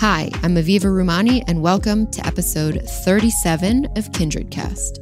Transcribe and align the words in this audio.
Hi, 0.00 0.30
I'm 0.44 0.54
Aviva 0.54 0.82
Rumani, 0.82 1.42
and 1.48 1.60
welcome 1.60 2.08
to 2.12 2.24
episode 2.24 2.88
37 3.04 3.86
of 3.96 4.12
KindredCast. 4.12 4.96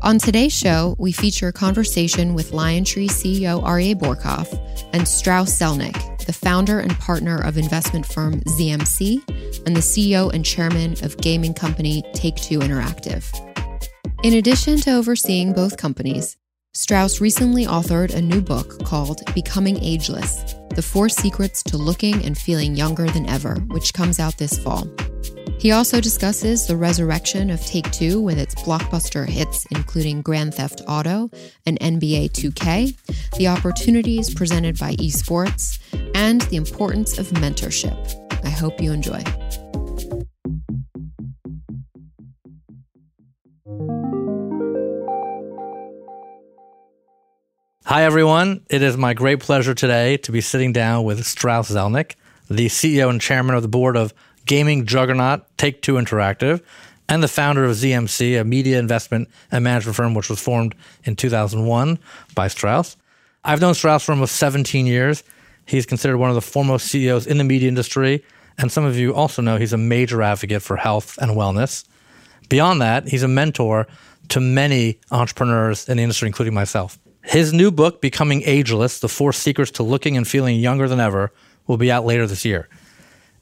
On 0.00 0.18
today's 0.18 0.54
show, 0.54 0.96
we 0.98 1.12
feature 1.12 1.48
a 1.48 1.52
conversation 1.52 2.32
with 2.32 2.52
LionTree 2.52 3.10
CEO 3.10 3.62
Aryeh 3.62 3.94
Bourkoff 3.94 4.58
and 4.94 5.06
Strauss 5.06 5.58
Zelnick, 5.58 6.24
the 6.24 6.32
founder 6.32 6.80
and 6.80 6.98
partner 6.98 7.36
of 7.44 7.58
investment 7.58 8.06
firm 8.06 8.40
ZMC 8.40 9.20
and 9.66 9.76
the 9.76 9.80
CEO 9.80 10.32
and 10.32 10.46
chairman 10.46 10.92
of 11.04 11.18
gaming 11.18 11.52
company 11.52 12.02
Take 12.14 12.36
Two 12.36 12.60
Interactive. 12.60 13.22
In 14.22 14.32
addition 14.32 14.78
to 14.78 14.92
overseeing 14.92 15.52
both 15.52 15.76
companies, 15.76 16.38
Strauss 16.76 17.22
recently 17.22 17.64
authored 17.64 18.12
a 18.12 18.20
new 18.20 18.42
book 18.42 18.84
called 18.84 19.22
Becoming 19.34 19.82
Ageless 19.82 20.54
The 20.74 20.82
Four 20.82 21.08
Secrets 21.08 21.62
to 21.62 21.78
Looking 21.78 22.22
and 22.22 22.36
Feeling 22.36 22.76
Younger 22.76 23.06
Than 23.06 23.26
Ever, 23.30 23.54
which 23.68 23.94
comes 23.94 24.20
out 24.20 24.36
this 24.36 24.58
fall. 24.58 24.86
He 25.58 25.72
also 25.72 26.02
discusses 26.02 26.66
the 26.66 26.76
resurrection 26.76 27.48
of 27.48 27.64
Take 27.64 27.90
Two 27.92 28.20
with 28.20 28.38
its 28.38 28.54
blockbuster 28.56 29.26
hits, 29.26 29.64
including 29.70 30.20
Grand 30.20 30.52
Theft 30.52 30.82
Auto 30.86 31.30
and 31.64 31.80
NBA 31.80 32.32
2K, 32.32 32.94
the 33.38 33.48
opportunities 33.48 34.34
presented 34.34 34.78
by 34.78 34.96
esports, 34.96 35.78
and 36.14 36.42
the 36.42 36.56
importance 36.56 37.16
of 37.16 37.28
mentorship. 37.28 37.96
I 38.44 38.50
hope 38.50 38.82
you 38.82 38.92
enjoy. 38.92 39.22
Hi, 47.88 48.02
everyone. 48.02 48.62
It 48.68 48.82
is 48.82 48.96
my 48.96 49.14
great 49.14 49.38
pleasure 49.38 49.72
today 49.72 50.16
to 50.16 50.32
be 50.32 50.40
sitting 50.40 50.72
down 50.72 51.04
with 51.04 51.24
Strauss 51.24 51.70
Zelnick, 51.70 52.16
the 52.50 52.66
CEO 52.66 53.08
and 53.08 53.20
chairman 53.20 53.54
of 53.54 53.62
the 53.62 53.68
board 53.68 53.96
of 53.96 54.12
gaming 54.44 54.86
juggernaut 54.86 55.42
Take 55.56 55.82
Two 55.82 55.92
Interactive, 55.92 56.62
and 57.08 57.22
the 57.22 57.28
founder 57.28 57.64
of 57.64 57.76
ZMC, 57.76 58.40
a 58.40 58.42
media 58.42 58.80
investment 58.80 59.28
and 59.52 59.62
management 59.62 59.94
firm 59.94 60.14
which 60.14 60.28
was 60.28 60.40
formed 60.40 60.74
in 61.04 61.14
2001 61.14 62.00
by 62.34 62.48
Strauss. 62.48 62.96
I've 63.44 63.60
known 63.60 63.74
Strauss 63.74 64.02
for 64.02 64.10
almost 64.10 64.34
17 64.34 64.86
years. 64.86 65.22
He's 65.64 65.86
considered 65.86 66.18
one 66.18 66.28
of 66.28 66.34
the 66.34 66.42
foremost 66.42 66.88
CEOs 66.88 67.28
in 67.28 67.38
the 67.38 67.44
media 67.44 67.68
industry, 67.68 68.24
and 68.58 68.72
some 68.72 68.84
of 68.84 68.96
you 68.96 69.14
also 69.14 69.42
know 69.42 69.58
he's 69.58 69.72
a 69.72 69.78
major 69.78 70.22
advocate 70.22 70.62
for 70.62 70.76
health 70.76 71.16
and 71.18 71.36
wellness. 71.36 71.84
Beyond 72.48 72.82
that, 72.82 73.06
he's 73.06 73.22
a 73.22 73.28
mentor 73.28 73.86
to 74.30 74.40
many 74.40 74.98
entrepreneurs 75.12 75.88
in 75.88 75.98
the 75.98 76.02
industry, 76.02 76.26
including 76.26 76.52
myself. 76.52 76.98
His 77.26 77.52
new 77.52 77.72
book, 77.72 78.00
Becoming 78.00 78.42
Ageless 78.44 79.00
The 79.00 79.08
Four 79.08 79.32
Secrets 79.32 79.72
to 79.72 79.82
Looking 79.82 80.16
and 80.16 80.26
Feeling 80.26 80.60
Younger 80.60 80.86
Than 80.86 81.00
Ever, 81.00 81.32
will 81.66 81.76
be 81.76 81.90
out 81.90 82.06
later 82.06 82.24
this 82.24 82.44
year. 82.44 82.68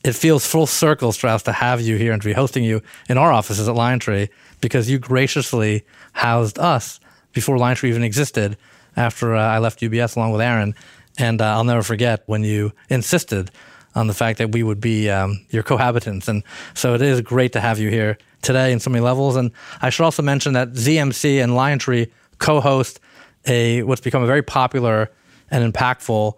It 0.03 0.15
feels 0.15 0.47
full 0.47 0.67
circle, 0.67 1.13
Strauss, 1.13 1.43
to 1.43 1.53
have 1.53 1.83
you 1.83 1.97
here 1.97 2.13
and 2.13 2.23
to 2.23 2.27
be 2.27 2.33
hosting 2.33 2.65
you 2.65 2.81
in 3.11 3.19
our 3.19 3.31
offices 3.31 3.69
at 3.69 3.75
LionTree 3.75 4.31
because 4.63 4.89
you 4.89 4.99
graciously 4.99 5.85
housed 6.15 6.59
us 6.59 6.99
before 7.35 7.59
LionTree 7.59 7.91
even 7.91 8.03
existed 8.03 8.57
after 8.97 9.35
uh, 9.35 9.43
I 9.43 9.59
left 9.59 9.81
UBS 9.81 10.17
along 10.17 10.33
with 10.33 10.41
Aaron. 10.41 10.75
And 11.19 11.43
uh, 11.43 11.45
I'll 11.45 11.65
never 11.65 11.83
forget 11.83 12.23
when 12.25 12.43
you 12.43 12.73
insisted 12.89 13.51
on 13.95 14.07
the 14.07 14.15
fact 14.15 14.39
that 14.39 14.53
we 14.53 14.63
would 14.63 14.81
be 14.81 15.11
um, 15.11 15.45
your 15.51 15.63
cohabitants. 15.63 16.27
And 16.27 16.43
so 16.73 16.95
it 16.95 17.03
is 17.03 17.21
great 17.21 17.53
to 17.53 17.61
have 17.61 17.79
you 17.79 17.91
here 17.91 18.17
today 18.41 18.73
in 18.73 18.81
so 18.81 18.89
many 18.89 19.05
levels. 19.05 19.37
And 19.37 19.51
I 19.83 19.91
should 19.91 20.05
also 20.05 20.23
mention 20.23 20.55
that 20.55 20.73
ZMC 20.73 21.45
and 21.45 21.53
LionTree 21.53 22.11
co 22.39 22.61
host 22.61 22.99
a 23.47 23.83
what's 23.83 24.01
become 24.01 24.23
a 24.23 24.27
very 24.27 24.43
popular 24.43 25.11
and 25.51 25.73
impactful 25.73 26.35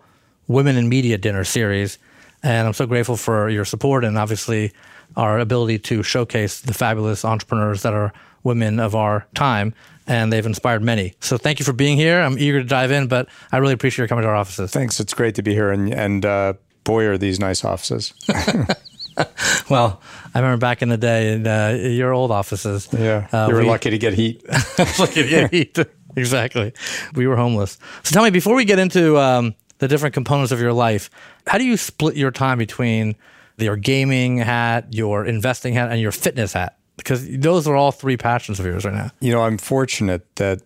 women 0.49 0.77
in 0.77 0.89
media 0.89 1.19
dinner 1.19 1.45
series. 1.45 1.99
And 2.43 2.67
I'm 2.67 2.75
so 2.75 2.87
grateful 2.87 3.17
for 3.17 3.49
your 3.49 3.65
support 3.65 4.05
and 4.05 4.19
obviously 4.19 4.73
our 5.17 5.39
ability 5.39 5.79
to 5.79 6.03
showcase 6.03 6.61
the 6.61 6.75
fabulous 6.75 7.25
entrepreneurs 7.25 7.83
that 7.83 7.95
are 7.95 8.13
women 8.45 8.79
of 8.79 8.95
our 8.95 9.27
time. 9.35 9.75
And 10.07 10.33
they've 10.33 10.47
inspired 10.47 10.83
many. 10.83 11.15
So 11.21 11.37
thank 11.37 11.59
you 11.59 11.65
for 11.65 11.73
being 11.73 11.97
here. 11.97 12.21
I'm 12.21 12.39
eager 12.39 12.63
to 12.63 12.69
dive 12.69 12.93
in, 12.93 13.09
but 13.09 13.29
I 13.51 13.57
really 13.57 13.73
appreciate 13.73 14.05
your 14.05 14.09
coming 14.09 14.23
to 14.23 14.29
our 14.29 14.37
offices. 14.37 14.71
Thanks. 14.71 15.01
It's 15.01 15.15
great 15.15 15.35
to 15.35 15.43
be 15.43 15.53
here. 15.53 15.73
And, 15.73 15.93
and 15.93 16.25
uh, 16.25 16.53
boy, 16.85 17.07
are 17.07 17.19
these 17.19 17.41
nice 17.41 17.65
offices. 17.65 18.13
well, 19.71 20.01
I 20.35 20.39
remember 20.39 20.59
back 20.59 20.83
in 20.83 20.89
the 20.89 20.97
day 20.97 21.33
in 21.33 21.47
uh, 21.47 21.71
your 21.71 22.13
old 22.13 22.31
offices. 22.31 22.89
Yeah. 22.93 23.27
Uh, 23.33 23.47
you 23.49 23.55
were 23.55 23.61
we, 23.63 23.67
lucky 23.67 23.91
to 23.91 23.99
get 23.99 24.15
heat. 24.15 24.45
lucky 24.99 25.23
to 25.23 25.29
get 25.29 25.51
heat. 25.51 25.79
exactly. 26.21 26.73
We 27.15 27.27
were 27.27 27.37
homeless. 27.37 27.79
So 28.03 28.13
tell 28.13 28.25
me, 28.25 28.31
before 28.31 28.55
we 28.55 28.65
get 28.65 28.79
into 28.79 29.19
um, 29.19 29.55
the 29.79 29.89
different 29.89 30.15
components 30.15 30.53
of 30.53 30.61
your 30.61 30.73
life, 30.73 31.11
how 31.47 31.59
do 31.59 31.65
you 31.65 31.77
split 31.77 32.17
your 32.17 32.31
time 32.31 32.59
between 32.59 33.17
your 33.59 33.77
gaming 33.77 34.39
hat, 34.39 34.93
your 34.93 35.25
investing 35.25 35.75
hat, 35.75 35.91
and 35.91 36.01
your 36.01 36.13
fitness 36.13 36.53
hat? 36.53 36.79
Because 36.97 37.29
those 37.39 37.69
are 37.69 37.77
all 37.77 37.93
three 37.93 38.17
passions 38.17 38.59
of 38.59 38.67
yours 38.67 38.85
right 38.85 38.95
now. 38.95 39.11
You 39.21 39.33
know, 39.33 39.43
I'm 39.43 39.59
fortunate 39.59 40.35
that 40.37 40.63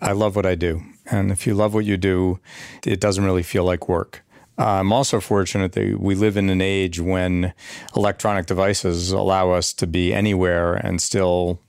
I 0.00 0.12
love 0.12 0.36
what 0.36 0.46
I 0.46 0.54
do. 0.54 0.82
And 1.10 1.30
if 1.30 1.46
you 1.46 1.54
love 1.54 1.74
what 1.74 1.84
you 1.84 1.96
do, 1.96 2.38
it 2.84 3.00
doesn't 3.00 3.24
really 3.24 3.42
feel 3.42 3.64
like 3.64 3.88
work. 3.88 4.22
I'm 4.58 4.92
also 4.92 5.20
fortunate 5.20 5.72
that 5.72 6.00
we 6.00 6.14
live 6.14 6.36
in 6.36 6.48
an 6.48 6.62
age 6.62 6.98
when 6.98 7.52
electronic 7.94 8.46
devices 8.46 9.10
allow 9.10 9.50
us 9.50 9.72
to 9.74 9.86
be 9.86 10.14
anywhere 10.14 10.74
and 10.74 11.00
still 11.00 11.60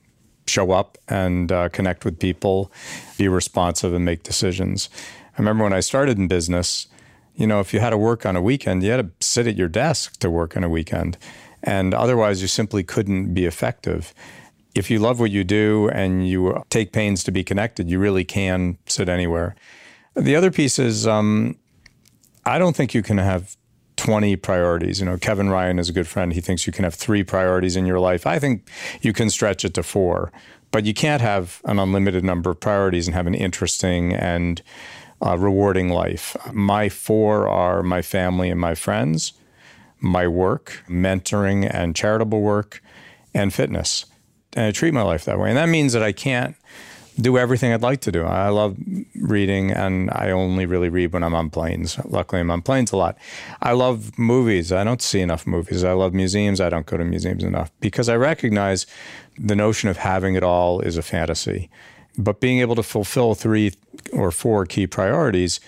show 0.46 0.70
up 0.70 0.96
and 1.06 1.52
uh, 1.52 1.68
connect 1.68 2.04
with 2.04 2.18
people, 2.18 2.72
be 3.18 3.28
responsive, 3.28 3.92
and 3.92 4.04
make 4.04 4.22
decisions. 4.22 4.88
I 5.34 5.42
remember 5.42 5.64
when 5.64 5.74
I 5.74 5.80
started 5.80 6.16
in 6.16 6.28
business, 6.28 6.86
you 7.34 7.46
know, 7.46 7.60
if 7.60 7.74
you 7.74 7.80
had 7.80 7.90
to 7.90 7.98
work 7.98 8.24
on 8.24 8.34
a 8.34 8.42
weekend, 8.42 8.82
you 8.82 8.90
had 8.90 8.96
to 9.20 9.26
sit 9.26 9.46
at 9.46 9.56
your 9.56 9.68
desk 9.68 10.18
to 10.20 10.30
work 10.30 10.56
on 10.56 10.64
a 10.64 10.68
weekend. 10.68 11.18
And 11.62 11.92
otherwise, 11.92 12.40
you 12.40 12.48
simply 12.48 12.82
couldn't 12.82 13.34
be 13.34 13.44
effective. 13.44 14.14
If 14.74 14.90
you 14.90 14.98
love 14.98 15.20
what 15.20 15.30
you 15.30 15.44
do 15.44 15.90
and 15.90 16.26
you 16.26 16.64
take 16.70 16.92
pains 16.92 17.22
to 17.24 17.30
be 17.30 17.44
connected, 17.44 17.90
you 17.90 17.98
really 17.98 18.24
can 18.24 18.78
sit 18.86 19.08
anywhere. 19.08 19.54
The 20.14 20.34
other 20.34 20.50
piece 20.50 20.78
is 20.78 21.06
um, 21.06 21.56
I 22.44 22.58
don't 22.58 22.74
think 22.74 22.94
you 22.94 23.02
can 23.02 23.18
have 23.18 23.57
20 23.98 24.36
priorities. 24.36 25.00
You 25.00 25.06
know, 25.06 25.18
Kevin 25.18 25.50
Ryan 25.50 25.78
is 25.78 25.90
a 25.90 25.92
good 25.92 26.08
friend. 26.08 26.32
He 26.32 26.40
thinks 26.40 26.66
you 26.66 26.72
can 26.72 26.84
have 26.84 26.94
three 26.94 27.22
priorities 27.22 27.76
in 27.76 27.84
your 27.84 28.00
life. 28.00 28.26
I 28.26 28.38
think 28.38 28.66
you 29.02 29.12
can 29.12 29.28
stretch 29.28 29.64
it 29.64 29.74
to 29.74 29.82
four, 29.82 30.32
but 30.70 30.86
you 30.86 30.94
can't 30.94 31.20
have 31.20 31.60
an 31.64 31.78
unlimited 31.78 32.24
number 32.24 32.50
of 32.50 32.60
priorities 32.60 33.06
and 33.06 33.14
have 33.14 33.26
an 33.26 33.34
interesting 33.34 34.14
and 34.14 34.62
uh, 35.20 35.36
rewarding 35.36 35.90
life. 35.90 36.36
My 36.52 36.88
four 36.88 37.48
are 37.48 37.82
my 37.82 38.00
family 38.00 38.50
and 38.50 38.60
my 38.60 38.74
friends, 38.74 39.32
my 40.00 40.28
work, 40.28 40.82
mentoring 40.88 41.68
and 41.70 41.94
charitable 41.94 42.40
work, 42.40 42.80
and 43.34 43.52
fitness. 43.52 44.06
And 44.54 44.66
I 44.66 44.70
treat 44.70 44.94
my 44.94 45.02
life 45.02 45.24
that 45.24 45.38
way. 45.38 45.48
And 45.48 45.58
that 45.58 45.68
means 45.68 45.92
that 45.92 46.02
I 46.02 46.12
can't 46.12 46.56
do 47.20 47.36
everything 47.36 47.72
I'd 47.72 47.82
like 47.82 48.00
to 48.02 48.12
do. 48.12 48.24
I 48.24 48.48
love 48.48 48.76
reading, 49.16 49.70
and 49.70 50.10
I 50.10 50.30
only 50.30 50.66
really 50.66 50.88
read 50.88 51.12
when 51.12 51.22
I'm 51.22 51.34
on 51.34 51.50
planes. 51.50 51.98
Luckily, 52.04 52.40
I'm 52.40 52.50
on 52.50 52.62
planes 52.62 52.92
a 52.92 52.96
lot. 52.96 53.18
I 53.60 53.72
love 53.72 54.18
movies. 54.18 54.72
I 54.72 54.84
don't 54.84 55.02
see 55.02 55.20
enough 55.20 55.46
movies. 55.46 55.84
I 55.84 55.92
love 55.92 56.14
museums. 56.14 56.60
I 56.60 56.68
don't 56.68 56.86
go 56.86 56.96
to 56.96 57.04
museums 57.04 57.42
enough 57.42 57.70
because 57.80 58.08
I 58.08 58.16
recognize 58.16 58.86
the 59.36 59.56
notion 59.56 59.88
of 59.88 59.96
having 59.96 60.34
it 60.34 60.42
all 60.42 60.80
is 60.80 60.96
a 60.96 61.02
fantasy. 61.02 61.70
But 62.16 62.40
being 62.40 62.60
able 62.60 62.74
to 62.76 62.82
fulfill 62.82 63.34
three 63.34 63.74
or 64.12 64.30
four 64.30 64.66
key 64.66 64.86
priorities 64.86 65.60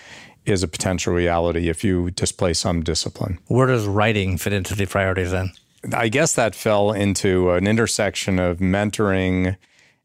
is 0.45 0.63
a 0.63 0.67
potential 0.67 1.13
reality 1.13 1.69
if 1.69 1.83
you 1.83 2.11
display 2.11 2.53
some 2.53 2.81
discipline. 2.81 3.39
Where 3.47 3.67
does 3.67 3.85
writing 3.85 4.37
fit 4.37 4.53
into 4.53 4.75
the 4.75 4.85
priorities 4.85 5.31
then? 5.31 5.51
I 5.93 6.09
guess 6.09 6.35
that 6.35 6.55
fell 6.55 6.91
into 6.91 7.51
an 7.51 7.67
intersection 7.67 8.39
of 8.39 8.57
mentoring 8.57 9.55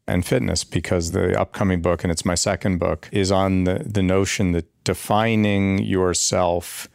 and 0.07 0.25
fitness 0.25 0.63
because 0.63 1.11
the 1.11 1.39
upcoming 1.39 1.81
book, 1.81 2.03
and 2.03 2.11
it's 2.11 2.25
my 2.25 2.35
second 2.35 2.77
book, 2.77 3.09
is 3.11 3.31
on 3.31 3.65
the, 3.65 3.83
the 3.85 4.01
notion 4.01 4.53
that 4.53 4.65
defining 4.83 5.83
yourself 5.83 6.87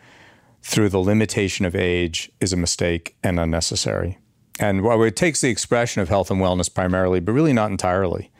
through 0.62 0.88
the 0.88 0.98
limitation 0.98 1.66
of 1.66 1.74
age 1.74 2.30
is 2.40 2.52
a 2.52 2.56
mistake 2.56 3.16
and 3.22 3.38
unnecessary. 3.38 4.18
And 4.58 4.82
while 4.82 5.02
it 5.02 5.16
takes 5.16 5.40
the 5.40 5.48
expression 5.48 6.02
of 6.02 6.08
health 6.08 6.30
and 6.30 6.40
wellness 6.40 6.72
primarily, 6.72 7.20
but 7.20 7.32
really 7.32 7.52
not 7.52 7.70
entirely. 7.70 8.30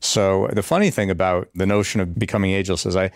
So 0.00 0.48
the 0.52 0.62
funny 0.62 0.90
thing 0.90 1.10
about 1.10 1.48
the 1.54 1.66
notion 1.66 2.00
of 2.00 2.18
becoming 2.18 2.52
ageless 2.52 2.86
is 2.86 2.96
I 2.96 3.10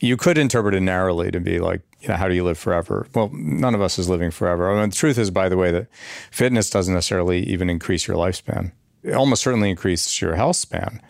you 0.00 0.18
could 0.18 0.36
interpret 0.36 0.74
it 0.74 0.80
narrowly 0.80 1.30
to 1.30 1.40
be 1.40 1.58
like, 1.58 1.80
you 2.00 2.08
know, 2.08 2.16
how 2.16 2.28
do 2.28 2.34
you 2.34 2.44
live 2.44 2.58
forever? 2.58 3.06
Well, 3.14 3.30
none 3.32 3.74
of 3.74 3.80
us 3.80 3.98
is 3.98 4.08
living 4.08 4.30
forever. 4.30 4.70
I 4.70 4.78
mean, 4.78 4.90
the 4.90 4.96
truth 4.96 5.16
is, 5.16 5.30
by 5.30 5.48
the 5.48 5.56
way, 5.56 5.70
that 5.70 5.86
fitness 6.30 6.68
doesn't 6.68 6.92
necessarily 6.92 7.42
even 7.44 7.70
increase 7.70 8.06
your 8.06 8.18
lifespan 8.18 8.72
it 9.06 9.14
almost 9.14 9.42
certainly 9.42 9.70
increases 9.70 10.20
your 10.20 10.34
health 10.34 10.56
span 10.56 11.00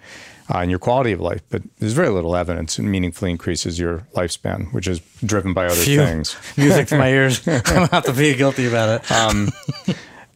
uh, 0.52 0.58
and 0.58 0.70
your 0.70 0.78
quality 0.78 1.12
of 1.12 1.20
life, 1.20 1.42
but 1.48 1.62
there's 1.78 1.92
very 1.92 2.08
little 2.08 2.36
evidence 2.36 2.78
it 2.78 2.82
meaningfully 2.82 3.30
increases 3.30 3.78
your 3.78 4.06
lifespan, 4.14 4.72
which 4.72 4.86
is 4.86 5.00
driven 5.24 5.52
by 5.52 5.66
other 5.66 5.74
Phew. 5.74 5.98
things. 5.98 6.36
Music 6.56 6.88
to 6.88 6.98
my 6.98 7.08
ears. 7.08 7.46
I'm 7.66 7.88
not 7.90 8.04
to 8.04 8.12
be 8.12 8.34
guilty 8.34 8.66
about 8.66 9.00
it. 9.00 9.10
Um, 9.10 9.50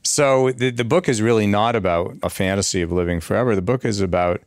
so 0.02 0.50
the, 0.50 0.70
the 0.70 0.84
book 0.84 1.08
is 1.08 1.22
really 1.22 1.46
not 1.46 1.76
about 1.76 2.16
a 2.22 2.30
fantasy 2.30 2.82
of 2.82 2.90
living 2.90 3.20
forever. 3.20 3.54
The 3.54 3.62
book 3.62 3.84
is 3.84 4.00
about 4.00 4.42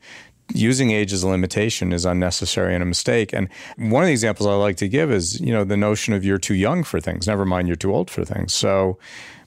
using 0.54 0.92
age 0.92 1.13
as 1.13 1.24
a 1.24 1.27
limitation 1.27 1.94
is 1.94 2.06
unnecessary 2.06 2.74
and 2.74 2.83
a 2.83 2.86
mistake. 2.86 3.31
And 3.31 3.48
one 3.77 4.04
of 4.04 4.07
the 4.07 4.12
examples 4.12 4.48
I 4.48 4.54
like 4.56 4.75
to 4.77 4.89
give 4.89 5.12
is, 5.12 5.39
you 5.39 5.54
know, 5.54 5.63
the 5.63 5.77
notion 5.77 6.13
of 6.13 6.25
you're 6.25 6.38
too 6.38 6.56
young 6.56 6.83
for 6.83 7.00
things, 7.00 7.27
never 7.27 7.45
mind 7.45 7.68
you're 7.68 7.77
too 7.77 7.94
old 7.94 8.10
for 8.10 8.25
things. 8.25 8.54
So 8.54 8.98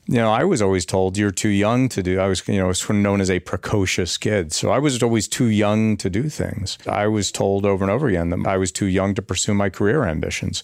you 0.08 0.16
know, 0.16 0.30
I 0.30 0.44
was 0.44 0.62
always 0.62 0.86
told 0.86 1.18
you're 1.18 1.32
too 1.32 1.48
young 1.48 1.88
to 1.90 2.02
do. 2.02 2.20
I 2.20 2.28
was, 2.28 2.46
you 2.46 2.58
know, 2.58 2.72
known 2.92 3.20
as 3.20 3.30
a 3.30 3.40
precocious 3.40 4.16
kid. 4.16 4.52
So 4.52 4.70
I 4.70 4.78
was 4.78 5.02
always 5.02 5.26
too 5.26 5.46
young 5.46 5.96
to 5.96 6.08
do 6.08 6.28
things. 6.28 6.78
I 6.86 7.08
was 7.08 7.32
told 7.32 7.66
over 7.66 7.82
and 7.82 7.90
over 7.90 8.06
again 8.06 8.30
that 8.30 8.46
I 8.46 8.56
was 8.56 8.70
too 8.70 8.86
young 8.86 9.14
to 9.14 9.22
pursue 9.22 9.54
my 9.54 9.68
career 9.68 10.04
ambitions. 10.04 10.62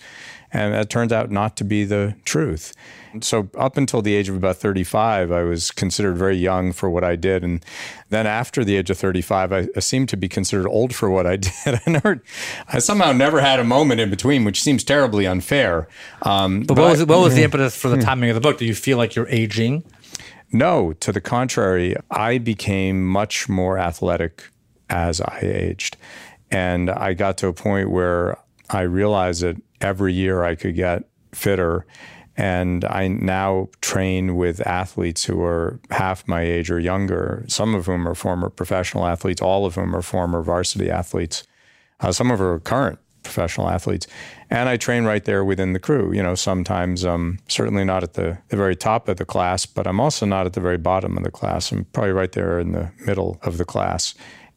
And 0.52 0.74
that 0.74 0.90
turns 0.90 1.12
out 1.12 1.30
not 1.30 1.56
to 1.56 1.64
be 1.64 1.84
the 1.84 2.14
truth. 2.24 2.74
So 3.20 3.48
up 3.56 3.76
until 3.76 4.02
the 4.02 4.14
age 4.14 4.28
of 4.28 4.36
about 4.36 4.56
35, 4.56 5.32
I 5.32 5.42
was 5.42 5.70
considered 5.70 6.16
very 6.16 6.36
young 6.36 6.72
for 6.72 6.88
what 6.90 7.04
I 7.04 7.16
did. 7.16 7.42
And 7.44 7.64
then 8.10 8.26
after 8.26 8.64
the 8.64 8.76
age 8.76 8.90
of 8.90 8.98
35, 8.98 9.52
I, 9.52 9.68
I 9.76 9.80
seemed 9.80 10.08
to 10.10 10.16
be 10.16 10.28
considered 10.28 10.68
old 10.68 10.94
for 10.94 11.10
what 11.10 11.26
I 11.26 11.36
did. 11.64 11.80
I 11.86 11.90
never, 11.90 12.22
I 12.68 12.78
somehow 12.78 13.12
never 13.12 13.40
had 13.40 13.60
a 13.60 13.64
moment 13.64 14.00
in 14.00 14.10
between, 14.10 14.44
which 14.44 14.62
seems 14.62 14.84
terribly 14.84 15.26
unfair. 15.26 15.88
Um, 16.22 16.60
but, 16.60 16.74
but, 16.74 16.78
what 16.78 16.90
was, 16.90 17.04
what 17.04 17.20
was 17.20 17.34
the 17.34 17.42
impetus 17.42 17.76
for 17.76 17.88
the 17.88 17.98
timing 17.98 18.30
of 18.30 18.34
the 18.34 18.40
book? 18.40 18.58
Do 18.58 18.64
you 18.66 18.74
feel 18.74 18.98
like 18.98 19.14
you're 19.14 19.28
aging? 19.28 19.84
No, 20.52 20.92
to 20.94 21.12
the 21.12 21.20
contrary, 21.20 21.96
I 22.10 22.36
became 22.38 23.06
much 23.06 23.48
more 23.48 23.78
athletic 23.78 24.44
as 24.90 25.20
I 25.20 25.40
aged. 25.42 25.96
And 26.50 26.90
I 26.90 27.14
got 27.14 27.38
to 27.38 27.46
a 27.46 27.54
point 27.54 27.90
where 27.90 28.36
I 28.68 28.82
realized 28.82 29.42
that 29.42 29.56
every 29.82 30.12
year 30.12 30.44
I 30.44 30.54
could 30.54 30.74
get 30.74 31.04
fitter 31.32 31.86
and 32.36 32.84
I 32.84 33.08
now 33.08 33.68
train 33.80 34.36
with 34.36 34.66
athletes 34.66 35.24
who 35.24 35.42
are 35.42 35.80
half 35.90 36.26
my 36.26 36.40
age 36.40 36.70
or 36.70 36.80
younger, 36.80 37.44
some 37.46 37.74
of 37.74 37.86
whom 37.86 38.08
are 38.08 38.14
former 38.14 38.48
professional 38.48 39.06
athletes, 39.06 39.42
all 39.42 39.66
of 39.66 39.74
whom 39.74 39.94
are 39.94 40.02
former 40.02 40.42
varsity 40.42 40.90
athletes. 40.90 41.44
Uh, 42.00 42.10
some 42.10 42.30
of 42.30 42.38
them 42.38 42.48
are 42.48 42.58
current 42.58 42.98
professional 43.22 43.68
athletes. 43.68 44.06
And 44.50 44.68
I 44.68 44.76
train 44.76 45.04
right 45.04 45.24
there 45.24 45.44
within 45.44 45.74
the 45.74 45.78
crew. 45.78 46.12
You 46.12 46.22
know, 46.22 46.34
sometimes 46.34 47.04
I'm 47.04 47.38
certainly 47.48 47.84
not 47.84 48.02
at 48.02 48.14
the, 48.14 48.38
the 48.48 48.56
very 48.56 48.76
top 48.76 49.08
of 49.08 49.18
the 49.18 49.24
class, 49.24 49.66
but 49.66 49.86
I'm 49.86 50.00
also 50.00 50.26
not 50.26 50.46
at 50.46 50.54
the 50.54 50.60
very 50.60 50.78
bottom 50.78 51.16
of 51.16 51.24
the 51.24 51.30
class. 51.30 51.70
I'm 51.70 51.84
probably 51.86 52.12
right 52.12 52.32
there 52.32 52.58
in 52.58 52.72
the 52.72 52.90
middle 53.06 53.38
of 53.42 53.58
the 53.58 53.64
class. 53.64 54.14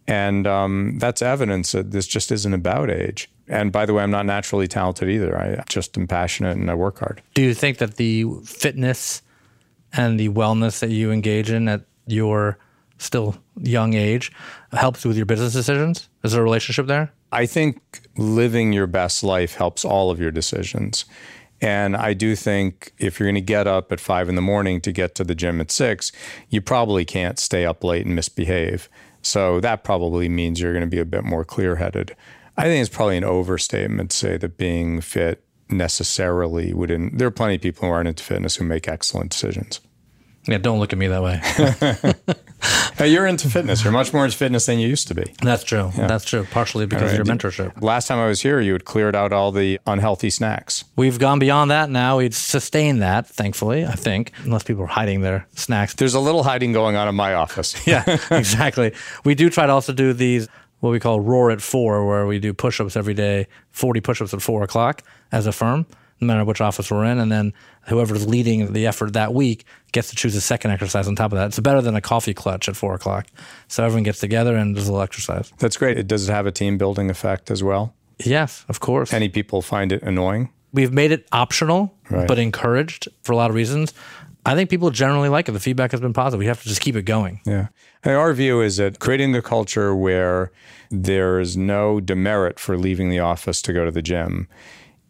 And 0.08 0.46
um, 0.46 1.00
that's 1.00 1.22
evidence 1.22 1.72
that 1.72 1.92
this 1.92 2.06
just 2.06 2.32
isn't 2.32 2.54
about 2.54 2.92
age. 2.92 3.30
And 3.48 3.72
by 3.72 3.86
the 3.86 3.94
way, 3.94 4.04
I'm 4.04 4.12
not 4.12 4.26
naturally 4.26 4.68
talented 4.68 5.10
either. 5.10 5.38
I 5.38 5.64
just 5.68 5.98
am 5.98 6.08
passionate 6.08 6.58
and 6.58 6.70
I 6.70 6.76
work 6.76 7.00
hard. 7.00 7.22
Do 7.34 7.42
you 7.42 7.54
think 7.54 7.78
that 7.80 7.96
the 7.96 8.26
fitness 8.44 9.22
and 9.94 10.20
the 10.20 10.30
wellness 10.30 10.80
that 10.80 10.90
you 10.90 11.12
engage 11.12 11.50
in 11.50 11.68
at 11.68 11.82
your 12.08 12.58
still 12.98 13.36
young 13.58 13.94
age 13.94 14.32
helps 14.72 15.06
with 15.06 15.18
your 15.18 15.26
business 15.26 15.54
decisions? 15.54 16.08
Is 16.24 16.32
there 16.32 16.42
a 16.42 16.44
relationship 16.44 16.88
there? 16.88 17.12
I 17.32 17.46
think 17.46 18.02
living 18.18 18.74
your 18.74 18.88
best 18.88 19.24
life 19.24 19.56
helps 19.56 19.84
all 19.84 20.12
of 20.12 20.20
your 20.20 20.32
decisions. 20.32 21.06
And 21.62 21.96
I 21.96 22.14
do 22.14 22.36
think 22.36 22.94
if 22.98 23.20
you're 23.20 23.28
going 23.28 23.36
to 23.36 23.42
get 23.42 23.68
up 23.68 23.92
at 23.92 24.00
five 24.00 24.30
in 24.30 24.36
the 24.36 24.42
morning 24.42 24.82
to 24.82 24.92
get 24.92 25.16
to 25.16 25.24
the 25.24 25.36
gym 25.36 25.62
at 25.62 25.72
six, 25.72 26.12
you 26.50 26.62
probably 26.62 27.06
can't 27.06 27.40
stay 27.40 27.66
up 27.66 27.84
late 27.84 28.06
and 28.06 28.16
misbehave. 28.16 28.90
So 29.26 29.60
that 29.62 29.84
probably 29.84 30.30
means 30.30 30.62
you're 30.62 30.72
going 30.72 30.82
to 30.82 30.88
be 30.88 31.00
a 31.00 31.06
bit 31.06 31.24
more 31.24 31.44
clear 31.44 31.78
headed. 31.78 32.16
I 32.58 32.64
think 32.66 32.86
it's 32.86 32.96
probably 32.96 33.18
an 33.18 33.24
overstatement 33.24 34.12
to 34.12 34.18
say 34.18 34.38
that 34.38 34.56
being 34.56 35.02
fit 35.02 35.44
necessarily 35.68 36.74
wouldn't. 36.74 37.18
There 37.18 37.28
are 37.28 37.32
plenty 37.32 37.56
of 37.56 37.62
people 37.62 37.88
who 37.88 37.94
aren't 37.94 38.08
into 38.08 38.24
fitness 38.24 38.56
who 38.56 38.66
make 38.66 38.88
excellent 38.88 39.32
decisions. 39.32 39.82
Yeah, 40.48 40.60
don't 40.60 40.80
look 40.80 40.94
at 40.94 41.00
me 41.00 41.08
that 41.08 41.24
way. 41.24 41.42
you're 43.10 43.26
into 43.26 43.50
fitness. 43.50 43.84
You're 43.84 43.94
much 43.94 44.14
more 44.14 44.26
into 44.26 44.38
fitness 44.38 44.66
than 44.66 44.80
you 44.80 44.88
used 44.88 45.08
to 45.08 45.16
be. 45.16 45.34
That's 45.42 45.64
true. 45.64 45.92
Yeah. 45.98 46.08
That's 46.08 46.26
true. 46.26 46.46
Partially 46.52 46.86
because 46.86 47.12
right. 47.12 47.20
of 47.20 47.28
your 47.28 47.36
mentorship. 47.36 47.82
Last 47.82 48.08
time 48.08 48.20
I 48.20 48.28
was 48.28 48.42
here, 48.42 48.60
you 48.60 48.74
had 48.74 48.86
cleared 48.86 49.16
out 49.16 49.34
all 49.34 49.52
the 49.52 49.80
unhealthy 49.88 50.30
snacks. 50.30 50.86
We've 50.96 51.20
gone 51.20 51.40
beyond 51.40 51.72
that 51.72 51.90
now. 51.90 52.18
We've 52.18 52.36
sustained 52.36 53.02
that, 53.02 53.28
thankfully, 53.28 53.86
I 53.86 53.94
think, 53.94 54.32
unless 54.44 54.64
people 54.64 54.84
are 54.84 54.88
hiding 54.88 55.22
their 55.22 55.48
snacks. 55.56 55.96
There's 55.96 56.14
a 56.14 56.20
little 56.20 56.44
hiding 56.44 56.74
going 56.74 56.96
on 56.96 57.08
in 57.08 57.16
my 57.16 57.34
office. 57.34 57.76
yeah, 57.88 58.04
exactly. 58.32 58.94
We 59.24 59.36
do 59.36 59.50
try 59.50 59.66
to 59.66 59.72
also 59.72 59.94
do 59.94 60.14
these 60.14 60.48
what 60.80 60.92
we 60.92 61.00
call 61.00 61.20
roar 61.20 61.52
at 61.52 61.62
four, 61.62 62.06
where 62.06 62.28
we 62.28 62.38
do 62.40 62.54
push 62.54 62.80
ups 62.80 62.96
every 62.96 63.14
day, 63.14 63.48
40 63.72 64.02
push 64.02 64.22
ups 64.22 64.34
at 64.34 64.42
four 64.42 64.62
o'clock 64.62 65.02
as 65.32 65.48
a 65.48 65.52
firm, 65.52 65.88
no 66.20 66.28
matter 66.28 66.46
which 66.46 66.62
office 66.62 66.90
we're 66.90 67.06
in. 67.06 67.20
And 67.20 67.32
then 67.32 67.54
whoever's 67.88 68.28
leading 68.28 68.74
the 68.74 68.88
effort 68.88 69.14
that 69.14 69.34
week 69.34 69.66
gets 69.92 70.10
to 70.10 70.16
choose 70.16 70.36
a 70.36 70.42
second 70.42 70.72
exercise 70.72 71.08
on 71.08 71.16
top 71.16 71.32
of 71.32 71.38
that. 71.38 71.48
It's 71.48 71.60
better 71.60 71.82
than 71.82 71.96
a 71.96 72.02
coffee 72.02 72.34
clutch 72.34 72.70
at 72.70 72.76
four 72.76 72.94
o'clock. 72.94 73.28
So 73.68 73.84
everyone 73.84 74.04
gets 74.04 74.20
together 74.20 74.56
and 74.56 74.76
does 74.76 74.88
a 74.88 74.92
little 74.92 75.04
exercise. 75.04 75.52
That's 75.60 75.78
great. 75.78 75.98
It 75.98 76.08
does 76.08 76.28
have 76.28 76.46
a 76.46 76.52
team 76.52 76.78
building 76.78 77.10
effect 77.10 77.52
as 77.52 77.64
well. 77.64 77.94
Yes, 78.24 78.66
of 78.70 78.80
course. 78.80 79.14
Any 79.14 79.30
people 79.30 79.62
find 79.62 79.92
it 79.92 80.02
annoying? 80.04 80.50
We've 80.74 80.94
made 80.94 81.12
it 81.12 81.28
optional, 81.32 81.94
right. 82.10 82.28
but 82.28 82.40
encouraged 82.40 83.08
for 83.24 83.32
a 83.32 83.36
lot 83.36 83.50
of 83.50 83.56
reasons. 83.56 83.94
I 84.46 84.56
think 84.56 84.70
people 84.70 84.92
generally 84.92 85.30
like 85.30 85.50
it. 85.50 85.54
The 85.54 85.60
feedback 85.60 85.92
has 85.92 86.00
been 86.00 86.14
positive. 86.14 86.40
We 86.40 86.46
have 86.46 86.62
to 86.62 86.70
just 86.70 86.82
keep 86.82 86.96
it 86.96 87.04
going. 87.04 87.42
Yeah. 87.46 87.68
And 88.04 88.14
Our 88.14 88.34
view 88.34 88.62
is 88.62 88.78
that 88.78 89.00
creating 89.00 89.32
the 89.32 89.42
culture 89.42 89.96
where 89.96 90.52
there 90.92 91.40
is 91.40 91.58
no 91.58 92.00
demerit 92.00 92.60
for 92.60 92.78
leaving 92.78 93.10
the 93.10 93.20
office 93.20 93.62
to 93.64 93.74
go 93.74 93.86
to 93.86 93.92
the 93.92 94.04
gym 94.04 94.48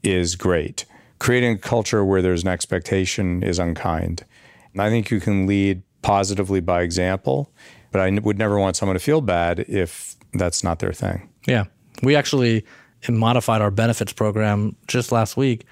is 0.04 0.36
great. 0.36 0.86
Creating 1.20 1.54
a 1.54 1.58
culture 1.58 2.04
where 2.04 2.22
there's 2.22 2.44
an 2.44 2.50
expectation 2.50 3.42
is 3.44 3.60
unkind. 3.60 4.26
And 4.74 4.82
I 4.82 4.90
think 4.90 5.10
you 5.10 5.20
can 5.20 5.48
lead 5.48 5.82
positively 6.02 6.60
by 6.60 6.82
example, 6.82 7.52
but 7.92 8.02
I 8.02 8.10
would 8.12 8.38
never 8.38 8.60
want 8.60 8.76
someone 8.76 8.96
to 8.96 9.00
feel 9.00 9.22
bad 9.22 9.60
if 9.68 10.16
that's 10.34 10.64
not 10.64 10.80
their 10.80 10.94
thing. 10.94 11.30
Yeah. 11.48 11.66
We 12.04 12.16
actually 12.16 12.66
modified 13.10 13.62
our 13.62 13.72
benefits 13.72 14.14
program 14.14 14.76
just 14.88 15.12
last 15.12 15.38
week 15.38 15.66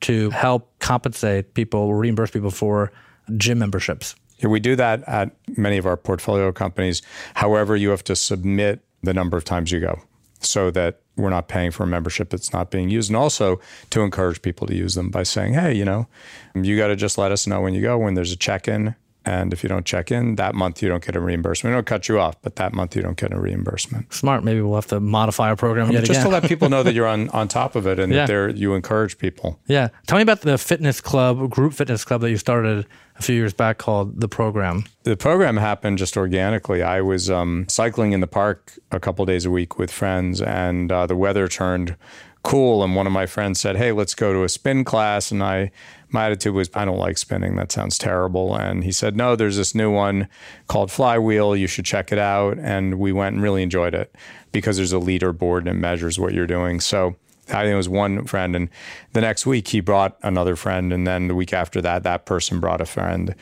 to 0.00 0.30
help 0.30 0.78
compensate 0.78 1.54
people, 1.54 1.94
reimburse 1.94 2.30
people 2.30 2.50
for 2.50 2.92
gym 3.36 3.58
memberships. 3.58 4.14
Yeah, 4.38 4.48
we 4.48 4.60
do 4.60 4.76
that 4.76 5.02
at 5.08 5.34
many 5.56 5.78
of 5.78 5.86
our 5.86 5.96
portfolio 5.96 6.52
companies. 6.52 7.02
However, 7.34 7.76
you 7.76 7.90
have 7.90 8.04
to 8.04 8.16
submit 8.16 8.80
the 9.02 9.12
number 9.12 9.36
of 9.36 9.44
times 9.44 9.72
you 9.72 9.80
go 9.80 10.00
so 10.40 10.70
that 10.70 11.00
we're 11.18 11.30
not 11.30 11.48
paying 11.48 11.70
for 11.70 11.82
a 11.82 11.86
membership 11.86 12.30
that's 12.30 12.52
not 12.52 12.70
being 12.70 12.88
used. 12.88 13.10
And 13.10 13.16
also 13.16 13.60
to 13.90 14.02
encourage 14.02 14.40
people 14.40 14.66
to 14.68 14.74
use 14.74 14.94
them 14.94 15.10
by 15.10 15.24
saying, 15.24 15.54
hey, 15.54 15.74
you 15.74 15.84
know, 15.84 16.06
you 16.54 16.76
got 16.76 16.88
to 16.88 16.96
just 16.96 17.18
let 17.18 17.32
us 17.32 17.46
know 17.46 17.60
when 17.60 17.74
you 17.74 17.82
go, 17.82 17.98
when 17.98 18.14
there's 18.14 18.32
a 18.32 18.36
check 18.36 18.68
in 18.68 18.94
and 19.28 19.52
if 19.52 19.62
you 19.62 19.68
don't 19.68 19.84
check 19.84 20.10
in 20.10 20.36
that 20.36 20.54
month, 20.54 20.80
you 20.80 20.88
don't 20.88 21.04
get 21.04 21.14
a 21.14 21.20
reimbursement. 21.20 21.72
We 21.72 21.76
don't 21.76 21.86
cut 21.86 22.08
you 22.08 22.18
off, 22.18 22.40
but 22.40 22.56
that 22.56 22.72
month 22.72 22.96
you 22.96 23.02
don't 23.02 23.18
get 23.18 23.32
a 23.32 23.38
reimbursement. 23.38 24.14
Smart. 24.14 24.42
Maybe 24.42 24.62
we'll 24.62 24.76
have 24.76 24.86
to 24.86 25.00
modify 25.00 25.48
our 25.48 25.56
program 25.56 25.92
just 25.92 26.22
to 26.22 26.28
let 26.28 26.44
people 26.44 26.70
know 26.70 26.82
that 26.82 26.94
you're 26.94 27.06
on, 27.16 27.28
on 27.30 27.46
top 27.46 27.76
of 27.76 27.86
it 27.86 27.98
and 27.98 28.10
yeah. 28.10 28.24
that 28.24 28.56
you 28.56 28.74
encourage 28.74 29.18
people. 29.18 29.60
Yeah. 29.66 29.88
Tell 30.06 30.16
me 30.16 30.22
about 30.22 30.40
the 30.40 30.56
fitness 30.56 31.02
club, 31.02 31.50
group 31.50 31.74
fitness 31.74 32.06
club 32.06 32.22
that 32.22 32.30
you 32.30 32.38
started 32.38 32.86
a 33.18 33.22
few 33.22 33.34
years 33.34 33.52
back 33.52 33.78
called 33.78 34.20
the 34.20 34.28
program. 34.28 34.84
The 35.02 35.16
program 35.16 35.56
happened 35.56 35.98
just 35.98 36.16
organically. 36.16 36.82
I 36.82 37.00
was 37.00 37.30
um, 37.30 37.66
cycling 37.68 38.12
in 38.12 38.20
the 38.20 38.26
park 38.26 38.78
a 38.90 39.00
couple 39.00 39.24
days 39.26 39.44
a 39.44 39.50
week 39.50 39.78
with 39.78 39.90
friends, 39.90 40.40
and 40.40 40.90
uh, 40.92 41.06
the 41.06 41.16
weather 41.16 41.48
turned 41.48 41.96
cool. 42.42 42.84
And 42.84 42.94
one 42.94 43.06
of 43.06 43.12
my 43.12 43.26
friends 43.26 43.60
said, 43.60 43.76
"Hey, 43.76 43.92
let's 43.92 44.14
go 44.14 44.32
to 44.32 44.44
a 44.44 44.48
spin 44.48 44.84
class." 44.84 45.30
And 45.30 45.42
I 45.42 45.72
my 46.10 46.26
attitude 46.26 46.54
was, 46.54 46.70
I 46.74 46.84
don't 46.84 46.98
like 46.98 47.18
spinning. 47.18 47.56
That 47.56 47.72
sounds 47.72 47.98
terrible. 47.98 48.56
And 48.56 48.84
he 48.84 48.92
said, 48.92 49.16
No, 49.16 49.36
there's 49.36 49.56
this 49.56 49.74
new 49.74 49.90
one 49.90 50.28
called 50.66 50.90
Flywheel. 50.90 51.56
You 51.56 51.66
should 51.66 51.84
check 51.84 52.12
it 52.12 52.18
out. 52.18 52.58
And 52.58 52.98
we 52.98 53.12
went 53.12 53.34
and 53.34 53.42
really 53.42 53.62
enjoyed 53.62 53.94
it 53.94 54.14
because 54.52 54.76
there's 54.76 54.92
a 54.92 54.98
leaderboard 54.98 55.60
and 55.60 55.68
it 55.68 55.74
measures 55.74 56.18
what 56.18 56.32
you're 56.32 56.46
doing. 56.46 56.80
So 56.80 57.16
I 57.50 57.62
think 57.62 57.72
it 57.72 57.76
was 57.76 57.88
one 57.88 58.24
friend. 58.24 58.54
And 58.54 58.68
the 59.12 59.20
next 59.20 59.46
week, 59.46 59.68
he 59.68 59.80
brought 59.80 60.16
another 60.22 60.56
friend. 60.56 60.92
And 60.92 61.06
then 61.06 61.28
the 61.28 61.34
week 61.34 61.52
after 61.52 61.80
that, 61.82 62.02
that 62.02 62.26
person 62.26 62.60
brought 62.60 62.80
a 62.80 62.86
friend. 62.86 63.34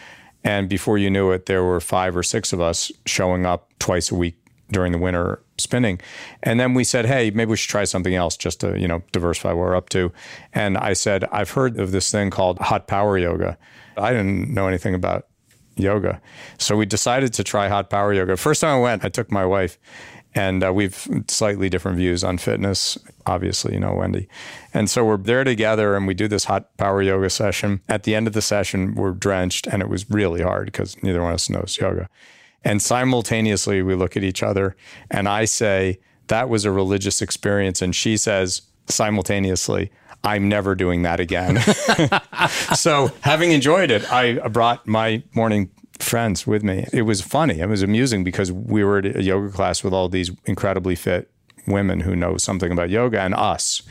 And 0.44 0.68
before 0.68 0.96
you 0.96 1.10
knew 1.10 1.32
it, 1.32 1.46
there 1.46 1.64
were 1.64 1.80
five 1.80 2.16
or 2.16 2.22
six 2.22 2.52
of 2.52 2.60
us 2.60 2.92
showing 3.04 3.46
up 3.46 3.72
twice 3.78 4.10
a 4.10 4.14
week 4.14 4.36
during 4.70 4.92
the 4.92 4.98
winter 4.98 5.42
spinning. 5.58 6.00
And 6.42 6.58
then 6.60 6.74
we 6.74 6.84
said, 6.84 7.06
hey, 7.06 7.30
maybe 7.30 7.50
we 7.50 7.56
should 7.56 7.70
try 7.70 7.84
something 7.84 8.14
else 8.14 8.36
just 8.36 8.60
to, 8.60 8.78
you 8.78 8.88
know, 8.88 9.02
diversify 9.12 9.50
what 9.50 9.58
we're 9.58 9.76
up 9.76 9.88
to. 9.90 10.12
And 10.52 10.76
I 10.78 10.92
said, 10.92 11.24
I've 11.32 11.50
heard 11.50 11.78
of 11.78 11.92
this 11.92 12.10
thing 12.10 12.30
called 12.30 12.58
hot 12.58 12.86
power 12.86 13.16
yoga. 13.18 13.58
I 13.96 14.10
didn't 14.10 14.52
know 14.52 14.68
anything 14.68 14.94
about 14.94 15.26
yoga. 15.76 16.20
So 16.58 16.76
we 16.76 16.86
decided 16.86 17.32
to 17.34 17.44
try 17.44 17.68
hot 17.68 17.90
power 17.90 18.12
yoga. 18.12 18.36
First 18.36 18.60
time 18.60 18.76
I 18.76 18.80
went, 18.80 19.04
I 19.04 19.08
took 19.08 19.30
my 19.30 19.44
wife 19.44 19.78
and 20.36 20.62
uh, 20.62 20.72
we've 20.72 21.08
slightly 21.26 21.68
different 21.68 21.96
views 21.96 22.22
on 22.22 22.38
fitness 22.38 22.96
obviously 23.26 23.74
you 23.74 23.80
know 23.80 23.94
wendy 23.94 24.28
and 24.72 24.88
so 24.88 25.04
we're 25.04 25.16
there 25.16 25.42
together 25.42 25.96
and 25.96 26.06
we 26.06 26.14
do 26.14 26.28
this 26.28 26.44
hot 26.44 26.76
power 26.76 27.02
yoga 27.02 27.28
session 27.28 27.80
at 27.88 28.04
the 28.04 28.14
end 28.14 28.28
of 28.28 28.32
the 28.32 28.42
session 28.42 28.94
we're 28.94 29.12
drenched 29.12 29.66
and 29.66 29.82
it 29.82 29.88
was 29.88 30.08
really 30.08 30.42
hard 30.42 30.66
because 30.66 31.02
neither 31.02 31.20
one 31.20 31.32
of 31.32 31.34
us 31.36 31.50
knows 31.50 31.76
yoga 31.80 32.08
and 32.66 32.82
simultaneously, 32.82 33.80
we 33.82 33.94
look 33.94 34.16
at 34.16 34.24
each 34.24 34.42
other, 34.42 34.74
and 35.08 35.28
I 35.28 35.44
say, 35.44 36.00
That 36.26 36.48
was 36.48 36.64
a 36.64 36.72
religious 36.72 37.22
experience. 37.22 37.80
And 37.80 37.94
she 37.94 38.16
says, 38.16 38.62
simultaneously, 38.88 39.92
I'm 40.24 40.48
never 40.48 40.74
doing 40.74 41.02
that 41.02 41.20
again. 41.20 41.60
so, 42.74 43.12
having 43.20 43.52
enjoyed 43.52 43.92
it, 43.92 44.10
I 44.12 44.48
brought 44.48 44.84
my 44.84 45.22
morning 45.32 45.70
friends 45.98 46.46
with 46.46 46.62
me. 46.62 46.86
It 46.92 47.02
was 47.02 47.20
funny. 47.20 47.60
It 47.60 47.68
was 47.68 47.82
amusing 47.82 48.24
because 48.24 48.52
we 48.52 48.84
were 48.84 48.98
at 48.98 49.16
a 49.16 49.22
yoga 49.22 49.50
class 49.50 49.82
with 49.82 49.92
all 49.92 50.08
these 50.08 50.30
incredibly 50.44 50.94
fit 50.94 51.30
women 51.66 52.00
who 52.00 52.14
know 52.14 52.36
something 52.36 52.70
about 52.70 52.90
yoga 52.90 53.20
and 53.20 53.34
us. 53.34 53.82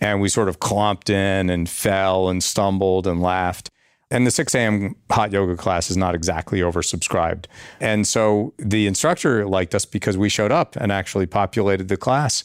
And 0.00 0.20
we 0.20 0.28
sort 0.28 0.48
of 0.48 0.58
clomped 0.58 1.10
in 1.10 1.48
and 1.48 1.68
fell 1.68 2.28
and 2.28 2.42
stumbled 2.42 3.06
and 3.06 3.22
laughed. 3.22 3.70
And 4.10 4.26
the 4.26 4.30
6 4.30 4.54
a.m. 4.54 4.96
hot 5.10 5.32
yoga 5.32 5.56
class 5.56 5.90
is 5.90 5.96
not 5.96 6.14
exactly 6.14 6.60
oversubscribed. 6.60 7.46
And 7.80 8.06
so 8.06 8.52
the 8.58 8.86
instructor 8.86 9.46
liked 9.46 9.74
us 9.74 9.86
because 9.86 10.18
we 10.18 10.28
showed 10.28 10.52
up 10.52 10.76
and 10.76 10.92
actually 10.92 11.26
populated 11.26 11.88
the 11.88 11.96
class. 11.96 12.44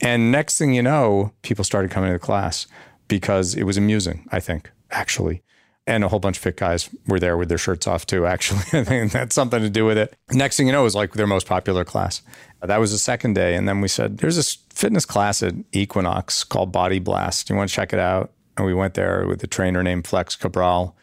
And 0.00 0.32
next 0.32 0.58
thing 0.58 0.74
you 0.74 0.82
know, 0.82 1.32
people 1.42 1.64
started 1.64 1.90
coming 1.90 2.08
to 2.08 2.14
the 2.14 2.18
class 2.18 2.66
because 3.08 3.54
it 3.54 3.64
was 3.64 3.76
amusing, 3.76 4.26
I 4.32 4.40
think, 4.40 4.70
actually. 4.90 5.42
And 5.88 6.02
a 6.02 6.08
whole 6.08 6.18
bunch 6.18 6.36
of 6.36 6.42
fit 6.42 6.56
guys 6.56 6.90
were 7.06 7.20
there 7.20 7.36
with 7.36 7.48
their 7.48 7.58
shirts 7.58 7.86
off 7.86 8.06
too, 8.06 8.26
actually. 8.26 8.60
I 8.80 8.84
think 8.84 9.12
that's 9.12 9.34
something 9.34 9.60
to 9.60 9.70
do 9.70 9.84
with 9.84 9.96
it. 9.96 10.14
Next 10.32 10.56
thing 10.56 10.66
you 10.66 10.72
know, 10.72 10.82
was 10.82 10.96
like 10.96 11.12
their 11.12 11.28
most 11.28 11.46
popular 11.46 11.84
class. 11.84 12.22
That 12.60 12.78
was 12.78 12.90
the 12.90 12.98
second 12.98 13.34
day. 13.34 13.54
And 13.54 13.68
then 13.68 13.80
we 13.80 13.88
said, 13.88 14.18
there's 14.18 14.36
this 14.36 14.58
fitness 14.70 15.04
class 15.04 15.42
at 15.42 15.54
Equinox 15.72 16.42
called 16.42 16.72
Body 16.72 16.98
Blast. 16.98 17.48
You 17.48 17.56
want 17.56 17.70
to 17.70 17.74
check 17.74 17.92
it 17.92 18.00
out? 18.00 18.32
And 18.56 18.66
we 18.66 18.74
went 18.74 18.94
there 18.94 19.26
with 19.28 19.42
a 19.44 19.46
trainer 19.46 19.82
named 19.82 20.06
Flex 20.06 20.34
Cabral. 20.34 20.96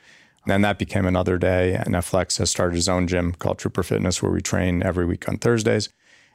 And 0.43 0.51
then 0.51 0.61
that 0.63 0.77
became 0.77 1.05
another 1.05 1.37
day. 1.37 1.75
And 1.75 2.03
Flex 2.03 2.37
has 2.37 2.49
started 2.49 2.75
his 2.75 2.89
own 2.89 3.07
gym 3.07 3.33
called 3.33 3.59
Trooper 3.59 3.83
Fitness, 3.83 4.21
where 4.21 4.31
we 4.31 4.41
train 4.41 4.83
every 4.83 5.05
week 5.05 5.29
on 5.29 5.37
Thursdays. 5.37 5.89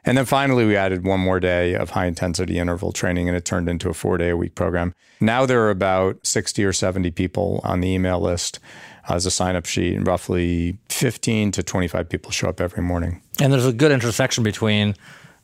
And 0.05 0.17
then 0.17 0.25
finally, 0.25 0.65
we 0.65 0.77
added 0.77 1.05
one 1.05 1.21
more 1.21 1.41
day 1.41 1.75
of 1.75 1.91
high 1.91 2.07
intensity 2.07 2.59
interval 2.59 2.93
training, 2.93 3.29
and 3.29 3.37
it 3.37 3.45
turned 3.45 3.69
into 3.69 3.89
a 3.89 3.95
four 3.95 4.17
day 4.19 4.31
a 4.31 4.37
week 4.37 4.55
program. 4.55 4.95
Now 5.21 5.45
there 5.47 5.63
are 5.63 5.71
about 5.71 6.27
60 6.27 6.65
or 6.65 6.73
70 6.73 7.11
people 7.11 7.61
on 7.65 7.81
the 7.81 7.89
email 7.89 8.21
list 8.21 8.61
as 9.09 9.27
a 9.27 9.31
sign 9.31 9.57
up 9.57 9.67
sheet, 9.67 9.97
and 9.97 10.07
roughly 10.07 10.79
15 10.91 11.53
to 11.53 11.63
25 11.63 12.09
people 12.09 12.31
show 12.31 12.49
up 12.49 12.61
every 12.61 12.83
morning. 12.83 13.23
And 13.41 13.53
there's 13.53 13.67
a 13.67 13.73
good 13.73 13.91
intersection 13.91 14.45
between 14.45 14.95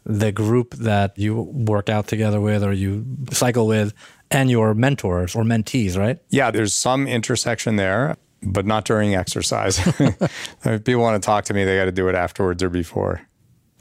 the 0.05 0.33
group 0.33 0.75
that 0.75 1.19
you 1.19 1.35
work 1.35 1.89
out 1.89 2.07
together 2.07 2.41
with 2.41 2.63
or 2.63 2.73
you 2.73 3.07
cycle 3.33 3.67
with 3.67 3.95
and 4.31 4.51
your 4.51 4.75
mentors 4.75 5.35
or 5.35 5.43
mentees, 5.43 5.97
right? 5.97 6.19
Yeah, 6.29 6.51
there's 6.51 6.75
some 6.75 7.07
intersection 7.07 7.77
there, 7.77 8.17
but 8.43 8.67
not 8.67 8.85
during 8.85 9.15
exercise. 9.15 9.79
if 9.99 10.85
people 10.85 11.01
want 11.01 11.23
to 11.23 11.25
talk 11.25 11.45
to 11.47 11.55
me, 11.55 11.65
they 11.65 11.77
got 11.77 11.87
to 11.87 11.93
do 11.93 12.09
it 12.09 12.15
afterwards 12.15 12.63
or 12.63 12.69
before. 12.69 13.23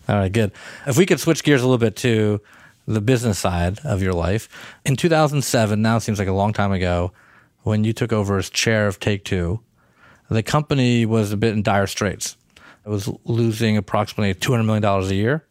All 0.07 0.15
right, 0.15 0.31
good. 0.31 0.51
If 0.85 0.97
we 0.97 1.05
could 1.05 1.19
switch 1.19 1.43
gears 1.43 1.61
a 1.61 1.65
little 1.65 1.77
bit 1.77 1.95
to 1.97 2.41
the 2.87 3.01
business 3.01 3.39
side 3.39 3.79
of 3.83 4.01
your 4.01 4.13
life. 4.13 4.49
In 4.85 4.95
2007, 4.95 5.81
now 5.81 5.99
seems 5.99 6.19
like 6.19 6.27
a 6.27 6.33
long 6.33 6.53
time 6.53 6.71
ago, 6.71 7.11
when 7.61 7.83
you 7.83 7.93
took 7.93 8.11
over 8.11 8.37
as 8.37 8.49
chair 8.49 8.87
of 8.87 8.99
Take 8.99 9.23
Two, 9.23 9.61
the 10.29 10.43
company 10.43 11.05
was 11.05 11.31
a 11.31 11.37
bit 11.37 11.53
in 11.53 11.63
dire 11.63 11.87
straits. 11.87 12.35
It 12.85 12.89
was 12.89 13.09
losing 13.23 13.77
approximately 13.77 14.33
$200 14.33 14.65
million 14.65 14.83
a 14.83 15.13
year. 15.13 15.45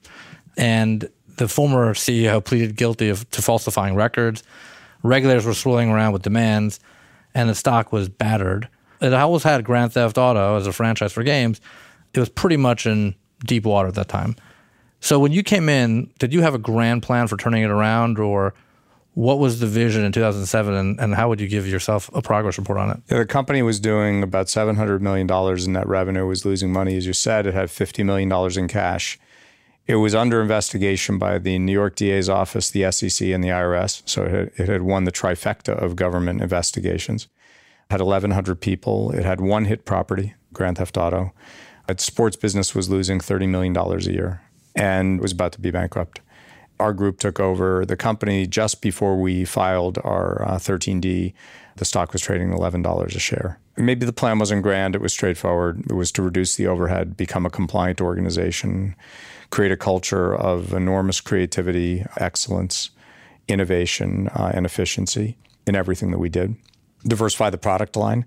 And 0.57 1.09
the 1.39 1.49
former 1.49 1.95
CEO 1.95 2.45
pleaded 2.45 2.77
guilty 2.77 3.09
of, 3.09 3.29
to 3.31 3.41
falsifying 3.41 3.95
records. 3.95 4.43
Regulators 5.03 5.47
were 5.47 5.55
swirling 5.55 5.89
around 5.91 6.13
with 6.13 6.23
demands, 6.23 6.79
and 7.35 7.49
the 7.49 7.55
stock 7.55 7.91
was 7.93 8.11
battered. 8.11 8.69
It 9.01 9.15
always 9.15 9.43
had 9.43 9.65
Grand 9.65 9.95
Theft 9.95 10.19
Auto 10.19 10.57
as 10.57 10.67
a 10.67 10.73
franchise 10.73 11.13
for 11.13 11.23
games. 11.23 11.61
It 12.13 12.21
was 12.21 12.29
pretty 12.29 12.59
much 12.59 12.87
in 12.87 13.15
deep 13.45 13.65
water 13.65 13.89
at 13.89 13.95
that 13.95 14.09
time. 14.09 14.37
So 15.01 15.19
when 15.19 15.33
you 15.33 15.43
came 15.43 15.69
in, 15.69 16.11
did 16.19 16.33
you 16.33 16.43
have 16.43 16.55
a 16.55 16.59
grand 16.59 17.03
plan 17.03 17.27
for 17.27 17.37
turning 17.37 17.63
it 17.63 17.71
around, 17.71 18.19
or 18.19 18.55
what 19.15 19.39
was 19.39 19.61
the 19.61 19.67
vision 19.67 20.05
in 20.05 20.13
2007, 20.13 20.75
and, 20.75 21.01
and 21.01 21.15
how 21.15 21.29
would 21.29 21.41
you 21.41 21.49
give 21.49 21.67
yourself 21.67 22.09
a 22.15 22.23
progress 22.23 22.57
report 22.57 22.79
on 22.79 22.91
it? 22.91 23.03
Yeah, 23.11 23.19
the 23.19 23.27
company 23.27 23.63
was 23.63 23.81
doing 23.81 24.23
about 24.23 24.47
$700 24.47 25.01
million 25.01 25.29
in 25.31 25.73
net 25.73 25.87
revenue, 25.87 26.27
was 26.27 26.45
losing 26.45 26.73
money. 26.73 26.97
As 26.97 27.07
you 27.07 27.13
said, 27.13 27.47
it 27.47 27.53
had 27.53 27.69
$50 27.69 28.05
million 28.05 28.33
in 28.59 28.69
cash. 28.69 29.19
It 29.87 29.97
was 29.97 30.15
under 30.15 30.41
investigation 30.41 31.19
by 31.19 31.39
the 31.39 31.59
New 31.59 31.73
York 31.73 31.97
DA's 31.97 32.29
office, 32.29 32.71
the 32.71 32.91
SEC, 32.93 33.29
and 33.29 33.43
the 33.43 33.49
IRS. 33.49 34.09
So 34.09 34.25
it 34.25 34.31
had, 34.31 34.51
it 34.57 34.69
had 34.69 34.83
won 34.83 35.05
the 35.05 35.13
trifecta 35.13 35.73
of 35.73 35.97
government 35.97 36.41
investigations. 36.41 37.25
It 37.91 37.95
had 37.95 38.01
1,100 38.01 38.61
people. 38.61 39.11
It 39.11 39.25
had 39.25 39.41
one 39.41 39.65
hit 39.65 39.85
property, 39.85 40.35
Grand 40.53 40.79
Theft 40.79 40.97
Auto. 40.97 41.33
Its 41.89 42.05
sports 42.05 42.37
business 42.37 42.75
was 42.75 42.89
losing 42.89 43.19
$30 43.19 43.49
million 43.49 43.77
a 43.77 43.99
year 44.01 44.43
and 44.75 45.21
was 45.21 45.33
about 45.33 45.53
to 45.53 45.61
be 45.61 45.71
bankrupt. 45.71 46.21
Our 46.79 46.93
group 46.93 47.19
took 47.19 47.39
over 47.39 47.85
the 47.85 47.97
company 47.97 48.47
just 48.47 48.81
before 48.81 49.21
we 49.21 49.45
filed 49.45 49.99
our 49.99 50.43
uh, 50.49 50.57
13D. 50.57 51.33
The 51.77 51.85
stock 51.85 52.13
was 52.13 52.23
trading 52.23 52.51
$11 52.51 53.05
a 53.05 53.19
share. 53.19 53.59
Maybe 53.77 54.05
the 54.05 54.13
plan 54.13 54.39
wasn't 54.39 54.63
grand, 54.63 54.95
it 54.95 55.01
was 55.01 55.13
straightforward. 55.13 55.85
It 55.89 55.95
was 55.95 56.13
to 56.13 56.23
reduce 56.23 56.57
the 56.57 56.67
overhead, 56.67 57.17
become 57.17 57.47
a 57.47 57.51
compliant 57.51 58.01
organization, 58.01 58.95
create 59.51 59.73
a 59.73 59.77
culture 59.77 60.35
of 60.35 60.73
enormous 60.73 61.21
creativity, 61.21 62.05
excellence, 62.17 62.91
innovation, 63.49 64.29
uh, 64.29 64.51
and 64.55 64.67
efficiency 64.67 65.39
in 65.67 65.75
everything 65.75 66.11
that 66.11 66.19
we 66.19 66.29
did. 66.29 66.57
Diversify 67.07 67.51
the 67.51 67.59
product 67.59 67.97
line 67.97 68.25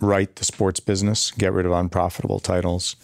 right 0.00 0.34
the 0.36 0.44
sports 0.44 0.80
business, 0.80 1.30
get 1.30 1.52
rid 1.52 1.66
of 1.66 1.72
unprofitable 1.72 2.40
titles, 2.40 2.96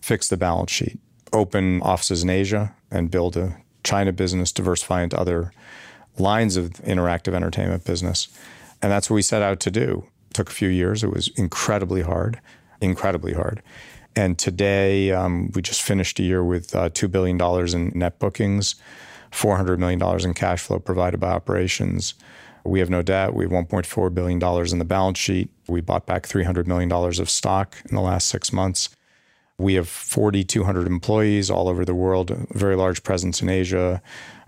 fix 0.00 0.28
the 0.28 0.36
balance 0.36 0.70
sheet, 0.70 0.98
open 1.32 1.82
offices 1.82 2.22
in 2.22 2.30
Asia, 2.30 2.74
and 2.90 3.10
build 3.10 3.36
a 3.36 3.56
China 3.84 4.12
business, 4.12 4.52
diversify 4.52 5.02
into 5.02 5.18
other 5.18 5.52
lines 6.18 6.56
of 6.56 6.70
interactive 6.84 7.34
entertainment 7.34 7.84
business. 7.84 8.28
And 8.82 8.90
that's 8.90 9.10
what 9.10 9.14
we 9.14 9.22
set 9.22 9.42
out 9.42 9.60
to 9.60 9.70
do. 9.70 10.06
It 10.30 10.34
took 10.34 10.50
a 10.50 10.52
few 10.52 10.68
years. 10.68 11.04
It 11.04 11.12
was 11.12 11.28
incredibly 11.36 12.02
hard, 12.02 12.40
incredibly 12.80 13.34
hard. 13.34 13.62
And 14.14 14.38
today, 14.38 15.12
um, 15.12 15.50
we 15.54 15.60
just 15.60 15.82
finished 15.82 16.18
a 16.18 16.22
year 16.22 16.42
with 16.42 16.74
uh, 16.74 16.88
$2 16.88 17.10
billion 17.10 17.40
in 17.74 17.98
net 17.98 18.18
bookings, 18.18 18.76
$400 19.30 19.78
million 19.78 20.02
in 20.24 20.34
cash 20.34 20.62
flow 20.62 20.78
provided 20.78 21.20
by 21.20 21.32
operations. 21.32 22.14
We 22.66 22.80
have 22.80 22.90
no 22.90 23.02
debt. 23.02 23.34
We 23.34 23.44
have 23.44 23.52
$1.4 23.52 24.14
billion 24.14 24.42
in 24.72 24.78
the 24.78 24.84
balance 24.84 25.18
sheet. 25.18 25.50
We 25.68 25.80
bought 25.80 26.06
back 26.06 26.26
$300 26.26 26.66
million 26.66 26.90
of 26.92 27.30
stock 27.30 27.76
in 27.88 27.94
the 27.94 28.02
last 28.02 28.28
six 28.28 28.52
months. 28.52 28.90
We 29.58 29.74
have 29.74 29.88
4,200 29.88 30.86
employees 30.86 31.50
all 31.50 31.68
over 31.68 31.84
the 31.84 31.94
world, 31.94 32.30
a 32.30 32.46
very 32.50 32.76
large 32.76 33.02
presence 33.02 33.40
in 33.40 33.48
Asia, 33.48 34.02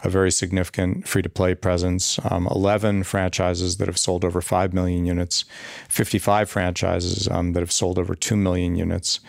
a 0.05 0.11
very 0.11 0.31
significant 0.31 1.09
free 1.09 1.23
to 1.23 1.31
play 1.31 1.55
presence, 1.55 2.19
um, 2.31 2.47
11 2.51 3.05
franchises 3.05 3.79
that 3.79 3.89
have 3.89 3.99
sold 3.99 4.23
over 4.23 4.43
5 4.43 4.75
million 4.75 5.07
units, 5.07 5.47
55 5.89 6.51
franchises 6.51 7.27
um, 7.29 7.55
that 7.55 7.61
have 7.61 7.73
sold 7.73 7.99
over 7.99 8.15
2 8.15 8.37
million 8.37 8.77
units, 8.77 9.21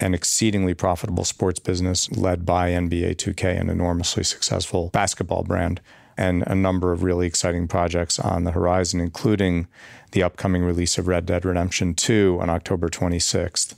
an 0.00 0.14
exceedingly 0.14 0.72
profitable 0.72 1.24
sports 1.24 1.60
business 1.60 2.10
led 2.12 2.46
by 2.46 2.70
NBA 2.70 3.16
2K, 3.16 3.60
an 3.60 3.68
enormously 3.68 4.24
successful 4.24 4.88
basketball 4.88 5.42
brand 5.42 5.82
and 6.16 6.42
a 6.46 6.54
number 6.54 6.92
of 6.92 7.02
really 7.02 7.26
exciting 7.26 7.68
projects 7.68 8.18
on 8.18 8.44
the 8.44 8.52
horizon, 8.52 9.00
including 9.00 9.68
the 10.12 10.22
upcoming 10.22 10.62
release 10.62 10.98
of 10.98 11.08
Red 11.08 11.26
Dead 11.26 11.44
Redemption 11.44 11.94
2 11.94 12.38
on 12.40 12.50
October 12.50 12.88
26th. 12.88 13.74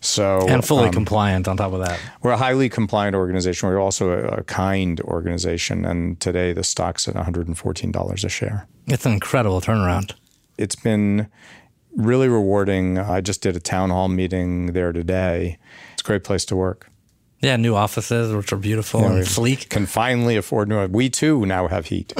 So 0.00 0.46
and 0.48 0.64
fully 0.64 0.86
um, 0.86 0.92
compliant 0.92 1.48
on 1.48 1.56
top 1.56 1.72
of 1.72 1.80
that. 1.80 1.98
We're 2.22 2.30
a 2.30 2.36
highly 2.36 2.68
compliant 2.68 3.16
organization. 3.16 3.68
We're 3.68 3.80
also 3.80 4.10
a, 4.10 4.26
a, 4.28 4.44
kind 4.44 5.00
organization, 5.00 5.84
and 5.84 6.20
today 6.20 6.52
the 6.52 6.62
stock's 6.62 7.08
at 7.08 7.14
$114 7.14 8.24
a 8.24 8.28
share. 8.28 8.68
It's 8.86 9.06
an 9.06 9.12
incredible 9.12 9.60
turnaround. 9.60 10.14
It's 10.56 10.76
been 10.76 11.28
really 11.96 12.28
rewarding. 12.28 12.98
I 12.98 13.20
just 13.20 13.42
did 13.42 13.56
a 13.56 13.60
town 13.60 13.90
hall 13.90 14.08
meeting 14.08 14.72
there 14.72 14.92
today. 14.92 15.58
It's 15.94 16.02
a 16.02 16.04
great 16.04 16.22
place 16.22 16.44
to 16.46 16.56
work. 16.56 16.90
Yeah, 17.40 17.56
new 17.56 17.76
offices, 17.76 18.34
which 18.34 18.52
are 18.52 18.56
beautiful 18.56 19.00
yeah, 19.00 19.12
and 19.12 19.26
sleek. 19.26 19.68
Can 19.68 19.86
finally 19.86 20.36
afford 20.36 20.68
new. 20.68 20.86
We 20.88 21.08
too 21.08 21.46
now 21.46 21.68
have 21.68 21.86
heat. 21.86 22.12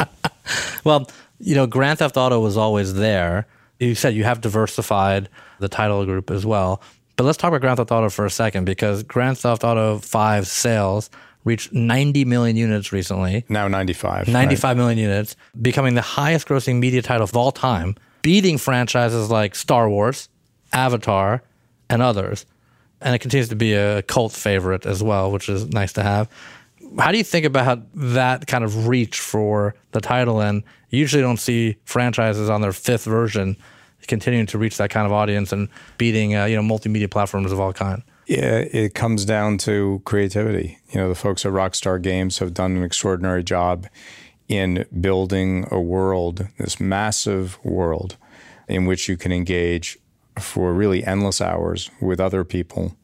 well, 0.84 1.10
you 1.38 1.54
know, 1.54 1.66
Grand 1.66 2.00
Theft 2.00 2.16
Auto 2.16 2.40
was 2.40 2.56
always 2.56 2.94
there. 2.94 3.46
You 3.78 3.94
said 3.94 4.14
you 4.14 4.24
have 4.24 4.42
diversified 4.42 5.30
the 5.58 5.68
title 5.68 6.04
group 6.04 6.30
as 6.30 6.44
well. 6.44 6.82
But 7.16 7.24
let's 7.24 7.38
talk 7.38 7.48
about 7.48 7.62
Grand 7.62 7.78
Theft 7.78 7.90
Auto 7.92 8.10
for 8.10 8.26
a 8.26 8.30
second 8.30 8.64
because 8.64 9.02
Grand 9.02 9.38
Theft 9.38 9.64
Auto 9.64 9.98
5 9.98 10.46
sales 10.46 11.10
reached 11.44 11.72
90 11.72 12.26
million 12.26 12.56
units 12.56 12.92
recently. 12.92 13.44
Now 13.48 13.68
95. 13.68 14.28
Ninety-five 14.28 14.76
right? 14.76 14.76
million 14.76 14.98
units, 14.98 15.36
becoming 15.60 15.94
the 15.94 16.02
highest 16.02 16.46
grossing 16.46 16.78
media 16.78 17.00
title 17.00 17.24
of 17.24 17.34
all 17.34 17.52
time, 17.52 17.96
beating 18.20 18.58
franchises 18.58 19.30
like 19.30 19.54
Star 19.54 19.88
Wars, 19.88 20.28
Avatar, 20.74 21.42
and 21.88 22.02
others 22.02 22.44
and 23.00 23.14
it 23.14 23.18
continues 23.20 23.48
to 23.48 23.56
be 23.56 23.74
a 23.74 24.02
cult 24.02 24.32
favorite 24.32 24.86
as 24.86 25.02
well, 25.02 25.30
which 25.30 25.48
is 25.48 25.66
nice 25.68 25.92
to 25.94 26.02
have. 26.02 26.28
How 26.98 27.12
do 27.12 27.18
you 27.18 27.24
think 27.24 27.46
about 27.46 27.86
that 27.94 28.46
kind 28.46 28.64
of 28.64 28.88
reach 28.88 29.20
for 29.20 29.74
the 29.92 30.00
title? 30.00 30.40
And 30.40 30.62
you 30.90 30.98
usually 30.98 31.22
don't 31.22 31.38
see 31.38 31.76
franchises 31.84 32.50
on 32.50 32.60
their 32.60 32.72
fifth 32.72 33.04
version 33.04 33.56
continuing 34.08 34.46
to 34.46 34.58
reach 34.58 34.76
that 34.78 34.90
kind 34.90 35.06
of 35.06 35.12
audience 35.12 35.52
and 35.52 35.68
beating 35.98 36.34
uh, 36.34 36.44
you 36.44 36.56
know 36.56 36.62
multimedia 36.62 37.10
platforms 37.10 37.52
of 37.52 37.60
all 37.60 37.72
kind. 37.72 38.02
Yeah, 38.26 38.58
it 38.58 38.94
comes 38.94 39.24
down 39.24 39.58
to 39.58 40.02
creativity. 40.04 40.78
You 40.90 41.00
know, 41.00 41.08
the 41.08 41.14
folks 41.14 41.44
at 41.44 41.52
Rockstar 41.52 42.00
Games 42.00 42.38
have 42.38 42.54
done 42.54 42.76
an 42.76 42.82
extraordinary 42.84 43.42
job 43.42 43.88
in 44.48 44.84
building 45.00 45.66
a 45.70 45.80
world, 45.80 46.46
this 46.58 46.80
massive 46.80 47.58
world, 47.64 48.16
in 48.68 48.84
which 48.84 49.08
you 49.08 49.16
can 49.16 49.32
engage 49.32 49.98
for 50.38 50.72
really 50.72 51.04
endless 51.04 51.40
hours 51.40 51.90
with 52.00 52.20
other 52.20 52.44
people 52.44 52.96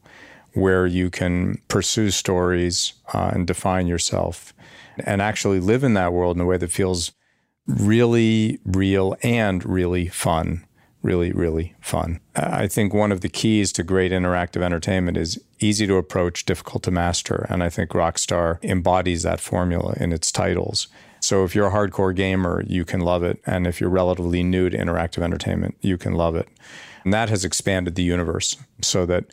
where 0.53 0.87
you 0.87 1.09
can 1.09 1.61
pursue 1.67 2.09
stories 2.09 2.93
uh, 3.13 3.31
and 3.33 3.45
define 3.45 3.87
yourself 3.87 4.53
and 4.99 5.21
actually 5.21 5.59
live 5.59 5.83
in 5.83 5.93
that 5.93 6.13
world 6.13 6.35
in 6.35 6.41
a 6.41 6.45
way 6.45 6.57
that 6.57 6.71
feels 6.71 7.11
really 7.67 8.59
real 8.65 9.15
and 9.21 9.63
really 9.65 10.07
fun, 10.07 10.65
really, 11.03 11.31
really 11.31 11.75
fun. 11.79 12.19
I 12.35 12.67
think 12.67 12.93
one 12.93 13.11
of 13.11 13.21
the 13.21 13.29
keys 13.29 13.71
to 13.73 13.83
great 13.83 14.11
interactive 14.11 14.61
entertainment 14.61 15.17
is 15.17 15.39
easy 15.59 15.85
to 15.87 15.95
approach, 15.97 16.45
difficult 16.45 16.83
to 16.83 16.91
master. 16.91 17.45
And 17.49 17.61
I 17.61 17.69
think 17.69 17.91
Rockstar 17.91 18.63
embodies 18.63 19.23
that 19.23 19.39
formula 19.39 19.95
in 19.99 20.11
its 20.11 20.31
titles. 20.31 20.87
So 21.19 21.43
if 21.43 21.53
you're 21.53 21.67
a 21.67 21.71
hardcore 21.71 22.15
gamer, 22.15 22.63
you 22.65 22.85
can 22.85 23.01
love 23.01 23.23
it. 23.23 23.39
And 23.45 23.67
if 23.67 23.81
you're 23.81 23.89
relatively 23.89 24.43
new 24.43 24.69
to 24.69 24.77
interactive 24.77 25.23
entertainment, 25.23 25.77
you 25.81 25.97
can 25.97 26.13
love 26.13 26.35
it. 26.35 26.47
And 27.07 27.13
that 27.13 27.29
has 27.29 27.45
expanded 27.45 27.95
the 27.95 28.03
universe 28.03 28.57
so 28.81 29.05
that 29.05 29.23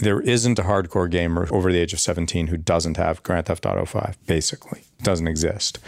there 0.00 0.20
isn't 0.20 0.58
a 0.58 0.64
hardcore 0.64 1.10
gamer 1.10 1.48
over 1.50 1.72
the 1.72 1.78
age 1.78 1.94
of 1.94 1.98
17 1.98 2.48
who 2.48 2.58
doesn't 2.58 2.98
have 2.98 3.22
Grand 3.22 3.46
Theft 3.46 3.64
Auto 3.64 3.86
5, 3.86 4.18
basically. 4.26 4.80
It 4.80 5.02
doesn't 5.02 5.26
exist. 5.26 5.78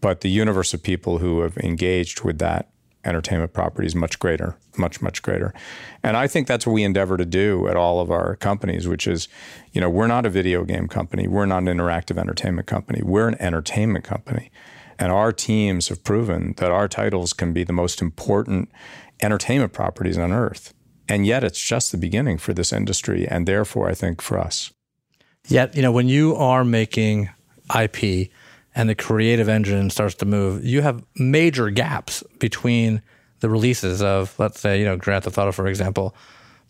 But 0.00 0.20
the 0.20 0.30
universe 0.30 0.72
of 0.72 0.80
people 0.80 1.18
who 1.18 1.40
have 1.40 1.58
engaged 1.58 2.22
with 2.22 2.38
that 2.38 2.68
entertainment 3.04 3.52
property 3.52 3.84
is 3.84 3.96
much 3.96 4.20
greater, 4.20 4.56
much, 4.78 5.02
much 5.02 5.22
greater. 5.22 5.52
And 6.04 6.16
I 6.16 6.28
think 6.28 6.46
that's 6.46 6.68
what 6.68 6.72
we 6.72 6.84
endeavor 6.84 7.16
to 7.16 7.24
do 7.24 7.66
at 7.66 7.74
all 7.74 7.98
of 7.98 8.12
our 8.12 8.36
companies, 8.36 8.86
which 8.86 9.08
is, 9.08 9.26
you 9.72 9.80
know, 9.80 9.90
we're 9.90 10.06
not 10.06 10.24
a 10.24 10.30
video 10.30 10.62
game 10.62 10.86
company. 10.86 11.26
We're 11.26 11.46
not 11.46 11.64
an 11.64 11.66
interactive 11.66 12.16
entertainment 12.16 12.68
company. 12.68 13.02
We're 13.02 13.26
an 13.26 13.42
entertainment 13.42 14.04
company. 14.04 14.52
And 15.00 15.10
our 15.10 15.32
teams 15.32 15.88
have 15.88 16.04
proven 16.04 16.54
that 16.58 16.70
our 16.70 16.86
titles 16.86 17.32
can 17.32 17.52
be 17.52 17.64
the 17.64 17.72
most 17.72 18.00
important 18.00 18.70
entertainment 19.20 19.72
properties 19.72 20.16
on 20.16 20.30
earth. 20.30 20.72
And 21.08 21.26
yet 21.26 21.44
it's 21.44 21.60
just 21.60 21.92
the 21.92 21.98
beginning 21.98 22.38
for 22.38 22.54
this 22.54 22.72
industry 22.72 23.26
and 23.26 23.46
therefore 23.46 23.88
I 23.88 23.94
think 23.94 24.22
for 24.22 24.38
us. 24.38 24.72
Yet, 25.48 25.74
you 25.76 25.82
know, 25.82 25.92
when 25.92 26.08
you 26.08 26.36
are 26.36 26.64
making 26.64 27.30
IP 27.76 28.30
and 28.74 28.88
the 28.88 28.94
creative 28.94 29.48
engine 29.48 29.90
starts 29.90 30.14
to 30.16 30.26
move, 30.26 30.64
you 30.64 30.82
have 30.82 31.04
major 31.16 31.70
gaps 31.70 32.22
between 32.38 33.02
the 33.40 33.48
releases 33.48 34.00
of, 34.00 34.38
let's 34.38 34.60
say, 34.60 34.78
you 34.78 34.84
know, 34.84 34.96
Grand 34.96 35.24
Theft 35.24 35.36
Auto, 35.36 35.52
for 35.52 35.66
example. 35.66 36.14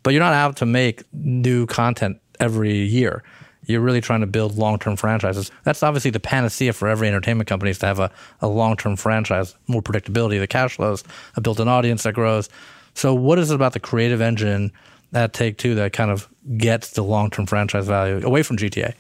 But 0.03 0.15
you're 0.15 0.23
not 0.23 0.33
out 0.33 0.57
to 0.57 0.67
make 0.67 1.03
new 1.13 1.67
content 1.67 2.19
every 2.41 2.79
year. 2.79 3.23
You're 3.67 3.81
really 3.81 4.01
trying 4.01 4.23
to 4.23 4.27
build 4.27 4.57
long 4.57 4.79
term 4.79 4.97
franchises. 4.97 5.53
That's 5.63 5.83
obviously 5.83 6.11
the 6.11 6.19
panacea 6.19 6.73
for 6.73 6.89
every 6.89 7.07
entertainment 7.07 7.49
company 7.49 7.71
is 7.71 7.79
to 7.79 7.87
have 7.87 8.01
a, 8.01 8.11
a 8.41 8.49
long 8.49 8.77
term 8.77 8.97
franchise, 8.97 9.55
more 9.69 9.83
predictability, 9.83 10.35
of 10.35 10.41
the 10.41 10.49
cash 10.49 10.77
flows, 10.77 11.05
a 11.37 11.41
built 11.41 11.61
in 11.61 11.69
audience 11.69 12.03
that 12.03 12.15
grows. 12.15 12.49
So, 12.95 13.15
what 13.15 13.39
is 13.39 13.51
it 13.51 13.55
about 13.55 13.73
the 13.73 13.81
creative 13.81 14.21
engine 14.21 14.73
at 15.13 15.33
Take 15.33 15.59
Two 15.59 15.75
that 15.77 15.93
kind 15.93 16.11
of 16.11 16.29
gets 16.57 16.91
the 16.91 17.03
long 17.03 17.31
term 17.31 17.47
franchise 17.47 17.87
value 17.87 18.25
away 18.25 18.43
from 18.43 18.57
GTA? 18.57 18.95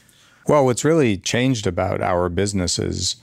Well, 0.46 0.64
what's 0.64 0.84
really 0.84 1.18
changed 1.18 1.66
about 1.66 2.00
our 2.00 2.28
business 2.28 2.78
is, 2.78 3.16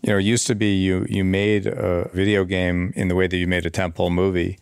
you 0.00 0.10
know, 0.10 0.18
it 0.18 0.24
used 0.24 0.46
to 0.46 0.54
be 0.54 0.74
you 0.74 1.06
you 1.08 1.24
made 1.24 1.66
a 1.66 2.10
video 2.14 2.44
game 2.44 2.92
in 2.96 3.08
the 3.08 3.14
way 3.14 3.26
that 3.26 3.36
you 3.36 3.46
made 3.46 3.66
a 3.66 3.70
tentpole 3.70 4.12
movie. 4.12 4.58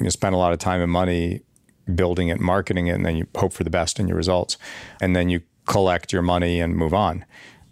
You 0.00 0.10
spent 0.10 0.34
a 0.34 0.38
lot 0.38 0.52
of 0.52 0.58
time 0.58 0.80
and 0.80 0.90
money 0.90 1.40
building 1.94 2.28
it, 2.28 2.40
marketing 2.40 2.88
it, 2.88 2.92
and 2.92 3.06
then 3.06 3.16
you 3.16 3.26
hope 3.34 3.52
for 3.52 3.64
the 3.64 3.70
best 3.70 3.98
in 4.00 4.08
your 4.08 4.16
results, 4.16 4.56
and 5.00 5.14
then 5.14 5.28
you 5.28 5.42
collect 5.66 6.12
your 6.12 6.22
money 6.22 6.60
and 6.60 6.76
move 6.76 6.94
on. 6.94 7.24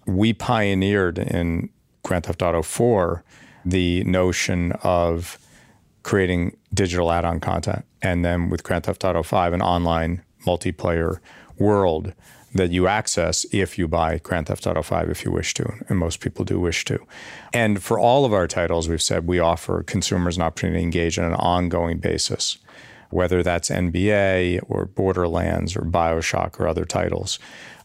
We 0.06 0.32
pioneered 0.32 1.18
in 1.18 1.70
Grand 2.02 2.25
Theft 2.25 2.42
Auto 2.42 2.62
4 2.62 3.25
the 3.64 4.04
notion 4.04 4.72
of 4.82 5.38
creating 6.02 6.56
digital 6.75 7.12
add-on 7.12 7.40
content, 7.40 7.85
and 8.00 8.25
then 8.25 8.49
with 8.50 8.62
Grand 8.62 8.85
Theft 8.85 9.04
Auto 9.04 9.23
5, 9.23 9.52
an 9.52 9.62
online 9.62 10.23
multiplayer 10.47 11.18
world 11.59 12.12
that 12.54 12.71
you 12.71 12.87
access 12.87 13.47
if 13.52 13.78
you 13.78 13.88
buy 13.88 14.18
Grand 14.18 14.47
Theft 14.47 14.66
Auto 14.66 14.82
5 14.82 15.09
if 15.09 15.25
you 15.25 15.30
wish 15.30 15.54
to, 15.54 15.64
and 15.88 15.99
most 15.99 16.21
people 16.21 16.44
do 16.44 16.61
wish 16.61 16.85
to. 16.85 16.99
And 17.52 17.82
for 17.82 17.99
all 17.99 18.25
of 18.25 18.32
our 18.32 18.47
titles, 18.47 18.88
we've 18.88 19.02
said 19.02 19.26
we 19.26 19.38
offer 19.38 19.82
consumers 19.82 20.37
an 20.37 20.42
opportunity 20.42 20.80
to 20.80 20.85
engage 20.85 21.18
on 21.18 21.25
an 21.25 21.35
ongoing 21.35 21.98
basis, 21.98 22.59
whether 23.11 23.42
that's 23.42 23.70
NBA 23.70 24.61
or 24.68 24.87
Borderlands 24.87 25.76
or 25.76 25.83
Bioshock 25.83 26.61
or 26.61 26.68
other 26.68 26.85
titles. 26.85 27.38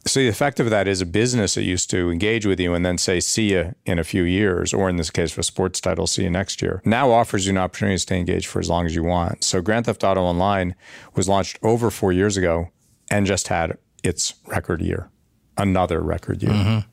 So 0.07 0.21
the 0.21 0.29
effect 0.29 0.59
of 0.59 0.69
that 0.69 0.87
is 0.87 1.01
a 1.01 1.05
business 1.05 1.55
that 1.55 1.63
used 1.63 1.89
to 1.91 2.09
engage 2.09 2.45
with 2.45 2.59
you 2.59 2.73
and 2.73 2.85
then 2.85 2.97
say, 2.97 3.19
see 3.19 3.51
you 3.51 3.75
in 3.85 3.99
a 3.99 4.03
few 4.03 4.23
years, 4.23 4.73
or 4.73 4.89
in 4.89 4.95
this 4.95 5.09
case 5.09 5.31
for 5.31 5.43
sports 5.43 5.81
titles, 5.81 6.13
see 6.13 6.23
you 6.23 6.29
next 6.29 6.61
year, 6.61 6.81
now 6.85 7.11
offers 7.11 7.45
you 7.45 7.51
an 7.51 7.57
opportunity 7.57 7.95
to 7.95 7.99
stay 7.99 8.17
engaged 8.17 8.47
for 8.47 8.59
as 8.59 8.69
long 8.69 8.85
as 8.85 8.95
you 8.95 9.03
want. 9.03 9.43
So 9.43 9.61
Grand 9.61 9.85
Theft 9.85 10.03
Auto 10.03 10.21
Online 10.21 10.75
was 11.15 11.27
launched 11.27 11.59
over 11.61 11.91
four 11.91 12.13
years 12.13 12.37
ago 12.37 12.69
and 13.11 13.25
just 13.25 13.49
had 13.49 13.77
its 14.03 14.35
record 14.47 14.81
year, 14.81 15.09
another 15.57 16.01
record 16.01 16.41
year. 16.41 16.53
Mm-hmm. 16.53 16.89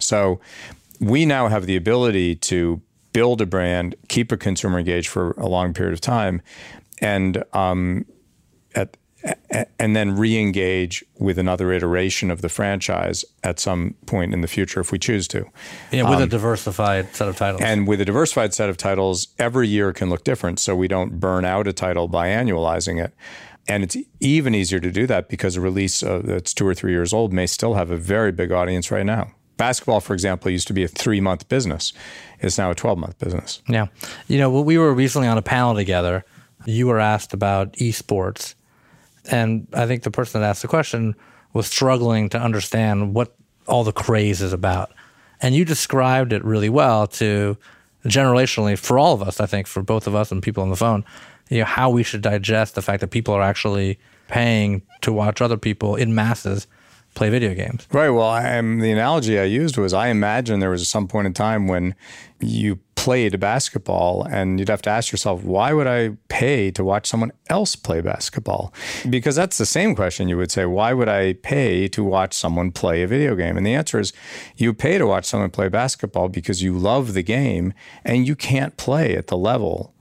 So 0.00 0.40
we 1.00 1.24
now 1.24 1.48
have 1.48 1.66
the 1.66 1.76
ability 1.76 2.34
to 2.36 2.82
build 3.12 3.40
a 3.40 3.46
brand, 3.46 3.94
keep 4.08 4.32
a 4.32 4.36
consumer 4.36 4.78
engaged 4.78 5.08
for 5.08 5.30
a 5.32 5.46
long 5.46 5.72
period 5.72 5.94
of 5.94 6.00
time, 6.00 6.42
and 7.00 7.44
um, 7.52 8.04
at 8.74 8.96
and 9.78 9.96
then 9.96 10.16
re-engage 10.16 11.04
with 11.18 11.38
another 11.38 11.72
iteration 11.72 12.30
of 12.30 12.42
the 12.42 12.48
franchise 12.48 13.24
at 13.42 13.58
some 13.58 13.94
point 14.06 14.32
in 14.32 14.40
the 14.40 14.48
future 14.48 14.80
if 14.80 14.92
we 14.92 14.98
choose 14.98 15.26
to. 15.28 15.46
Yeah, 15.90 16.08
with 16.08 16.18
um, 16.18 16.22
a 16.22 16.26
diversified 16.26 17.14
set 17.14 17.28
of 17.28 17.36
titles. 17.36 17.62
And 17.62 17.86
with 17.86 18.00
a 18.00 18.04
diversified 18.04 18.54
set 18.54 18.68
of 18.68 18.76
titles, 18.76 19.28
every 19.38 19.68
year 19.68 19.92
can 19.92 20.10
look 20.10 20.24
different, 20.24 20.58
so 20.58 20.76
we 20.76 20.88
don't 20.88 21.18
burn 21.18 21.44
out 21.44 21.66
a 21.66 21.72
title 21.72 22.08
by 22.08 22.28
annualizing 22.28 23.02
it. 23.02 23.14
And 23.68 23.82
it's 23.82 23.96
even 24.20 24.54
easier 24.54 24.78
to 24.78 24.92
do 24.92 25.06
that 25.08 25.28
because 25.28 25.56
a 25.56 25.60
release 25.60 26.02
uh, 26.02 26.22
that's 26.22 26.54
two 26.54 26.66
or 26.66 26.74
three 26.74 26.92
years 26.92 27.12
old 27.12 27.32
may 27.32 27.46
still 27.46 27.74
have 27.74 27.90
a 27.90 27.96
very 27.96 28.30
big 28.30 28.52
audience 28.52 28.90
right 28.90 29.06
now. 29.06 29.32
Basketball, 29.56 30.00
for 30.00 30.12
example, 30.12 30.50
used 30.50 30.68
to 30.68 30.74
be 30.74 30.84
a 30.84 30.88
three 30.88 31.20
month 31.20 31.48
business. 31.48 31.92
It's 32.40 32.58
now 32.58 32.70
a 32.70 32.74
12 32.74 32.98
month 32.98 33.18
business. 33.18 33.62
Yeah. 33.68 33.86
You 34.28 34.38
know, 34.38 34.60
we 34.60 34.78
were 34.78 34.92
recently 34.94 35.26
on 35.26 35.38
a 35.38 35.42
panel 35.42 35.74
together. 35.74 36.24
You 36.64 36.86
were 36.86 37.00
asked 37.00 37.32
about 37.32 37.72
esports 37.74 38.54
and 39.30 39.66
I 39.72 39.86
think 39.86 40.02
the 40.02 40.10
person 40.10 40.40
that 40.40 40.48
asked 40.48 40.62
the 40.62 40.68
question 40.68 41.14
was 41.52 41.66
struggling 41.66 42.28
to 42.30 42.38
understand 42.38 43.14
what 43.14 43.34
all 43.66 43.84
the 43.84 43.92
craze 43.92 44.42
is 44.42 44.52
about. 44.52 44.92
And 45.40 45.54
you 45.54 45.64
described 45.64 46.32
it 46.32 46.44
really 46.44 46.68
well 46.68 47.06
to 47.08 47.56
generationally 48.04 48.78
for 48.78 48.98
all 48.98 49.12
of 49.14 49.22
us, 49.22 49.40
I 49.40 49.46
think, 49.46 49.66
for 49.66 49.82
both 49.82 50.06
of 50.06 50.14
us 50.14 50.30
and 50.30 50.42
people 50.42 50.62
on 50.62 50.70
the 50.70 50.76
phone, 50.76 51.04
you 51.48 51.60
know, 51.60 51.64
how 51.64 51.90
we 51.90 52.02
should 52.02 52.22
digest 52.22 52.74
the 52.74 52.82
fact 52.82 53.00
that 53.00 53.10
people 53.10 53.34
are 53.34 53.42
actually 53.42 53.98
paying 54.28 54.82
to 55.02 55.12
watch 55.12 55.40
other 55.40 55.56
people 55.56 55.96
in 55.96 56.14
masses 56.14 56.66
play 57.16 57.30
video 57.30 57.54
games. 57.54 57.88
Right. 57.90 58.10
Well, 58.10 58.28
I'm, 58.28 58.78
the 58.78 58.92
analogy 58.92 59.40
I 59.40 59.44
used 59.44 59.76
was 59.76 59.92
I 59.92 60.08
imagine 60.08 60.60
there 60.60 60.70
was 60.70 60.86
some 60.88 61.08
point 61.08 61.26
in 61.26 61.32
time 61.32 61.66
when 61.66 61.96
you 62.40 62.78
played 62.94 63.38
basketball 63.40 64.24
and 64.24 64.58
you'd 64.58 64.68
have 64.68 64.82
to 64.82 64.90
ask 64.90 65.12
yourself, 65.12 65.42
why 65.42 65.72
would 65.72 65.86
I 65.86 66.16
pay 66.28 66.70
to 66.72 66.84
watch 66.84 67.06
someone 67.06 67.32
else 67.48 67.74
play 67.74 68.00
basketball? 68.00 68.72
Because 69.08 69.34
that's 69.36 69.58
the 69.58 69.66
same 69.66 69.94
question 69.94 70.28
you 70.28 70.36
would 70.36 70.50
say, 70.50 70.66
why 70.66 70.92
would 70.92 71.08
I 71.08 71.34
pay 71.34 71.88
to 71.88 72.04
watch 72.04 72.34
someone 72.34 72.70
play 72.70 73.02
a 73.02 73.06
video 73.06 73.34
game? 73.34 73.56
And 73.56 73.66
the 73.66 73.74
answer 73.74 73.98
is 73.98 74.12
you 74.56 74.74
pay 74.74 74.98
to 74.98 75.06
watch 75.06 75.24
someone 75.24 75.50
play 75.50 75.68
basketball 75.68 76.28
because 76.28 76.62
you 76.62 76.76
love 76.76 77.14
the 77.14 77.22
game 77.22 77.72
and 78.04 78.26
you 78.26 78.36
can't 78.36 78.76
play 78.76 79.16
at 79.16 79.28
the 79.28 79.36
level 79.36 79.94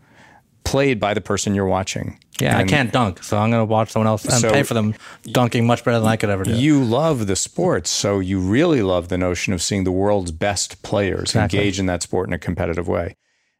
played 0.65 0.99
by 0.99 1.13
the 1.13 1.21
person 1.21 1.55
you're 1.55 1.65
watching. 1.65 2.19
Yeah, 2.41 2.59
and 2.59 2.69
I 2.69 2.69
can't 2.69 2.91
dunk, 2.91 3.23
so 3.23 3.37
I'm 3.37 3.49
going 3.49 3.61
to 3.61 3.65
watch 3.65 3.91
someone 3.91 4.07
else 4.07 4.25
and 4.25 4.33
so 4.33 4.51
pay 4.51 4.63
for 4.63 4.73
them 4.73 4.93
dunking 5.23 5.65
much 5.65 5.85
better 5.85 5.99
than 5.99 6.07
I 6.07 6.17
could 6.17 6.29
ever 6.29 6.43
do. 6.43 6.51
You 6.51 6.83
love 6.83 7.27
the 7.27 7.35
sport, 7.35 7.87
so 7.87 8.19
you 8.19 8.39
really 8.39 8.81
love 8.81 9.07
the 9.07 9.17
notion 9.17 9.53
of 9.53 9.61
seeing 9.61 9.85
the 9.85 9.91
world's 9.91 10.31
best 10.31 10.81
players 10.83 11.29
exactly. 11.29 11.59
engage 11.59 11.79
in 11.79 11.85
that 11.85 12.03
sport 12.03 12.27
in 12.27 12.33
a 12.33 12.39
competitive 12.39 12.89
way. 12.89 13.15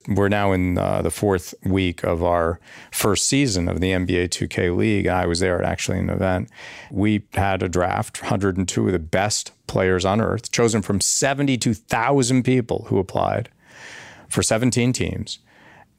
We're 0.08 0.30
now 0.30 0.52
in 0.52 0.78
uh, 0.78 1.02
the 1.02 1.10
fourth 1.10 1.56
week 1.64 2.04
of 2.04 2.24
our 2.24 2.60
first 2.92 3.28
season 3.28 3.68
of 3.68 3.80
the 3.80 3.92
NBA 3.92 4.30
2K 4.30 4.76
League. 4.76 5.08
I 5.08 5.26
was 5.26 5.40
there 5.40 5.60
at 5.60 5.68
actually 5.68 5.98
an 6.00 6.10
event. 6.10 6.50
We 6.92 7.24
had 7.34 7.64
a 7.64 7.70
draft, 7.70 8.22
102 8.22 8.86
of 8.86 8.92
the 8.92 9.00
best 9.00 9.52
players 9.68 10.06
on 10.06 10.22
earth, 10.22 10.52
chosen 10.52 10.82
from 10.82 11.02
72,000 11.02 12.44
people 12.44 12.86
who 12.90 13.00
applied 13.00 13.50
for 14.30 14.44
17 14.44 14.94
teams. 14.94 15.40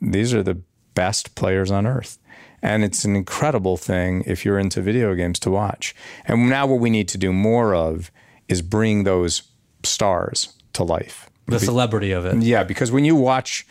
These 0.00 0.32
are 0.34 0.42
the 0.42 0.60
best 0.94 1.34
players 1.34 1.70
on 1.70 1.86
earth. 1.86 2.18
And 2.66 2.82
it's 2.82 3.04
an 3.04 3.14
incredible 3.14 3.76
thing 3.76 4.24
if 4.26 4.44
you're 4.44 4.58
into 4.58 4.80
video 4.80 5.14
games 5.14 5.38
to 5.40 5.50
watch. 5.52 5.94
And 6.24 6.50
now 6.50 6.66
what 6.66 6.80
we 6.80 6.90
need 6.90 7.06
to 7.10 7.18
do 7.18 7.32
more 7.32 7.76
of 7.76 8.10
is 8.48 8.60
bring 8.60 9.04
those 9.04 9.44
stars 9.84 10.52
to 10.72 10.82
life. 10.82 11.30
The 11.46 11.60
celebrity 11.60 12.10
of 12.10 12.26
it. 12.26 12.42
Yeah, 12.42 12.64
because 12.64 12.90
when 12.90 13.04
you 13.04 13.14
watch, 13.14 13.64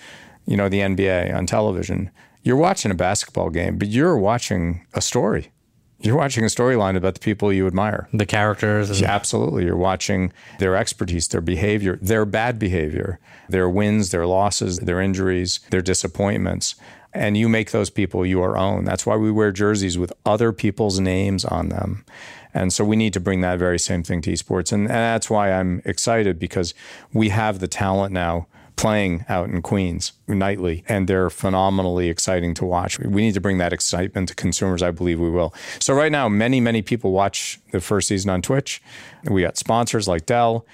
you 0.45 0.55
know, 0.55 0.69
the 0.69 0.79
NBA 0.79 1.35
on 1.35 1.45
television, 1.45 2.09
you're 2.41 2.55
watching 2.55 2.89
a 2.89 2.95
basketball 2.95 3.49
game, 3.49 3.77
but 3.77 3.89
you're 3.89 4.17
watching 4.17 4.85
a 4.93 5.01
story. 5.01 5.51
You're 5.99 6.15
watching 6.15 6.45
a 6.45 6.47
storyline 6.47 6.95
about 6.95 7.15
the 7.15 7.19
people 7.19 7.51
you 7.51 7.67
admire. 7.67 8.07
The 8.13 8.25
characters. 8.25 9.01
Yeah, 9.01 9.11
absolutely. 9.11 9.65
You're 9.65 9.75
watching 9.75 10.31
their 10.59 10.77
expertise, 10.77 11.27
their 11.27 11.41
behavior, 11.41 11.99
their 12.01 12.25
bad 12.25 12.59
behavior, 12.59 13.19
their 13.49 13.67
wins, 13.67 14.11
their 14.11 14.25
losses, 14.25 14.79
their 14.79 15.01
injuries, 15.01 15.59
their 15.69 15.81
disappointments 15.81 16.75
and 17.15 17.37
you 17.37 17.47
make 17.47 17.71
those 17.71 17.89
people 17.89 18.25
your 18.25 18.57
own. 18.57 18.83
That's 18.83 19.05
why 19.05 19.15
we 19.15 19.31
wear 19.31 19.51
jerseys 19.51 19.97
with 19.97 20.11
other 20.25 20.51
people's 20.51 20.99
names 20.99 21.45
on 21.45 21.69
them. 21.69 22.05
And 22.53 22.71
so 22.71 22.83
we 22.85 22.95
need 22.95 23.13
to 23.13 23.19
bring 23.19 23.41
that 23.41 23.57
very 23.57 23.79
same 23.79 24.03
thing 24.03 24.21
to 24.21 24.31
esports. 24.31 24.71
And, 24.71 24.83
and 24.83 24.89
that's 24.89 25.29
why 25.29 25.51
I'm 25.51 25.81
excited 25.85 26.37
because 26.39 26.73
we 27.13 27.29
have 27.29 27.59
the 27.59 27.67
talent 27.67 28.13
now, 28.13 28.47
playing 28.75 29.23
out 29.29 29.49
in 29.49 29.61
Queens 29.61 30.11
nightly, 30.27 30.83
and 30.89 31.07
they're 31.07 31.29
phenomenally 31.29 32.09
exciting 32.09 32.53
to 32.55 32.65
watch. 32.65 32.99
We 32.99 33.21
need 33.21 33.33
to 33.33 33.41
bring 33.41 33.57
that 33.59 33.71
excitement 33.71 34.27
to 34.29 34.35
consumers. 34.35 34.83
I 34.83 34.91
believe 34.91 35.19
we 35.19 35.29
will. 35.29 35.53
So, 35.79 35.93
right 35.93 36.11
now, 36.11 36.27
many, 36.27 36.59
many 36.59 36.81
people 36.81 37.11
watch 37.11 37.59
the 37.71 37.79
first 37.79 38.09
season 38.09 38.29
on 38.29 38.41
Twitch. 38.41 38.81
We 39.23 39.43
got 39.43 39.57
sponsors 39.57 40.09
like 40.09 40.25
Dell. 40.25 40.65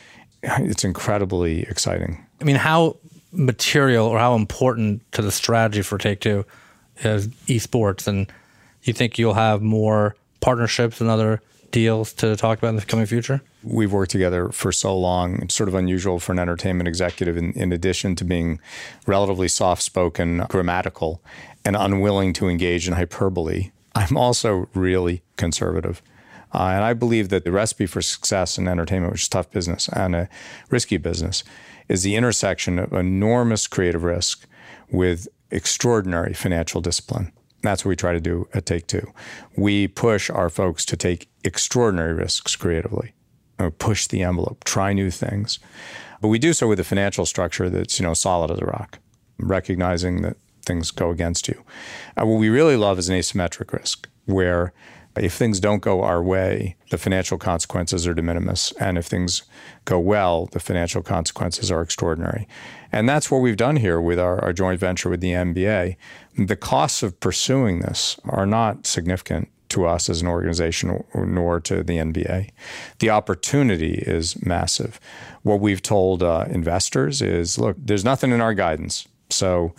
It's 0.41 0.83
incredibly 0.83 1.61
exciting. 1.63 2.25
I 2.39 2.43
mean, 2.43 2.55
how 2.55 2.97
material 3.31 4.07
or 4.07 4.19
how 4.19 4.35
important 4.35 5.09
to 5.13 5.21
the 5.21 5.31
strategy 5.31 5.81
for 5.81 5.97
Take 5.97 6.21
Two 6.21 6.45
is 6.97 7.27
esports? 7.47 8.07
And 8.07 8.31
you 8.83 8.93
think 8.93 9.17
you'll 9.17 9.33
have 9.33 9.61
more 9.61 10.15
partnerships 10.39 11.01
and 11.01 11.09
other 11.09 11.41
deals 11.71 12.13
to 12.13 12.35
talk 12.35 12.57
about 12.57 12.69
in 12.69 12.75
the 12.75 12.81
coming 12.81 13.05
future? 13.05 13.41
We've 13.63 13.91
worked 13.91 14.11
together 14.11 14.49
for 14.49 14.71
so 14.71 14.97
long. 14.97 15.41
It's 15.41 15.55
sort 15.55 15.69
of 15.69 15.75
unusual 15.75 16.19
for 16.19 16.31
an 16.31 16.39
entertainment 16.39 16.87
executive, 16.87 17.37
in, 17.37 17.53
in 17.53 17.71
addition 17.71 18.15
to 18.17 18.25
being 18.25 18.59
relatively 19.05 19.47
soft 19.47 19.81
spoken, 19.81 20.45
grammatical, 20.49 21.21
and 21.63 21.75
unwilling 21.75 22.33
to 22.33 22.47
engage 22.47 22.87
in 22.87 22.93
hyperbole. 22.93 23.71
I'm 23.95 24.17
also 24.17 24.69
really 24.73 25.21
conservative. 25.37 26.01
Uh, 26.53 26.71
and 26.75 26.83
I 26.83 26.93
believe 26.93 27.29
that 27.29 27.43
the 27.43 27.51
recipe 27.51 27.85
for 27.85 28.01
success 28.01 28.57
in 28.57 28.67
entertainment, 28.67 29.13
which 29.13 29.23
is 29.23 29.29
tough 29.29 29.49
business 29.51 29.87
and 29.89 30.15
a 30.15 30.29
risky 30.69 30.97
business, 30.97 31.43
is 31.87 32.03
the 32.03 32.15
intersection 32.15 32.79
of 32.79 32.93
enormous 32.93 33.67
creative 33.67 34.03
risk 34.03 34.47
with 34.91 35.27
extraordinary 35.49 36.33
financial 36.33 36.81
discipline. 36.81 37.31
That's 37.61 37.85
what 37.85 37.89
we 37.89 37.95
try 37.95 38.13
to 38.13 38.19
do 38.19 38.47
at 38.53 38.65
Take 38.65 38.87
Two. 38.87 39.11
We 39.55 39.87
push 39.87 40.29
our 40.29 40.49
folks 40.49 40.85
to 40.85 40.97
take 40.97 41.29
extraordinary 41.43 42.13
risks 42.13 42.55
creatively, 42.55 43.13
push 43.77 44.07
the 44.07 44.23
envelope, 44.23 44.63
try 44.63 44.93
new 44.93 45.11
things. 45.11 45.59
But 46.21 46.29
we 46.29 46.39
do 46.39 46.53
so 46.53 46.67
with 46.67 46.79
a 46.79 46.83
financial 46.83 47.25
structure 47.25 47.69
that's 47.69 47.99
you 47.99 48.05
know 48.05 48.13
solid 48.13 48.51
as 48.51 48.59
a 48.59 48.65
rock, 48.65 48.99
recognizing 49.37 50.21
that 50.23 50.37
things 50.65 50.91
go 50.91 51.09
against 51.09 51.47
you. 51.47 51.63
Uh, 52.19 52.25
what 52.25 52.39
we 52.39 52.49
really 52.49 52.77
love 52.77 52.99
is 52.99 53.09
an 53.09 53.17
asymmetric 53.17 53.73
risk, 53.73 54.07
where 54.25 54.73
if 55.17 55.33
things 55.33 55.59
don't 55.59 55.81
go 55.81 56.03
our 56.03 56.23
way, 56.23 56.75
the 56.89 56.97
financial 56.97 57.37
consequences 57.37 58.07
are 58.07 58.13
de 58.13 58.21
minimis. 58.21 58.71
And 58.73 58.97
if 58.97 59.05
things 59.05 59.43
go 59.85 59.99
well, 59.99 60.47
the 60.47 60.59
financial 60.59 61.01
consequences 61.01 61.71
are 61.71 61.81
extraordinary. 61.81 62.47
And 62.91 63.07
that's 63.07 63.29
what 63.29 63.39
we've 63.39 63.57
done 63.57 63.77
here 63.77 63.99
with 63.99 64.19
our, 64.19 64.41
our 64.41 64.53
joint 64.53 64.79
venture 64.79 65.09
with 65.09 65.21
the 65.21 65.31
NBA. 65.31 65.95
The 66.37 66.55
costs 66.55 67.03
of 67.03 67.19
pursuing 67.19 67.79
this 67.79 68.19
are 68.25 68.45
not 68.45 68.85
significant 68.85 69.49
to 69.69 69.85
us 69.85 70.09
as 70.09 70.21
an 70.21 70.27
organization 70.27 71.03
nor 71.15 71.59
to 71.61 71.83
the 71.83 71.97
NBA. 71.97 72.49
The 72.99 73.09
opportunity 73.09 73.95
is 73.95 74.41
massive. 74.45 74.99
What 75.43 75.61
we've 75.61 75.81
told 75.81 76.21
uh, 76.21 76.45
investors 76.49 77.21
is 77.21 77.57
look, 77.57 77.77
there's 77.79 78.05
nothing 78.05 78.31
in 78.31 78.41
our 78.41 78.53
guidance. 78.53 79.07
So 79.29 79.73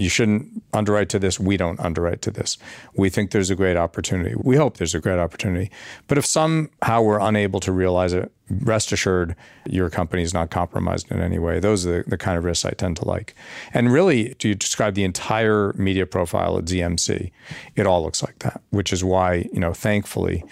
you 0.00 0.08
shouldn't 0.08 0.62
underwrite 0.72 1.10
to 1.10 1.18
this. 1.18 1.38
We 1.38 1.58
don't 1.58 1.78
underwrite 1.78 2.22
to 2.22 2.30
this. 2.30 2.56
We 2.94 3.10
think 3.10 3.32
there's 3.32 3.50
a 3.50 3.54
great 3.54 3.76
opportunity. 3.76 4.34
We 4.34 4.56
hope 4.56 4.78
there's 4.78 4.94
a 4.94 5.00
great 5.00 5.18
opportunity. 5.18 5.70
But 6.08 6.16
if 6.16 6.24
somehow 6.24 7.02
we're 7.02 7.20
unable 7.20 7.60
to 7.60 7.70
realize 7.70 8.14
it, 8.14 8.32
rest 8.48 8.92
assured 8.92 9.36
your 9.66 9.90
company 9.90 10.22
is 10.22 10.32
not 10.32 10.50
compromised 10.50 11.12
in 11.12 11.20
any 11.20 11.38
way. 11.38 11.60
Those 11.60 11.86
are 11.86 12.02
the, 12.02 12.10
the 12.10 12.16
kind 12.16 12.38
of 12.38 12.44
risks 12.44 12.64
I 12.64 12.70
tend 12.70 12.96
to 12.96 13.06
like. 13.06 13.34
And 13.74 13.92
really, 13.92 14.34
to 14.36 14.48
you 14.48 14.54
describe 14.54 14.94
the 14.94 15.04
entire 15.04 15.74
media 15.74 16.06
profile 16.06 16.56
at 16.56 16.64
ZMC, 16.64 17.30
it 17.76 17.86
all 17.86 18.02
looks 18.02 18.22
like 18.22 18.38
that, 18.38 18.62
which 18.70 18.94
is 18.94 19.04
why, 19.04 19.48
you 19.52 19.60
know, 19.60 19.74
thankfully, 19.74 20.42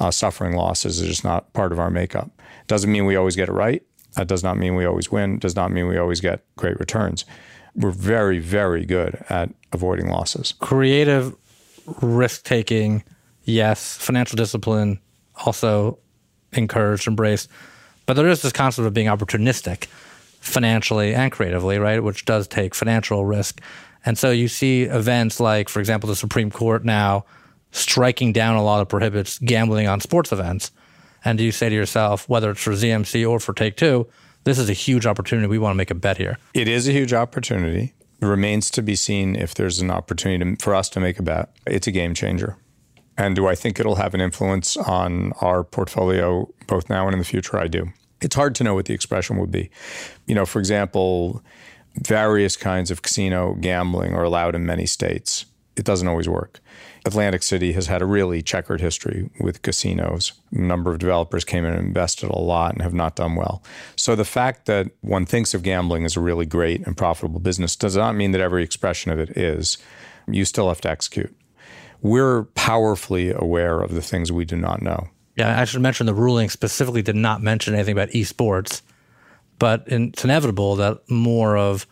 uh, 0.00 0.10
suffering 0.10 0.56
losses 0.56 1.00
is 1.00 1.08
just 1.08 1.24
not 1.24 1.52
part 1.52 1.70
of 1.70 1.78
our 1.78 1.90
makeup. 1.90 2.30
Doesn't 2.66 2.90
mean 2.90 3.06
we 3.06 3.14
always 3.14 3.36
get 3.36 3.48
it 3.48 3.52
right. 3.52 3.84
That 4.16 4.26
does 4.26 4.42
not 4.42 4.58
mean 4.58 4.74
we 4.74 4.84
always 4.84 5.12
win. 5.12 5.38
Does 5.38 5.54
not 5.54 5.70
mean 5.70 5.86
we 5.86 5.96
always 5.96 6.20
get 6.20 6.42
great 6.56 6.80
returns 6.80 7.24
we're 7.76 7.90
very, 7.90 8.38
very 8.38 8.84
good 8.84 9.22
at 9.28 9.50
avoiding 9.72 10.08
losses. 10.08 10.54
Creative 10.60 11.34
risk 12.00 12.44
taking, 12.44 13.04
yes. 13.44 13.96
Financial 13.96 14.36
discipline, 14.36 14.98
also 15.44 15.98
encouraged, 16.52 17.06
embraced. 17.06 17.48
But 18.06 18.14
there 18.14 18.28
is 18.28 18.42
this 18.42 18.52
concept 18.52 18.86
of 18.86 18.94
being 18.94 19.08
opportunistic 19.08 19.86
financially 20.40 21.14
and 21.14 21.30
creatively, 21.30 21.78
right? 21.78 22.02
Which 22.02 22.24
does 22.24 22.48
take 22.48 22.74
financial 22.74 23.24
risk. 23.24 23.60
And 24.04 24.16
so 24.16 24.30
you 24.30 24.48
see 24.48 24.82
events 24.82 25.40
like, 25.40 25.68
for 25.68 25.80
example, 25.80 26.08
the 26.08 26.16
Supreme 26.16 26.50
Court 26.50 26.84
now 26.84 27.24
striking 27.72 28.32
down 28.32 28.56
a 28.56 28.62
law 28.62 28.78
that 28.78 28.86
prohibits 28.86 29.38
gambling 29.40 29.88
on 29.88 30.00
sports 30.00 30.32
events. 30.32 30.70
And 31.24 31.36
do 31.36 31.44
you 31.44 31.52
say 31.52 31.68
to 31.68 31.74
yourself, 31.74 32.28
whether 32.28 32.52
it's 32.52 32.62
for 32.62 32.70
ZMC 32.70 33.28
or 33.28 33.40
for 33.40 33.52
Take 33.52 33.76
Two, 33.76 34.06
this 34.46 34.58
is 34.60 34.70
a 34.70 34.74
huge 34.74 35.06
opportunity. 35.06 35.48
We 35.48 35.58
want 35.58 35.72
to 35.72 35.76
make 35.76 35.90
a 35.90 35.94
bet 35.94 36.18
here. 36.18 36.38
It 36.54 36.68
is 36.68 36.86
a 36.86 36.92
huge 36.92 37.12
opportunity. 37.12 37.94
It 38.22 38.26
remains 38.26 38.70
to 38.70 38.82
be 38.82 38.94
seen 38.94 39.34
if 39.34 39.56
there's 39.56 39.80
an 39.80 39.90
opportunity 39.90 40.56
to, 40.56 40.64
for 40.64 40.72
us 40.72 40.88
to 40.90 41.00
make 41.00 41.18
a 41.18 41.22
bet. 41.22 41.50
It's 41.66 41.88
a 41.88 41.90
game 41.90 42.14
changer. 42.14 42.56
And 43.18 43.34
do 43.34 43.48
I 43.48 43.56
think 43.56 43.80
it'll 43.80 43.96
have 43.96 44.14
an 44.14 44.20
influence 44.20 44.76
on 44.76 45.32
our 45.40 45.64
portfolio 45.64 46.48
both 46.68 46.88
now 46.88 47.06
and 47.06 47.12
in 47.12 47.18
the 47.18 47.24
future? 47.24 47.58
I 47.58 47.66
do. 47.66 47.88
It's 48.20 48.36
hard 48.36 48.54
to 48.54 48.64
know 48.64 48.74
what 48.74 48.84
the 48.84 48.94
expression 48.94 49.36
would 49.38 49.50
be. 49.50 49.68
You 50.26 50.36
know, 50.36 50.46
for 50.46 50.60
example, 50.60 51.42
various 51.96 52.56
kinds 52.56 52.92
of 52.92 53.02
casino 53.02 53.54
gambling 53.54 54.14
are 54.14 54.22
allowed 54.22 54.54
in 54.54 54.64
many 54.64 54.86
states. 54.86 55.44
It 55.76 55.84
doesn't 55.84 56.06
always 56.06 56.28
work. 56.28 56.60
Atlantic 57.06 57.42
City 57.42 57.72
has 57.72 57.86
had 57.86 58.02
a 58.02 58.06
really 58.06 58.42
checkered 58.42 58.80
history 58.80 59.30
with 59.40 59.62
casinos. 59.62 60.32
A 60.52 60.58
number 60.58 60.92
of 60.92 60.98
developers 60.98 61.44
came 61.44 61.64
in 61.64 61.72
and 61.72 61.86
invested 61.86 62.28
a 62.28 62.38
lot 62.38 62.72
and 62.72 62.82
have 62.82 62.92
not 62.92 63.16
done 63.16 63.36
well. 63.36 63.62
So 63.94 64.16
the 64.16 64.24
fact 64.24 64.66
that 64.66 64.90
one 65.00 65.24
thinks 65.24 65.54
of 65.54 65.62
gambling 65.62 66.04
as 66.04 66.16
a 66.16 66.20
really 66.20 66.46
great 66.46 66.84
and 66.86 66.96
profitable 66.96 67.40
business 67.40 67.76
does 67.76 67.96
not 67.96 68.16
mean 68.16 68.32
that 68.32 68.40
every 68.40 68.64
expression 68.64 69.12
of 69.12 69.20
it 69.20 69.36
is. 69.36 69.78
You 70.28 70.44
still 70.44 70.68
have 70.68 70.80
to 70.82 70.90
execute. 70.90 71.34
We're 72.02 72.44
powerfully 72.54 73.30
aware 73.30 73.80
of 73.80 73.94
the 73.94 74.02
things 74.02 74.32
we 74.32 74.44
do 74.44 74.56
not 74.56 74.82
know. 74.82 75.08
Yeah, 75.36 75.60
I 75.60 75.64
should 75.64 75.82
mention 75.82 76.06
the 76.06 76.14
ruling 76.14 76.50
specifically 76.50 77.02
did 77.02 77.16
not 77.16 77.42
mention 77.42 77.74
anything 77.74 77.92
about 77.92 78.10
esports, 78.10 78.82
but 79.58 79.84
it's 79.86 80.24
inevitable 80.24 80.76
that 80.76 81.08
more 81.08 81.56
of 81.56 81.86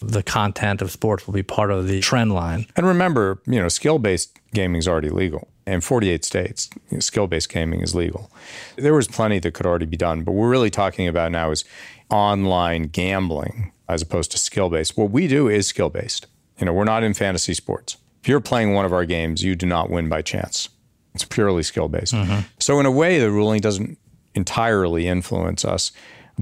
the 0.00 0.22
content 0.22 0.82
of 0.82 0.90
sports 0.90 1.26
will 1.26 1.34
be 1.34 1.42
part 1.42 1.70
of 1.70 1.86
the 1.86 2.00
trend 2.00 2.32
line. 2.32 2.66
And 2.76 2.86
remember, 2.86 3.40
you 3.46 3.60
know, 3.60 3.68
skill 3.68 3.98
based 3.98 4.38
gaming 4.52 4.78
is 4.78 4.88
already 4.88 5.10
legal. 5.10 5.48
In 5.66 5.80
48 5.80 6.24
states, 6.24 6.70
you 6.90 6.96
know, 6.96 7.00
skill 7.00 7.26
based 7.26 7.48
gaming 7.48 7.80
is 7.80 7.94
legal. 7.94 8.30
There 8.76 8.94
was 8.94 9.06
plenty 9.06 9.38
that 9.40 9.54
could 9.54 9.66
already 9.66 9.86
be 9.86 9.96
done. 9.96 10.22
But 10.22 10.32
what 10.32 10.42
we're 10.42 10.50
really 10.50 10.70
talking 10.70 11.06
about 11.06 11.32
now 11.32 11.50
is 11.50 11.64
online 12.10 12.84
gambling 12.84 13.72
as 13.88 14.02
opposed 14.02 14.30
to 14.32 14.38
skill 14.38 14.70
based. 14.70 14.96
What 14.96 15.10
we 15.10 15.28
do 15.28 15.48
is 15.48 15.66
skill 15.66 15.90
based. 15.90 16.26
You 16.58 16.66
know, 16.66 16.72
we're 16.72 16.84
not 16.84 17.02
in 17.02 17.14
fantasy 17.14 17.54
sports. 17.54 17.96
If 18.22 18.28
you're 18.28 18.40
playing 18.40 18.74
one 18.74 18.84
of 18.84 18.92
our 18.92 19.04
games, 19.04 19.42
you 19.42 19.54
do 19.54 19.66
not 19.66 19.90
win 19.90 20.08
by 20.08 20.22
chance. 20.22 20.68
It's 21.14 21.24
purely 21.24 21.62
skill 21.62 21.88
based. 21.88 22.14
Mm-hmm. 22.14 22.40
So, 22.58 22.78
in 22.78 22.86
a 22.86 22.90
way, 22.90 23.18
the 23.18 23.30
ruling 23.30 23.60
doesn't 23.60 23.98
entirely 24.34 25.08
influence 25.08 25.64
us 25.64 25.92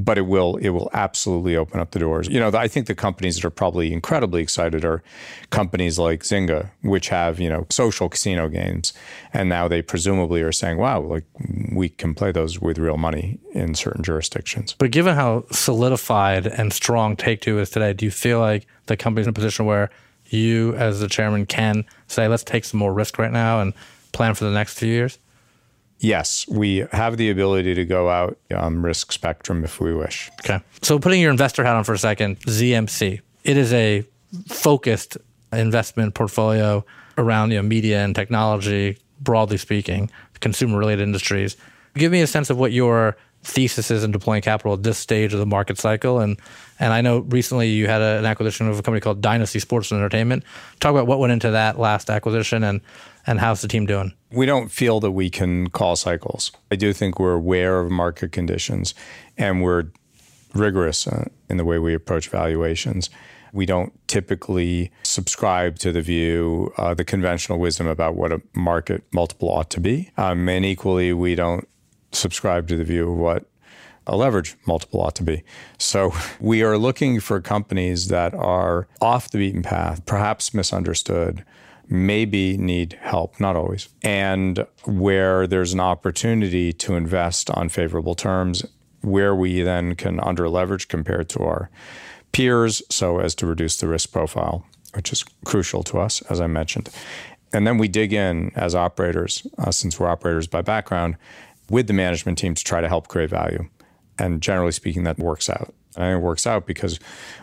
but 0.05 0.19
it 0.19 0.27
will 0.27 0.57
it 0.57 0.71
will 0.71 0.91
absolutely 0.93 1.57
open 1.57 1.81
up 1.81 1.91
the 1.91 1.99
doors. 1.99 2.29
You 2.29 2.41
know, 2.41 2.51
I 2.55 2.69
think 2.69 2.87
the 2.87 2.95
companies 2.95 3.37
that 3.37 3.45
are 3.45 3.51
probably 3.51 3.93
incredibly 3.93 4.43
excited 4.43 4.85
are 4.85 5.03
companies 5.51 5.99
like 5.99 6.23
Zynga, 6.23 6.71
which 6.83 7.09
have 7.09 7.41
you 7.41 7.49
know 7.49 7.67
social 7.71 8.09
casino 8.09 8.49
games, 8.49 8.93
and 9.33 9.49
now 9.49 9.69
they 9.69 9.83
presumably 9.83 10.43
are 10.43 10.53
saying, 10.53 10.79
"Wow, 10.79 11.01
like 11.01 11.25
we 11.73 11.89
can 11.89 12.15
play 12.15 12.33
those 12.33 12.61
with 12.61 12.79
real 12.79 12.97
money 12.97 13.39
in 13.53 13.75
certain 13.75 14.03
jurisdictions." 14.03 14.75
But 14.79 14.91
given 14.91 15.15
how 15.15 15.45
solidified 15.51 16.47
and 16.47 16.73
strong 16.73 17.17
Take 17.17 17.41
Two 17.41 17.59
is 17.59 17.71
today, 17.71 17.93
do 17.93 18.05
you 18.05 18.11
feel 18.11 18.41
like 18.41 18.67
the 18.87 18.97
company's 18.97 19.27
in 19.27 19.31
a 19.31 19.35
position 19.35 19.67
where 19.67 19.91
you, 20.27 20.75
as 20.75 21.01
the 21.01 21.09
chairman, 21.09 21.47
can 21.47 21.85
say, 22.07 22.29
"Let's 22.29 22.45
take 22.45 22.65
some 22.65 22.79
more 22.79 22.93
risk 22.93 23.19
right 23.19 23.33
now 23.33 23.61
and 23.61 23.73
plan 24.13 24.35
for 24.35 24.45
the 24.45 24.53
next 24.53 24.79
few 24.79 24.89
years"? 24.89 25.19
Yes, 26.01 26.47
we 26.49 26.87
have 26.93 27.17
the 27.17 27.31
ability 27.31 27.75
to 27.75 27.85
go 27.85 28.09
out 28.09 28.39
on 28.55 28.83
risk 28.83 29.11
spectrum 29.11 29.65
if 29.65 29.81
we 29.81 29.95
wish. 29.95 30.31
Okay. 30.45 30.61
So 30.83 30.99
putting 30.99 31.21
your 31.21 31.31
investor 31.31 31.65
hat 31.65 31.75
on 31.75 31.85
for 31.85 31.93
a 31.93 31.99
second, 31.99 32.39
ZMC, 32.41 33.21
it 33.45 33.57
is 33.57 33.73
a 33.73 34.05
focused 34.47 35.17
investment 35.53 36.15
portfolio 36.15 36.85
around 37.17 37.51
you 37.51 37.57
know, 37.57 37.63
media 37.63 38.05
and 38.05 38.15
technology, 38.15 38.99
broadly 39.21 39.57
speaking, 39.57 40.11
consumer 40.41 40.79
related 40.79 41.03
industries. 41.03 41.57
Give 41.95 42.13
me 42.13 42.21
a 42.21 42.27
sense 42.27 42.49
of 42.49 42.59
what 42.59 42.71
your 42.71 43.17
thesis 43.43 43.91
is 43.91 44.05
in 44.05 44.11
deploying 44.11 44.43
capital 44.43 44.75
at 44.75 44.83
this 44.83 44.99
stage 44.99 45.33
of 45.33 45.41
the 45.41 45.47
market 45.47 45.79
cycle. 45.79 46.21
And 46.21 46.39
and 46.79 46.93
I 46.93 47.01
know 47.01 47.21
recently 47.21 47.71
you 47.71 47.87
had 47.87 48.01
a, 48.01 48.19
an 48.19 48.27
acquisition 48.27 48.69
of 48.69 48.79
a 48.79 48.83
company 48.83 49.01
called 49.01 49.21
Dynasty 49.21 49.59
Sports 49.59 49.91
and 49.91 49.99
Entertainment. 49.99 50.45
Talk 50.81 50.91
about 50.91 51.07
what 51.07 51.19
went 51.19 51.33
into 51.33 51.51
that 51.51 51.79
last 51.79 52.11
acquisition 52.11 52.63
and 52.63 52.81
and 53.29 53.41
how's 53.41 53.61
the 53.61 53.69
team 53.69 53.85
doing? 53.85 54.15
We 54.33 54.47
don't 54.47 54.71
feel 54.71 55.01
that 55.01 55.11
we 55.11 55.29
can 55.29 55.69
call 55.69 55.97
cycles. 55.97 56.51
I 56.71 56.77
do 56.77 56.95
think 56.95 57.21
we're 57.21 57.35
aware 57.35 57.79
of 57.81 57.91
market 57.91 58.33
conditions 58.33 58.95
and 59.37 59.63
we're 59.63 59.85
rigorous 60.55 61.07
uh, 61.07 61.29
in 61.51 61.59
the 61.59 61.65
way 61.65 61.79
we 61.79 61.93
approach 61.93 62.29
valuations. 62.31 63.11
We 63.53 63.67
don't 63.67 63.93
typically 64.09 64.91
subscribe 65.03 65.79
to 65.81 65.93
the 65.93 66.01
view, 66.01 66.73
uh, 66.79 66.95
the 66.95 67.05
conventional 67.05 67.59
wisdom 67.59 67.87
about 67.87 68.15
what 68.15 68.33
a 68.33 68.41
market 68.55 69.05
multiple 69.13 69.51
ought 69.51 69.69
to 69.71 69.81
be. 69.81 70.11
Um, 70.17 70.49
and 70.49 70.65
equally, 70.65 71.13
we 71.13 71.35
don't 71.35 71.69
subscribe 72.13 72.67
to 72.69 72.77
the 72.77 72.85
view 72.85 73.13
of 73.13 73.19
what 73.19 73.45
a 74.07 74.17
leverage 74.17 74.57
multiple 74.67 75.03
ought 75.03 75.15
to 75.17 75.23
be. 75.23 75.45
So 75.77 76.15
we 76.41 76.63
are 76.63 76.79
looking 76.79 77.21
for 77.21 77.43
companies 77.43 78.09
that 78.09 78.33
are 78.33 78.89
off 79.03 79.31
the 79.31 79.39
beaten 79.39 79.63
path, 79.63 80.07
perhaps 80.07 80.55
misunderstood, 80.55 81.45
maybe 81.89 82.57
need 82.57 82.99
help, 83.01 83.41
not 83.41 83.57
always, 83.57 83.89
and 84.03 84.67
where 84.85 85.47
there's 85.47 85.73
an 85.73 85.81
opportunity 85.81 86.73
to 86.73 86.95
invest 86.95 87.51
on 87.51 87.69
favorable 87.69 88.15
terms, 88.15 88.65
where 89.01 89.35
we 89.35 89.63
then 89.63 89.95
can 89.95 90.21
under 90.21 90.49
leverage 90.49 90.89
compared 90.89 91.29
to 91.31 91.41
our 91.41 91.71
peers 92.33 92.83
so 92.91 93.19
as 93.19 93.35
to 93.35 93.47
reduce 93.47 93.79
the 93.79 93.89
risk 93.89 94.13
profile, 94.13 94.67
which 94.95 95.13
is 95.13 95.25
crucial 95.45 95.83
to 95.83 95.99
us, 95.99 96.21
as 96.23 96.41
I 96.41 96.47
mentioned. 96.47 96.91
And 97.53 97.67
then 97.67 97.79
we 97.79 97.89
dig 97.89 98.13
in 98.13 98.53
as 98.55 98.75
operators, 98.75 99.47
uh, 99.57 99.71
since 99.71 99.99
we're 99.99 100.09
operators 100.09 100.47
by 100.47 100.61
background, 100.61 101.17
with 101.71 101.87
the 101.87 101.93
management 101.93 102.39
team 102.39 102.55
to 102.55 102.65
try 102.65 102.81
to 102.81 102.89
help 102.89 103.09
create 103.09 103.31
value. 103.31 103.69
And 104.19 104.43
generally 104.43 104.73
speaking, 104.73 105.05
that 105.05 105.19
works 105.19 105.49
out. 105.49 105.73
And 105.99 106.17
it 106.17 106.23
works 106.23 106.47
out 106.47 106.67
because 106.67 106.99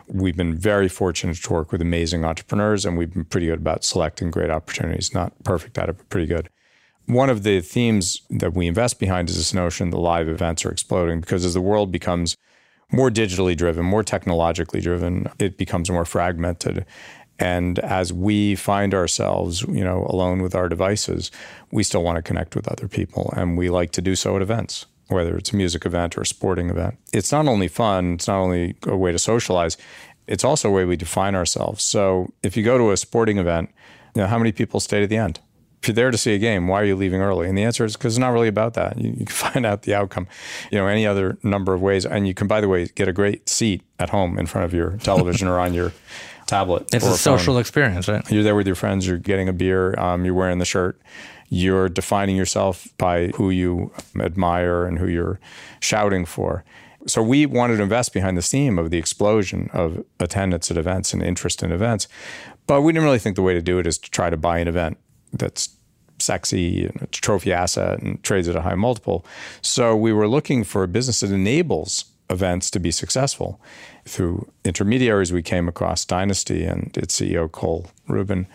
we've 0.08 0.38
been 0.38 0.56
very 0.56 0.88
fortunate 0.88 1.38
to 1.38 1.54
work 1.54 1.72
with 1.72 1.82
amazing 1.82 2.24
entrepreneurs 2.24 2.86
and 2.86 2.98
we've 2.98 3.14
been 3.14 3.26
pretty 3.26 3.48
good 3.48 3.60
about 3.60 3.84
selecting 3.84 4.32
great 4.32 4.50
opportunities. 4.50 5.14
Not 5.14 5.34
perfect 5.44 5.78
at 5.78 5.90
it, 5.90 5.98
but 5.98 6.10
pretty 6.10 6.28
good. 6.28 6.50
One 7.06 7.30
of 7.30 7.44
the 7.44 7.60
themes 7.62 8.22
that 8.32 8.54
we 8.54 8.66
invest 8.66 9.00
behind 9.00 9.30
is 9.30 9.38
this 9.38 9.54
notion 9.54 9.92
that 9.92 9.98
live 9.98 10.28
events 10.28 10.66
are 10.66 10.72
exploding 10.72 11.20
because 11.20 11.46
as 11.46 11.54
the 11.54 11.62
world 11.62 11.92
becomes 11.92 12.36
more 12.92 13.12
digitally 13.12 13.56
driven, 13.56 13.86
more 13.86 14.04
technologically 14.04 14.82
driven, 14.82 15.28
it 15.38 15.58
becomes 15.58 15.92
more 15.92 16.06
fragmented. 16.06 16.86
And 17.38 17.80
as 17.80 18.14
we 18.14 18.56
find 18.56 18.94
ourselves, 18.94 19.64
you 19.64 19.84
know, 19.84 20.06
alone 20.10 20.42
with 20.42 20.56
our 20.56 20.70
devices, 20.70 21.32
we 21.72 21.84
still 21.84 22.04
want 22.04 22.16
to 22.16 22.22
connect 22.22 22.56
with 22.56 22.68
other 22.68 22.88
people, 22.88 23.34
and 23.36 23.58
we 23.58 23.70
like 23.70 23.92
to 23.92 24.02
do 24.02 24.16
so 24.16 24.38
at 24.38 24.42
events, 24.42 24.86
whether 25.08 25.38
it's 25.38 25.54
a 25.54 25.56
music 25.56 25.86
event 25.86 26.18
or 26.18 26.22
a 26.22 26.26
sporting 26.26 26.70
event. 26.70 26.98
It's 27.14 27.32
not 27.32 27.48
only 27.48 27.68
fun; 27.68 28.14
it's 28.14 28.28
not 28.28 28.40
only 28.40 28.76
a 28.84 28.96
way 28.96 29.12
to 29.12 29.20
socialize; 29.20 29.78
it's 30.28 30.44
also 30.44 30.70
a 30.70 30.72
way 30.72 30.86
we 30.86 30.96
define 30.96 31.36
ourselves. 31.36 31.84
So, 31.84 32.34
if 32.44 32.58
you 32.58 32.64
go 32.64 32.78
to 32.78 32.92
a 32.92 32.98
sporting 32.98 33.38
event, 33.38 33.70
you 34.16 34.22
know, 34.22 34.28
how 34.28 34.38
many 34.38 34.52
people 34.52 34.80
stay 34.80 35.00
to 35.02 35.08
the 35.08 35.18
end? 35.18 35.40
If 35.82 35.90
you're 35.90 35.96
there 35.96 36.10
to 36.10 36.18
see 36.18 36.34
a 36.34 36.40
game, 36.40 36.68
why 36.68 36.82
are 36.82 36.86
you 36.86 36.96
leaving 36.96 37.22
early? 37.22 37.48
And 37.48 37.56
the 37.56 37.64
answer 37.64 37.86
is 37.86 37.96
because 37.96 38.16
it's 38.16 38.20
not 38.20 38.30
really 38.30 38.48
about 38.48 38.74
that. 38.74 38.98
You, 38.98 39.12
you, 39.12 39.18
can 39.26 39.28
find 39.28 39.66
out 39.66 39.84
the 39.84 39.94
outcome, 39.94 40.28
you 40.72 40.80
know, 40.80 40.88
any 40.88 41.06
other 41.06 41.38
number 41.44 41.76
of 41.76 41.82
ways. 41.82 42.06
And 42.06 42.28
you 42.28 42.34
can, 42.34 42.48
by 42.48 42.60
the 42.60 42.68
way, 42.68 42.88
get 42.88 43.08
a 43.08 43.14
great 43.14 43.48
seat 43.48 43.84
at 44.00 44.10
home 44.10 44.40
in 44.40 44.48
front 44.48 44.66
of 44.66 44.74
your 44.74 44.98
television 44.98 45.48
or 45.48 45.60
on 45.60 45.76
your 45.76 45.94
tablet. 46.48 46.90
It's 46.94 47.06
a, 47.06 47.12
a 47.12 47.18
social 47.18 47.58
experience, 47.60 48.08
right? 48.08 48.30
You're 48.32 48.44
there 48.44 48.56
with 48.56 48.68
your 48.68 48.76
friends. 48.76 49.06
You're 49.08 49.18
getting 49.18 49.48
a 49.48 49.54
beer. 49.54 50.00
Um, 50.00 50.26
you're 50.26 50.34
wearing 50.34 50.58
the 50.58 50.66
shirt. 50.66 51.00
You're 51.56 51.88
defining 51.88 52.36
yourself 52.36 52.90
by 52.98 53.28
who 53.28 53.50
you 53.50 53.94
admire 54.20 54.84
and 54.84 55.00
who 55.00 55.08
you're 55.08 55.40
shouting 55.80 56.26
for. 56.26 56.66
So 57.08 57.24
we 57.24 57.46
wanted 57.46 57.78
to 57.78 57.84
invest 57.84 58.14
behind 58.14 58.36
the 58.36 58.42
theme 58.42 58.78
of 58.78 58.92
the 58.92 58.98
explosion 58.98 59.70
of 59.72 60.04
attendance 60.20 60.70
at 60.70 60.76
events 60.76 61.14
and 61.14 61.24
interest 61.24 61.64
in 61.64 61.72
events, 61.72 62.10
but 62.68 62.82
we 62.82 62.92
didn't 62.92 63.06
really 63.06 63.20
think 63.20 63.38
the 63.38 63.42
way 63.42 63.54
to 63.54 63.62
do 63.62 63.80
it 63.80 63.88
is 63.88 63.98
to 64.00 64.12
try 64.12 64.30
to 64.30 64.36
buy 64.36 64.60
an 64.60 64.68
event 64.68 64.98
that's 65.32 65.70
sexy 66.20 66.88
and 66.88 67.02
a 67.02 67.08
trophy 67.08 67.54
asset 67.54 68.02
and 68.02 68.22
trades 68.22 68.50
at 68.50 68.58
a 68.58 68.62
high 68.62 68.76
multiple. 68.76 69.26
So 69.62 69.96
we 69.96 70.12
were 70.12 70.28
looking 70.28 70.66
for 70.66 70.84
a 70.84 70.90
business 70.90 71.22
that 71.22 71.32
enables 71.32 72.04
events 72.30 72.70
to 72.72 72.80
be 72.80 72.92
successful. 72.92 73.62
Through 74.04 74.52
intermediaries, 74.66 75.32
we 75.32 75.42
came 75.42 75.70
across 75.70 76.04
Dynasty 76.04 76.66
and 76.66 76.92
its 76.98 77.18
CEO, 77.18 77.50
Cole 77.50 77.88
Rubin. 78.10 78.46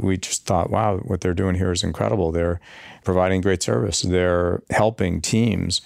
We 0.00 0.16
just 0.16 0.46
thought, 0.46 0.70
wow, 0.70 0.98
what 0.98 1.20
they're 1.20 1.34
doing 1.34 1.56
here 1.56 1.72
is 1.72 1.84
incredible. 1.84 2.32
They're 2.32 2.60
providing 3.04 3.40
great 3.40 3.62
service, 3.62 4.02
they're 4.02 4.62
helping 4.70 5.20
teams 5.20 5.80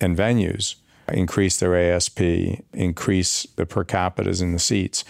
and 0.00 0.16
venues 0.16 0.76
increase 1.12 1.58
their 1.58 1.76
ASP, 1.76 2.20
increase 2.72 3.46
the 3.56 3.66
per 3.66 3.84
capitas 3.84 4.40
in 4.40 4.52
the 4.52 4.58
seats, 4.58 5.04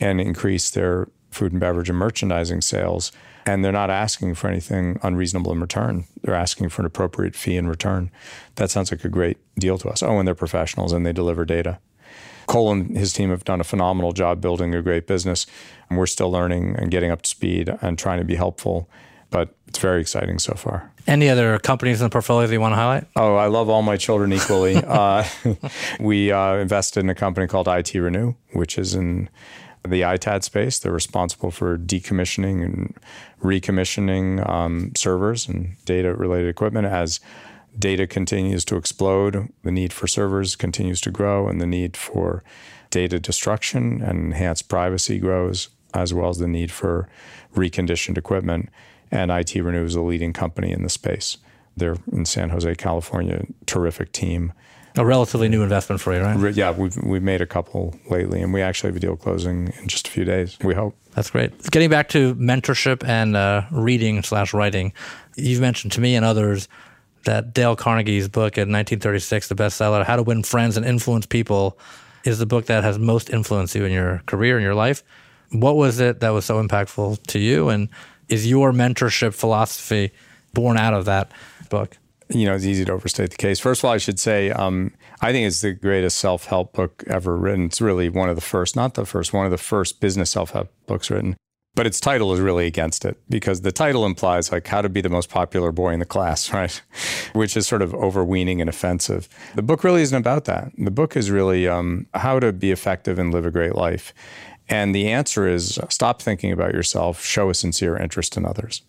and 0.00 0.20
increase 0.20 0.70
their 0.70 1.08
food 1.30 1.52
and 1.52 1.60
beverage 1.60 1.88
and 1.88 1.98
merchandising 1.98 2.60
sales. 2.60 3.12
And 3.44 3.64
they're 3.64 3.72
not 3.72 3.90
asking 3.90 4.36
for 4.36 4.48
anything 4.48 5.00
unreasonable 5.02 5.52
in 5.52 5.60
return. 5.60 6.04
They're 6.22 6.34
asking 6.34 6.68
for 6.68 6.82
an 6.82 6.86
appropriate 6.86 7.34
fee 7.34 7.56
in 7.56 7.66
return. 7.66 8.10
That 8.54 8.70
sounds 8.70 8.92
like 8.92 9.04
a 9.04 9.08
great 9.08 9.38
deal 9.56 9.78
to 9.78 9.88
us. 9.88 10.02
Oh, 10.02 10.18
and 10.18 10.26
they're 10.26 10.34
professionals 10.34 10.92
and 10.92 11.04
they 11.04 11.12
deliver 11.12 11.44
data. 11.44 11.78
Cole 12.52 12.70
and 12.70 12.94
his 12.94 13.14
team 13.14 13.30
have 13.30 13.44
done 13.44 13.62
a 13.62 13.64
phenomenal 13.64 14.12
job 14.12 14.42
building 14.42 14.74
a 14.74 14.82
great 14.82 15.06
business. 15.06 15.46
And 15.88 15.98
we're 15.98 16.06
still 16.06 16.30
learning 16.30 16.76
and 16.76 16.90
getting 16.90 17.10
up 17.10 17.22
to 17.22 17.30
speed 17.30 17.74
and 17.80 17.98
trying 17.98 18.18
to 18.18 18.26
be 18.26 18.34
helpful. 18.34 18.90
But 19.30 19.54
it's 19.68 19.78
very 19.78 20.02
exciting 20.02 20.38
so 20.38 20.52
far. 20.52 20.92
Any 21.06 21.30
other 21.30 21.58
companies 21.58 22.02
in 22.02 22.04
the 22.04 22.10
portfolio 22.10 22.46
that 22.46 22.52
you 22.52 22.60
want 22.60 22.72
to 22.72 22.76
highlight? 22.76 23.06
Oh, 23.16 23.36
I 23.36 23.46
love 23.46 23.70
all 23.70 23.80
my 23.80 23.96
children 23.96 24.34
equally. 24.34 24.76
uh, 24.86 25.24
we 26.00 26.30
uh, 26.30 26.56
invested 26.56 27.00
in 27.00 27.08
a 27.08 27.14
company 27.14 27.46
called 27.46 27.68
ITRenew, 27.68 28.36
which 28.52 28.76
is 28.76 28.94
in 28.94 29.30
the 29.82 30.02
ITAD 30.02 30.44
space. 30.44 30.78
They're 30.78 30.92
responsible 30.92 31.50
for 31.50 31.78
decommissioning 31.78 32.62
and 32.62 32.94
recommissioning 33.42 34.46
um, 34.46 34.92
servers 34.94 35.48
and 35.48 35.74
data 35.86 36.14
related 36.14 36.50
equipment 36.50 36.86
as 36.86 37.18
data 37.78 38.06
continues 38.06 38.64
to 38.66 38.76
explode, 38.76 39.52
the 39.62 39.72
need 39.72 39.92
for 39.92 40.06
servers 40.06 40.56
continues 40.56 41.00
to 41.02 41.10
grow, 41.10 41.48
and 41.48 41.60
the 41.60 41.66
need 41.66 41.96
for 41.96 42.42
data 42.90 43.18
destruction 43.18 44.02
and 44.02 44.18
enhanced 44.18 44.68
privacy 44.68 45.18
grows, 45.18 45.68
as 45.94 46.12
well 46.12 46.28
as 46.28 46.38
the 46.38 46.48
need 46.48 46.70
for 46.70 47.08
reconditioned 47.54 48.18
equipment. 48.18 48.68
And 49.10 49.30
ITRenew 49.30 49.84
is 49.84 49.94
a 49.94 50.00
leading 50.00 50.32
company 50.32 50.72
in 50.72 50.82
the 50.82 50.88
space. 50.88 51.38
They're 51.76 51.96
in 52.10 52.24
San 52.24 52.50
Jose, 52.50 52.74
California, 52.76 53.46
terrific 53.66 54.12
team. 54.12 54.52
A 54.96 55.06
relatively 55.06 55.48
new 55.48 55.62
investment 55.62 56.02
for 56.02 56.14
you, 56.14 56.20
right? 56.20 56.54
Yeah, 56.54 56.70
we've 56.70 56.96
we've 57.02 57.22
made 57.22 57.40
a 57.40 57.46
couple 57.46 57.94
lately, 58.10 58.42
and 58.42 58.52
we 58.52 58.60
actually 58.60 58.88
have 58.88 58.96
a 58.96 59.00
deal 59.00 59.16
closing 59.16 59.72
in 59.80 59.88
just 59.88 60.06
a 60.06 60.10
few 60.10 60.26
days. 60.26 60.58
We 60.62 60.74
hope. 60.74 60.94
That's 61.14 61.30
great. 61.30 61.70
Getting 61.70 61.88
back 61.88 62.10
to 62.10 62.34
mentorship 62.34 63.02
and 63.02 63.34
uh, 63.34 63.62
reading 63.70 64.22
slash 64.22 64.52
writing, 64.52 64.92
you've 65.34 65.62
mentioned 65.62 65.92
to 65.92 66.02
me 66.02 66.14
and 66.14 66.26
others 66.26 66.68
that 67.24 67.54
Dale 67.54 67.76
Carnegie's 67.76 68.28
book 68.28 68.56
in 68.58 68.72
1936, 68.72 69.48
the 69.48 69.54
bestseller, 69.54 70.04
How 70.04 70.16
to 70.16 70.22
Win 70.22 70.42
Friends 70.42 70.76
and 70.76 70.86
Influence 70.86 71.26
People, 71.26 71.78
is 72.24 72.38
the 72.38 72.46
book 72.46 72.66
that 72.66 72.84
has 72.84 72.98
most 72.98 73.30
influenced 73.30 73.74
you 73.74 73.84
in 73.84 73.92
your 73.92 74.22
career 74.26 74.56
and 74.56 74.64
your 74.64 74.74
life. 74.74 75.02
What 75.50 75.76
was 75.76 76.00
it 76.00 76.20
that 76.20 76.30
was 76.30 76.44
so 76.44 76.62
impactful 76.62 77.26
to 77.28 77.38
you? 77.38 77.68
And 77.68 77.88
is 78.28 78.48
your 78.48 78.72
mentorship 78.72 79.34
philosophy 79.34 80.12
born 80.54 80.76
out 80.76 80.94
of 80.94 81.04
that 81.06 81.30
book? 81.68 81.98
You 82.28 82.46
know, 82.46 82.54
it's 82.54 82.64
easy 82.64 82.84
to 82.86 82.92
overstate 82.92 83.30
the 83.30 83.36
case. 83.36 83.60
First 83.60 83.80
of 83.80 83.86
all, 83.86 83.92
I 83.92 83.98
should 83.98 84.18
say 84.18 84.50
um, 84.50 84.92
I 85.20 85.32
think 85.32 85.46
it's 85.46 85.60
the 85.60 85.72
greatest 85.72 86.18
self 86.18 86.46
help 86.46 86.72
book 86.72 87.04
ever 87.06 87.36
written. 87.36 87.66
It's 87.66 87.80
really 87.80 88.08
one 88.08 88.30
of 88.30 88.36
the 88.36 88.42
first, 88.42 88.74
not 88.74 88.94
the 88.94 89.04
first, 89.04 89.34
one 89.34 89.44
of 89.44 89.50
the 89.50 89.58
first 89.58 90.00
business 90.00 90.30
self 90.30 90.52
help 90.52 90.72
books 90.86 91.10
written. 91.10 91.36
But 91.74 91.86
its 91.86 92.00
title 92.00 92.34
is 92.34 92.40
really 92.40 92.66
against 92.66 93.06
it 93.06 93.18
because 93.30 93.62
the 93.62 93.72
title 93.72 94.04
implies 94.04 94.52
like 94.52 94.66
how 94.66 94.82
to 94.82 94.90
be 94.90 95.00
the 95.00 95.08
most 95.08 95.30
popular 95.30 95.72
boy 95.72 95.94
in 95.94 96.00
the 96.00 96.06
class, 96.06 96.52
right? 96.52 96.82
Which 97.32 97.56
is 97.56 97.66
sort 97.66 97.82
of 97.82 97.94
overweening 97.94 98.60
and 98.60 98.68
offensive. 98.68 99.28
The 99.54 99.62
book 99.62 99.82
really 99.82 100.02
isn't 100.02 100.16
about 100.16 100.44
that. 100.44 100.72
The 100.76 100.90
book 100.90 101.16
is 101.16 101.30
really 101.30 101.66
um, 101.66 102.06
how 102.14 102.40
to 102.40 102.52
be 102.52 102.70
effective 102.70 103.18
and 103.18 103.32
live 103.32 103.46
a 103.46 103.50
great 103.50 103.74
life. 103.74 104.12
And 104.68 104.94
the 104.94 105.08
answer 105.08 105.48
is 105.48 105.78
stop 105.88 106.22
thinking 106.22 106.52
about 106.52 106.72
yourself, 106.72 107.24
show 107.24 107.50
a 107.50 107.54
sincere 107.54 107.96
interest 107.96 108.36
in 108.36 108.44
others, 108.44 108.82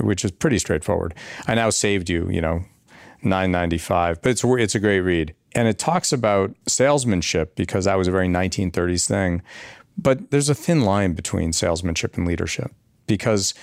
which 0.00 0.24
is 0.24 0.30
pretty 0.30 0.58
straightforward. 0.58 1.14
I 1.46 1.54
now 1.54 1.70
saved 1.70 2.10
you, 2.10 2.28
you 2.28 2.40
know, 2.40 2.64
995, 3.22 4.22
but 4.22 4.30
it's 4.30 4.44
it's 4.44 4.74
a 4.74 4.80
great 4.80 5.00
read. 5.00 5.34
And 5.54 5.68
it 5.68 5.78
talks 5.78 6.12
about 6.12 6.54
salesmanship 6.68 7.56
because 7.56 7.86
that 7.86 7.96
was 7.96 8.08
a 8.08 8.10
very 8.10 8.28
1930s 8.28 9.08
thing. 9.08 9.42
But 9.98 10.30
there's 10.30 10.48
a 10.48 10.54
thin 10.54 10.82
line 10.82 11.14
between 11.14 11.52
salesmanship 11.52 12.16
and 12.16 12.26
leadership 12.26 12.72
because 13.06 13.54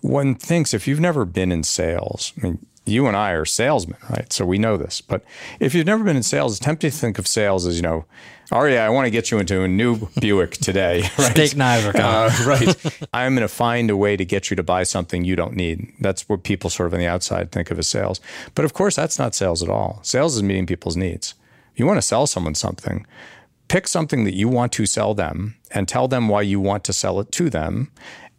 one 0.00 0.34
thinks 0.34 0.74
if 0.74 0.86
you've 0.86 1.00
never 1.00 1.24
been 1.24 1.52
in 1.52 1.62
sales, 1.62 2.32
I 2.38 2.46
mean, 2.46 2.66
you 2.86 3.06
and 3.06 3.16
I 3.16 3.32
are 3.32 3.44
salesmen, 3.44 3.98
right? 4.08 4.32
So 4.32 4.44
we 4.44 4.58
know 4.58 4.76
this. 4.76 5.00
But 5.00 5.22
if 5.60 5.74
you've 5.74 5.86
never 5.86 6.02
been 6.02 6.16
in 6.16 6.22
sales, 6.22 6.52
it's 6.52 6.64
tempting 6.64 6.90
to 6.90 6.96
think 6.96 7.18
of 7.18 7.26
sales 7.26 7.66
as, 7.66 7.76
you 7.76 7.82
know, 7.82 8.04
Aryeh, 8.50 8.80
I 8.80 8.88
want 8.88 9.06
to 9.06 9.10
get 9.10 9.30
you 9.30 9.38
into 9.38 9.62
a 9.62 9.68
new 9.68 10.08
Buick 10.20 10.52
today. 10.52 11.08
Right? 11.18 11.32
Steak 11.32 11.56
knives 11.56 11.86
are 11.86 11.92
coming. 11.92 12.06
Uh, 12.06 12.44
right. 12.46 13.08
I'm 13.14 13.34
going 13.34 13.46
to 13.46 13.48
find 13.48 13.90
a 13.90 13.96
way 13.96 14.16
to 14.16 14.24
get 14.24 14.50
you 14.50 14.56
to 14.56 14.62
buy 14.62 14.82
something 14.82 15.24
you 15.24 15.36
don't 15.36 15.54
need. 15.54 15.92
That's 16.00 16.28
what 16.28 16.42
people 16.42 16.70
sort 16.70 16.88
of 16.88 16.94
on 16.94 17.00
the 17.00 17.06
outside 17.06 17.52
think 17.52 17.70
of 17.70 17.78
as 17.78 17.86
sales. 17.86 18.20
But 18.54 18.64
of 18.64 18.72
course, 18.72 18.96
that's 18.96 19.18
not 19.18 19.34
sales 19.34 19.62
at 19.62 19.68
all. 19.68 20.00
Sales 20.02 20.34
is 20.36 20.42
meeting 20.42 20.66
people's 20.66 20.96
needs. 20.96 21.34
You 21.76 21.86
want 21.86 21.98
to 21.98 22.02
sell 22.02 22.26
someone 22.26 22.54
something, 22.54 23.06
pick 23.70 23.86
something 23.86 24.24
that 24.24 24.34
you 24.34 24.48
want 24.48 24.72
to 24.72 24.84
sell 24.84 25.14
them 25.14 25.54
and 25.70 25.86
tell 25.86 26.08
them 26.08 26.26
why 26.28 26.42
you 26.42 26.58
want 26.58 26.82
to 26.82 26.92
sell 26.92 27.20
it 27.20 27.30
to 27.30 27.48
them, 27.48 27.88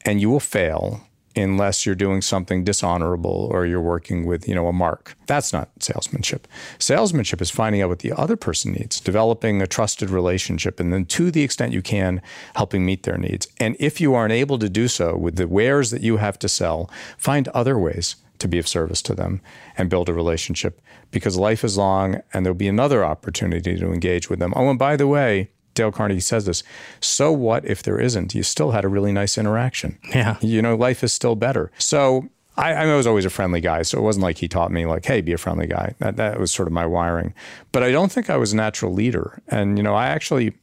and 0.03 0.19
you 0.19 0.29
will 0.29 0.41
fail 0.41 1.07
unless 1.37 1.85
you're 1.85 1.95
doing 1.95 2.21
something 2.21 2.65
dishonorable 2.65 3.47
or 3.49 3.65
you're 3.65 3.79
working 3.79 4.25
with, 4.25 4.45
you 4.45 4.53
know, 4.53 4.67
a 4.67 4.73
mark. 4.73 5.15
That's 5.27 5.53
not 5.53 5.69
salesmanship. 5.79 6.49
Salesmanship 6.77 7.41
is 7.41 7.49
finding 7.49 7.81
out 7.81 7.87
what 7.87 7.99
the 7.99 8.11
other 8.11 8.35
person 8.35 8.73
needs, 8.73 8.99
developing 8.99 9.61
a 9.61 9.67
trusted 9.67 10.09
relationship, 10.09 10.81
and 10.81 10.91
then 10.91 11.05
to 11.05 11.31
the 11.31 11.43
extent 11.43 11.71
you 11.71 11.81
can, 11.81 12.21
helping 12.55 12.85
meet 12.85 13.03
their 13.03 13.17
needs. 13.17 13.47
And 13.57 13.77
if 13.79 14.01
you 14.01 14.13
aren't 14.13 14.33
able 14.33 14.59
to 14.59 14.67
do 14.67 14.89
so 14.89 15.15
with 15.15 15.37
the 15.37 15.47
wares 15.47 15.91
that 15.91 16.01
you 16.01 16.17
have 16.17 16.37
to 16.39 16.49
sell, 16.49 16.89
find 17.17 17.47
other 17.49 17.79
ways 17.79 18.17
to 18.41 18.47
be 18.47 18.59
of 18.59 18.67
service 18.67 19.01
to 19.03 19.15
them 19.15 19.41
and 19.77 19.89
build 19.89 20.09
a 20.09 20.13
relationship 20.13 20.81
because 21.11 21.37
life 21.37 21.63
is 21.63 21.77
long 21.77 22.21
and 22.33 22.45
there'll 22.45 22.55
be 22.55 22.67
another 22.67 23.03
opportunity 23.05 23.77
to 23.77 23.91
engage 23.91 24.29
with 24.29 24.39
them. 24.39 24.53
Oh, 24.55 24.69
and 24.69 24.77
by 24.77 24.95
the 24.95 25.07
way, 25.07 25.49
Dale 25.73 25.91
Carnegie 25.91 26.19
says 26.19 26.45
this. 26.45 26.63
So 26.99 27.31
what 27.31 27.65
if 27.65 27.81
there 27.81 27.99
isn't? 27.99 28.35
You 28.35 28.43
still 28.43 28.71
had 28.71 28.83
a 28.83 28.89
really 28.89 29.11
nice 29.11 29.37
interaction. 29.37 29.97
Yeah. 30.09 30.37
You 30.41 30.61
know, 30.61 30.75
life 30.75 31.03
is 31.03 31.13
still 31.13 31.35
better. 31.35 31.71
So 31.77 32.27
I, 32.57 32.73
I 32.73 32.95
was 32.95 33.07
always 33.07 33.25
a 33.25 33.29
friendly 33.29 33.61
guy. 33.61 33.83
So 33.83 33.97
it 33.97 34.01
wasn't 34.01 34.23
like 34.23 34.37
he 34.37 34.47
taught 34.47 34.71
me 34.71 34.85
like, 34.85 35.05
hey, 35.05 35.21
be 35.21 35.31
a 35.31 35.37
friendly 35.37 35.67
guy. 35.67 35.95
That, 35.99 36.17
that 36.17 36.39
was 36.39 36.51
sort 36.51 36.67
of 36.67 36.73
my 36.73 36.85
wiring. 36.85 37.33
But 37.71 37.83
I 37.83 37.91
don't 37.91 38.11
think 38.11 38.29
I 38.29 38.37
was 38.37 38.51
a 38.51 38.57
natural 38.57 38.93
leader. 38.93 39.41
And, 39.47 39.77
you 39.77 39.83
know, 39.83 39.95
I 39.95 40.07
actually 40.07 40.53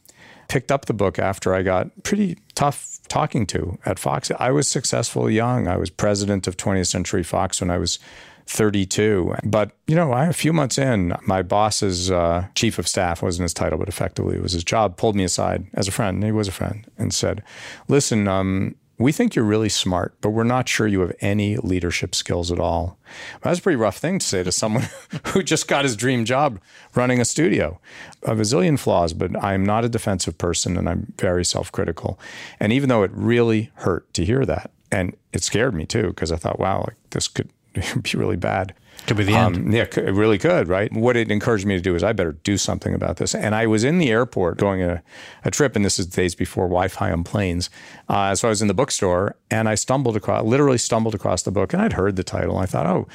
picked 0.49 0.73
up 0.73 0.87
the 0.87 0.95
book 0.95 1.19
after 1.19 1.55
I 1.55 1.63
got 1.63 2.03
pretty 2.03 2.39
tough 2.55 2.99
talking 3.09 3.47
to 3.47 3.79
at 3.85 3.99
Fox. 3.99 4.31
I 4.39 4.51
was 4.51 4.67
successful 4.67 5.31
young. 5.31 5.69
I 5.69 5.77
was 5.77 5.91
president 5.91 6.47
of 6.47 6.57
20th 6.57 6.87
Century 6.87 7.23
Fox 7.23 7.61
when 7.61 7.71
I 7.71 7.79
was 7.79 7.99
32. 8.47 9.37
But, 9.45 9.73
you 9.87 9.95
know, 9.95 10.13
I, 10.13 10.27
a 10.27 10.33
few 10.33 10.53
months 10.53 10.79
in, 10.79 11.15
my 11.23 11.43
boss's 11.43 12.11
uh, 12.11 12.47
chief 12.55 12.79
of 12.79 12.89
staff 12.89 13.23
wasn't 13.23 13.45
his 13.45 13.55
title, 13.55 13.79
but 13.79 13.89
effectively 13.89 14.37
it 14.37 14.43
was 14.43 14.53
his 14.53 14.65
job, 14.65 14.97
pulled 14.97 15.17
me 15.17 15.25
aside 15.25 15.67
as 15.75 15.87
a 15.87 15.93
friend. 15.93 16.25
He 16.25 16.33
was 16.33 16.49
a 16.49 16.53
friend 16.53 16.91
and 16.97 17.13
said, 17.13 17.43
listen, 17.89 18.27
um, 18.27 18.75
we 18.99 19.13
think 19.13 19.35
you're 19.35 19.45
really 19.45 19.69
smart, 19.69 20.15
but 20.21 20.31
we're 20.31 20.45
not 20.45 20.69
sure 20.69 20.87
you 20.87 21.01
have 21.01 21.15
any 21.21 21.57
leadership 21.57 22.15
skills 22.15 22.51
at 22.51 22.59
all. 22.59 22.99
That's 23.43 23.61
a 23.61 23.63
pretty 23.63 23.77
rough 23.77 23.99
thing 23.99 24.19
to 24.19 24.27
say 24.27 24.43
to 24.43 24.51
someone 24.51 24.89
who 25.27 25.43
just 25.43 25.69
got 25.69 25.85
his 25.85 25.97
dream 25.97 26.25
job 26.25 26.61
running 26.95 27.21
a 27.21 27.25
studio. 27.25 27.81
A 28.25 28.35
zillion 28.35 28.79
flaws, 28.79 29.13
but 29.13 29.43
I'm 29.43 29.65
not 29.65 29.85
a 29.85 29.89
defensive 29.89 30.37
person 30.37 30.77
and 30.77 30.89
I'm 30.89 31.13
very 31.19 31.45
self 31.45 31.71
critical. 31.71 32.19
And 32.59 32.73
even 32.73 32.89
though 32.89 33.05
it 33.05 33.13
really 33.15 33.71
hurt 33.77 34.13
to 34.15 34.25
hear 34.25 34.45
that, 34.45 34.73
and 34.91 35.17
it 35.33 35.45
scared 35.45 35.75
me 35.75 35.87
too, 35.87 36.09
because 36.09 36.33
I 36.33 36.37
thought, 36.37 36.59
wow, 36.59 36.81
like 36.81 36.97
this 37.11 37.29
could 37.29 37.51
be 37.75 38.11
really 38.15 38.37
bad. 38.37 38.75
Could 39.09 39.17
be 39.17 39.25
the 39.25 39.35
end. 39.35 39.57
Um, 39.57 39.73
yeah, 39.73 39.83
it 39.85 40.15
really 40.15 40.37
could, 40.37 40.69
right? 40.69 40.93
What 40.93 41.17
it 41.17 41.31
encouraged 41.31 41.65
me 41.65 41.75
to 41.75 41.81
do 41.81 41.95
is 41.95 42.05
I 42.05 42.13
better 42.13 42.33
do 42.33 42.59
something 42.59 42.93
about 42.93 43.17
this. 43.17 43.35
And 43.35 43.55
I 43.55 43.67
was 43.67 43.83
in 43.83 43.97
the 43.97 44.11
airport 44.11 44.59
going 44.59 44.83
a, 44.83 45.03
a 45.45 45.51
trip, 45.51 45.75
and 45.75 45.83
this 45.85 45.99
is 45.99 46.07
days 46.07 46.35
before 46.35 46.67
Wi-Fi 46.67 47.11
on 47.11 47.25
planes. 47.25 47.71
Uh, 48.11 48.35
so 48.35 48.49
I 48.49 48.51
was 48.51 48.61
in 48.61 48.69
the 48.69 48.75
bookstore, 48.75 49.35
and 49.51 49.67
I 49.67 49.77
stumbled 49.77 50.15
across, 50.15 50.45
literally 50.45 50.77
stumbled 50.77 51.15
across 51.15 51.43
the 51.43 51.51
book, 51.51 51.73
and 51.73 51.81
I'd 51.81 51.95
heard 51.95 52.17
the 52.17 52.23
title. 52.23 52.59
I 52.59 52.67
thought, 52.67 52.87
oh, 52.87 53.09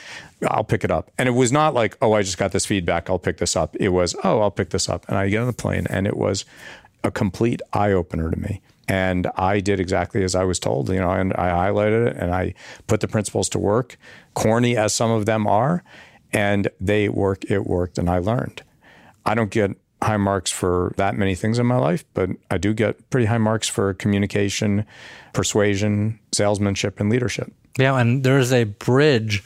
I'll 0.48 0.64
pick 0.64 0.84
it 0.84 0.90
up. 0.90 1.12
And 1.20 1.30
it 1.30 1.34
was 1.34 1.52
not 1.52 1.76
like, 1.76 1.96
oh, 2.02 2.14
I 2.14 2.24
just 2.24 2.40
got 2.40 2.54
this 2.54 2.66
feedback, 2.66 3.08
I'll 3.08 3.20
pick 3.20 3.38
this 3.38 3.56
up. 3.56 3.76
It 3.76 3.90
was, 3.90 4.16
oh, 4.24 4.42
I'll 4.42 4.52
pick 4.52 4.72
this 4.72 4.90
up. 4.90 5.08
And 5.08 5.16
I 5.16 5.30
get 5.30 5.42
on 5.42 5.48
the 5.48 5.54
plane, 5.54 5.86
and 5.92 6.08
it 6.08 6.18
was 6.18 6.44
a 7.04 7.12
complete 7.12 7.62
eye 7.72 7.92
opener 7.92 8.32
to 8.32 8.40
me. 8.40 8.62
And 8.88 9.28
I 9.38 9.60
did 9.60 9.80
exactly 9.80 10.24
as 10.24 10.36
I 10.36 10.44
was 10.44 10.60
told, 10.60 10.90
you 10.90 11.00
know, 11.00 11.12
and 11.12 11.34
I 11.34 11.50
highlighted 11.50 12.08
it 12.08 12.18
and 12.18 12.34
I 12.34 12.54
put 12.88 13.00
the 13.00 13.08
principles 13.08 13.48
to 13.50 13.60
work, 13.60 13.98
corny 14.34 14.76
as 14.76 14.94
some 14.94 15.10
of 15.10 15.26
them 15.26 15.48
are, 15.48 15.84
and 16.34 16.68
they 16.82 17.08
work, 17.08 17.50
it 17.50 17.66
worked, 17.66 17.98
and 17.98 18.10
I 18.10 18.18
learned. 18.18 18.62
I 19.26 19.36
don't 19.36 19.52
get 19.52 19.72
high 20.02 20.18
marks 20.18 20.52
for 20.52 20.94
that 20.98 21.16
many 21.16 21.34
things 21.36 21.60
in 21.60 21.66
my 21.66 21.78
life, 21.78 22.04
but 22.14 22.30
I 22.52 22.58
do 22.58 22.74
get 22.74 23.10
pretty 23.10 23.26
high 23.26 23.38
marks 23.38 23.70
for 23.70 23.94
communication, 23.94 24.86
persuasion, 25.32 26.20
salesmanship, 26.34 27.00
and 27.00 27.10
leadership. 27.10 27.54
Yeah, 27.78 27.98
and 27.98 28.24
there's 28.24 28.52
a 28.52 28.66
bridge 28.66 29.44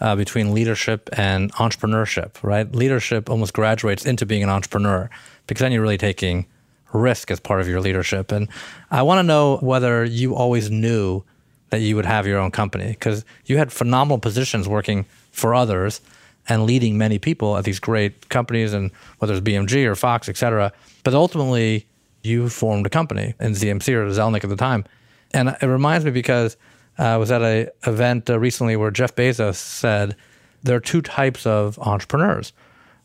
uh, 0.00 0.16
between 0.16 0.54
leadership 0.54 1.08
and 1.12 1.52
entrepreneurship, 1.54 2.42
right? 2.42 2.70
Leadership 2.74 3.28
almost 3.28 3.52
graduates 3.52 4.06
into 4.06 4.24
being 4.26 4.42
an 4.42 4.48
entrepreneur 4.48 5.10
because 5.46 5.60
then 5.60 5.72
you're 5.72 5.82
really 5.82 5.98
taking 5.98 6.46
risk 6.92 7.30
as 7.30 7.40
part 7.40 7.60
of 7.60 7.68
your 7.68 7.80
leadership. 7.80 8.32
And 8.32 8.48
I 8.90 9.02
want 9.02 9.18
to 9.18 9.22
know 9.22 9.58
whether 9.58 10.04
you 10.04 10.34
always 10.34 10.70
knew 10.70 11.22
that 11.70 11.80
you 11.80 11.96
would 11.96 12.06
have 12.06 12.26
your 12.26 12.38
own 12.38 12.50
company 12.50 12.88
because 12.88 13.24
you 13.44 13.58
had 13.58 13.72
phenomenal 13.72 14.18
positions 14.18 14.68
working 14.68 15.04
for 15.32 15.54
others 15.54 16.00
and 16.48 16.64
leading 16.64 16.96
many 16.96 17.18
people 17.18 17.56
at 17.56 17.64
these 17.64 17.78
great 17.78 18.28
companies 18.30 18.72
and 18.72 18.90
whether 19.18 19.34
it's 19.34 19.46
BMG 19.46 19.84
or 19.84 19.94
Fox, 19.94 20.28
et 20.28 20.36
cetera. 20.36 20.72
But 21.04 21.14
ultimately, 21.14 21.86
you 22.22 22.48
formed 22.48 22.86
a 22.86 22.90
company 22.90 23.34
in 23.38 23.52
ZMC 23.52 23.92
or 23.94 24.06
Zelnick 24.08 24.44
at 24.44 24.50
the 24.50 24.56
time. 24.56 24.84
And 25.32 25.50
it 25.60 25.66
reminds 25.66 26.04
me 26.04 26.10
because 26.10 26.56
uh, 26.98 27.02
I 27.02 27.16
was 27.18 27.30
at 27.30 27.42
an 27.42 27.68
event 27.86 28.30
uh, 28.30 28.38
recently 28.38 28.76
where 28.76 28.90
Jeff 28.90 29.14
Bezos 29.14 29.56
said 29.56 30.16
there 30.62 30.76
are 30.76 30.80
two 30.80 31.02
types 31.02 31.46
of 31.46 31.78
entrepreneurs 31.78 32.52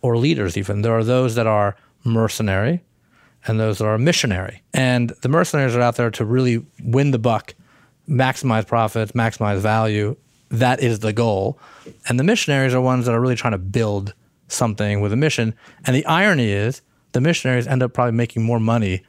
or 0.01 0.17
leaders, 0.17 0.57
even. 0.57 0.81
There 0.81 0.97
are 0.97 1.03
those 1.03 1.35
that 1.35 1.47
are 1.47 1.75
mercenary 2.05 2.81
and 3.47 3.59
those 3.59 3.77
that 3.77 3.85
are 3.85 3.97
missionary. 3.97 4.61
And 4.73 5.09
the 5.21 5.29
mercenaries 5.29 5.75
are 5.75 5.81
out 5.81 5.95
there 5.95 6.11
to 6.11 6.25
really 6.25 6.65
win 6.83 7.11
the 7.11 7.19
buck, 7.19 7.53
maximize 8.07 8.65
profits, 8.65 9.11
maximize 9.13 9.59
value. 9.59 10.15
That 10.49 10.81
is 10.81 10.99
the 10.99 11.13
goal. 11.13 11.59
And 12.07 12.19
the 12.19 12.23
missionaries 12.23 12.73
are 12.73 12.81
ones 12.81 13.05
that 13.05 13.13
are 13.13 13.19
really 13.21 13.35
trying 13.35 13.53
to 13.53 13.57
build 13.57 14.13
something 14.47 15.01
with 15.01 15.11
a 15.11 15.15
mission. 15.15 15.55
And 15.85 15.95
the 15.95 16.05
irony 16.05 16.51
is, 16.51 16.81
the 17.11 17.21
missionaries 17.21 17.67
end 17.67 17.83
up 17.83 17.93
probably 17.93 18.13
making 18.13 18.43
more 18.43 18.59
money 18.59 19.03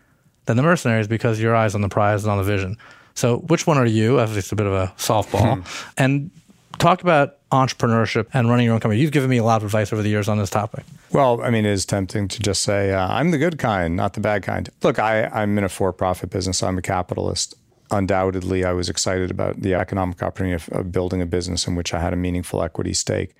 than 0.46 0.56
the 0.56 0.62
mercenaries 0.62 1.08
because 1.08 1.40
your 1.40 1.54
eyes 1.54 1.74
on 1.74 1.80
the 1.80 1.88
prize 1.88 2.24
and 2.24 2.30
on 2.30 2.38
the 2.38 2.44
vision. 2.44 2.76
So, 3.14 3.38
which 3.38 3.66
one 3.66 3.78
are 3.78 3.86
you? 3.86 4.16
Just 4.26 4.52
a 4.52 4.56
bit 4.56 4.66
of 4.66 4.72
a 4.72 4.92
softball. 4.96 5.62
Hmm. 5.62 5.90
and 5.96 6.30
talk 6.78 7.02
about 7.02 7.36
entrepreneurship 7.54 8.26
and 8.32 8.48
running 8.48 8.66
your 8.66 8.74
own 8.74 8.80
company. 8.80 9.00
You've 9.00 9.12
given 9.12 9.30
me 9.30 9.38
a 9.38 9.44
lot 9.44 9.62
of 9.62 9.64
advice 9.64 9.92
over 9.92 10.02
the 10.02 10.08
years 10.08 10.28
on 10.28 10.38
this 10.38 10.50
topic. 10.50 10.84
Well, 11.12 11.40
I 11.42 11.50
mean, 11.50 11.64
it 11.64 11.72
is 11.72 11.86
tempting 11.86 12.28
to 12.28 12.40
just 12.40 12.62
say, 12.62 12.92
uh, 12.92 13.08
I'm 13.08 13.30
the 13.30 13.38
good 13.38 13.58
kind, 13.58 13.96
not 13.96 14.14
the 14.14 14.20
bad 14.20 14.42
kind. 14.42 14.68
Look, 14.82 14.98
I, 14.98 15.26
I'm 15.26 15.56
in 15.58 15.64
a 15.64 15.68
for 15.68 15.92
profit 15.92 16.30
business, 16.30 16.62
I'm 16.62 16.78
a 16.78 16.82
capitalist. 16.82 17.54
Undoubtedly, 17.90 18.64
I 18.64 18.72
was 18.72 18.88
excited 18.88 19.30
about 19.30 19.60
the 19.60 19.74
economic 19.74 20.22
opportunity 20.22 20.54
of, 20.54 20.68
of 20.70 20.90
building 20.90 21.22
a 21.22 21.26
business 21.26 21.66
in 21.66 21.76
which 21.76 21.94
I 21.94 22.00
had 22.00 22.12
a 22.12 22.16
meaningful 22.16 22.62
equity 22.62 22.94
stake. 22.94 23.34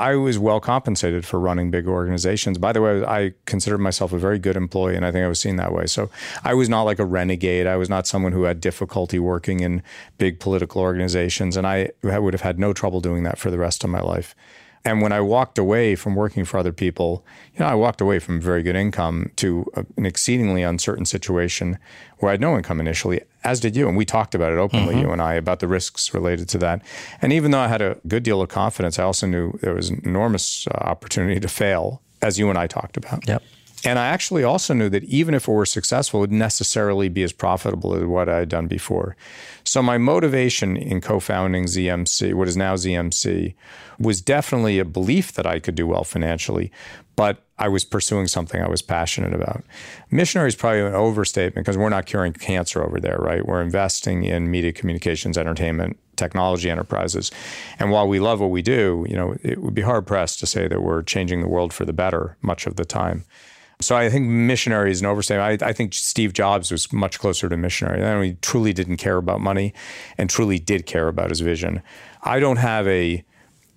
I 0.00 0.16
was 0.16 0.38
well 0.38 0.60
compensated 0.60 1.26
for 1.26 1.38
running 1.38 1.70
big 1.70 1.86
organizations. 1.86 2.56
By 2.56 2.72
the 2.72 2.80
way, 2.80 3.04
I 3.04 3.34
considered 3.44 3.78
myself 3.78 4.14
a 4.14 4.18
very 4.18 4.38
good 4.38 4.56
employee, 4.56 4.96
and 4.96 5.04
I 5.04 5.12
think 5.12 5.24
I 5.24 5.28
was 5.28 5.38
seen 5.38 5.56
that 5.56 5.74
way. 5.74 5.84
So 5.84 6.08
I 6.42 6.54
was 6.54 6.70
not 6.70 6.84
like 6.84 6.98
a 6.98 7.04
renegade. 7.04 7.66
I 7.66 7.76
was 7.76 7.90
not 7.90 8.06
someone 8.06 8.32
who 8.32 8.44
had 8.44 8.62
difficulty 8.62 9.18
working 9.18 9.60
in 9.60 9.82
big 10.16 10.40
political 10.40 10.80
organizations, 10.80 11.54
and 11.54 11.66
I 11.66 11.90
would 12.02 12.32
have 12.32 12.40
had 12.40 12.58
no 12.58 12.72
trouble 12.72 13.02
doing 13.02 13.24
that 13.24 13.38
for 13.38 13.50
the 13.50 13.58
rest 13.58 13.84
of 13.84 13.90
my 13.90 14.00
life. 14.00 14.34
And 14.84 15.02
when 15.02 15.12
I 15.12 15.20
walked 15.20 15.58
away 15.58 15.94
from 15.94 16.14
working 16.14 16.44
for 16.44 16.56
other 16.56 16.72
people, 16.72 17.24
you 17.54 17.60
know, 17.60 17.66
I 17.66 17.74
walked 17.74 18.00
away 18.00 18.18
from 18.18 18.40
very 18.40 18.62
good 18.62 18.76
income 18.76 19.30
to 19.36 19.70
an 19.96 20.06
exceedingly 20.06 20.62
uncertain 20.62 21.04
situation 21.04 21.78
where 22.18 22.30
I 22.30 22.32
had 22.32 22.40
no 22.40 22.56
income 22.56 22.80
initially, 22.80 23.20
as 23.44 23.60
did 23.60 23.76
you. 23.76 23.88
And 23.88 23.96
we 23.96 24.06
talked 24.06 24.34
about 24.34 24.52
it 24.52 24.58
openly, 24.58 24.94
mm-hmm. 24.94 25.06
you 25.06 25.12
and 25.12 25.20
I, 25.20 25.34
about 25.34 25.60
the 25.60 25.68
risks 25.68 26.14
related 26.14 26.48
to 26.50 26.58
that. 26.58 26.82
And 27.20 27.32
even 27.32 27.50
though 27.50 27.60
I 27.60 27.68
had 27.68 27.82
a 27.82 27.98
good 28.08 28.22
deal 28.22 28.40
of 28.40 28.48
confidence, 28.48 28.98
I 28.98 29.04
also 29.04 29.26
knew 29.26 29.58
there 29.60 29.74
was 29.74 29.90
an 29.90 30.00
enormous 30.04 30.66
uh, 30.66 30.70
opportunity 30.70 31.40
to 31.40 31.48
fail, 31.48 32.00
as 32.22 32.38
you 32.38 32.48
and 32.48 32.58
I 32.58 32.66
talked 32.66 32.96
about. 32.96 33.28
Yep. 33.28 33.42
And 33.84 33.98
I 33.98 34.08
actually 34.08 34.44
also 34.44 34.74
knew 34.74 34.90
that 34.90 35.04
even 35.04 35.34
if 35.34 35.48
it 35.48 35.52
were 35.52 35.64
successful, 35.64 36.20
it 36.20 36.22
would 36.22 36.32
necessarily 36.32 37.08
be 37.08 37.22
as 37.22 37.32
profitable 37.32 37.94
as 37.94 38.04
what 38.04 38.28
I 38.28 38.38
had 38.38 38.50
done 38.50 38.66
before. 38.66 39.16
So 39.64 39.82
my 39.82 39.96
motivation 39.96 40.76
in 40.76 41.00
co-founding 41.00 41.64
ZMC, 41.64 42.34
what 42.34 42.48
is 42.48 42.56
now 42.56 42.74
ZMC, 42.74 43.54
was 43.98 44.20
definitely 44.20 44.78
a 44.78 44.84
belief 44.84 45.32
that 45.32 45.46
I 45.46 45.60
could 45.60 45.74
do 45.74 45.86
well 45.86 46.04
financially, 46.04 46.70
but 47.16 47.42
I 47.58 47.68
was 47.68 47.84
pursuing 47.84 48.26
something 48.26 48.62
I 48.62 48.68
was 48.68 48.82
passionate 48.82 49.34
about. 49.34 49.62
Missionary 50.10 50.48
is 50.48 50.56
probably 50.56 50.80
an 50.80 50.94
overstatement 50.94 51.66
because 51.66 51.76
we're 51.76 51.90
not 51.90 52.06
curing 52.06 52.32
cancer 52.32 52.82
over 52.82 52.98
there, 52.98 53.18
right? 53.18 53.46
We're 53.46 53.62
investing 53.62 54.24
in 54.24 54.50
media 54.50 54.72
communications, 54.72 55.36
entertainment, 55.36 55.98
technology 56.16 56.70
enterprises. 56.70 57.30
And 57.78 57.90
while 57.90 58.08
we 58.08 58.20
love 58.20 58.40
what 58.40 58.50
we 58.50 58.62
do, 58.62 59.06
you 59.08 59.16
know, 59.16 59.36
it 59.42 59.62
would 59.62 59.74
be 59.74 59.82
hard 59.82 60.06
pressed 60.06 60.38
to 60.40 60.46
say 60.46 60.68
that 60.68 60.82
we're 60.82 61.02
changing 61.02 61.40
the 61.40 61.48
world 61.48 61.72
for 61.72 61.84
the 61.84 61.92
better 61.92 62.36
much 62.42 62.66
of 62.66 62.76
the 62.76 62.84
time. 62.84 63.24
So 63.80 63.96
I 63.96 64.10
think 64.10 64.26
missionary 64.26 64.90
is 64.90 65.00
an 65.00 65.06
overstatement. 65.06 65.62
I, 65.62 65.68
I, 65.68 65.72
think 65.72 65.94
Steve 65.94 66.34
Jobs 66.34 66.70
was 66.70 66.92
much 66.92 67.18
closer 67.18 67.48
to 67.48 67.56
missionary. 67.56 68.04
I 68.04 68.14
mean, 68.14 68.24
he 68.24 68.36
truly 68.42 68.74
didn't 68.74 68.98
care 68.98 69.16
about 69.16 69.40
money 69.40 69.72
and 70.18 70.28
truly 70.28 70.58
did 70.58 70.84
care 70.84 71.08
about 71.08 71.30
his 71.30 71.40
vision. 71.40 71.82
I 72.22 72.40
don't 72.40 72.58
have 72.58 72.86
a 72.86 73.24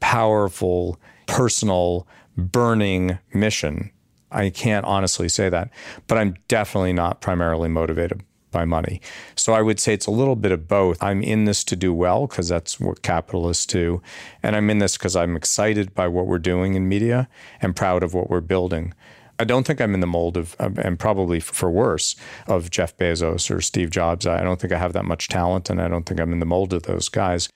powerful, 0.01 0.99
personal, 1.25 2.05
burning 2.35 3.17
mission. 3.33 3.91
I 4.29 4.49
can't 4.49 4.85
honestly 4.85 5.29
say 5.29 5.47
that, 5.49 5.69
but 6.07 6.17
I'm 6.17 6.35
definitely 6.47 6.93
not 6.93 7.21
primarily 7.21 7.69
motivated 7.69 8.23
by 8.53 8.65
money. 8.65 9.01
So 9.35 9.53
I 9.53 9.61
would 9.61 9.79
say 9.79 9.93
it's 9.93 10.05
a 10.05 10.11
little 10.11 10.35
bit 10.35 10.53
of 10.53 10.67
both. 10.67 11.01
I'm 11.01 11.21
in 11.21 11.45
this 11.45 11.63
to 11.65 11.75
do 11.75 11.93
well 11.93 12.27
because 12.27 12.47
that's 12.47 12.79
what 12.79 13.01
capitalists 13.01 13.65
do. 13.65 14.01
And 14.41 14.55
I'm 14.55 14.69
in 14.69 14.77
this 14.77 14.97
because 14.97 15.15
I'm 15.15 15.35
excited 15.35 15.93
by 15.93 16.07
what 16.07 16.27
we're 16.27 16.37
doing 16.37 16.75
in 16.75 16.87
media 16.87 17.27
and 17.61 17.75
proud 17.75 18.03
of 18.03 18.13
what 18.13 18.29
we're 18.29 18.41
building. 18.41 18.93
I 19.39 19.43
don't 19.45 19.65
think 19.65 19.81
I'm 19.81 19.93
in 19.93 19.99
the 19.99 20.07
mold 20.07 20.37
of, 20.37 20.55
and 20.59 20.99
probably 20.99 21.39
for 21.39 21.69
worse, 21.69 22.15
of 22.47 22.69
Jeff 22.69 22.95
Bezos 22.97 23.49
or 23.49 23.61
Steve 23.61 23.89
Jobs. 23.89 24.27
I 24.27 24.43
don't 24.43 24.59
think 24.59 24.73
I 24.73 24.77
have 24.77 24.93
that 24.93 25.05
much 25.05 25.27
talent, 25.27 25.69
and 25.69 25.81
I 25.81 25.87
don't 25.87 26.05
think 26.05 26.19
I'm 26.19 26.33
in 26.33 26.39
the 26.39 26.45
mold 26.45 26.73
of 26.73 26.83
those 26.83 27.09
guys. 27.09 27.49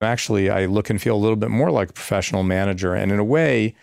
Actually, 0.00 0.50
I 0.50 0.66
look 0.66 0.90
and 0.90 1.00
feel 1.00 1.16
a 1.16 1.18
little 1.18 1.36
bit 1.36 1.50
more 1.50 1.70
like 1.70 1.90
a 1.90 1.94
professional 1.94 2.42
manager. 2.42 2.94
And 2.94 3.10
in 3.10 3.18
a 3.18 3.24
way, 3.24 3.74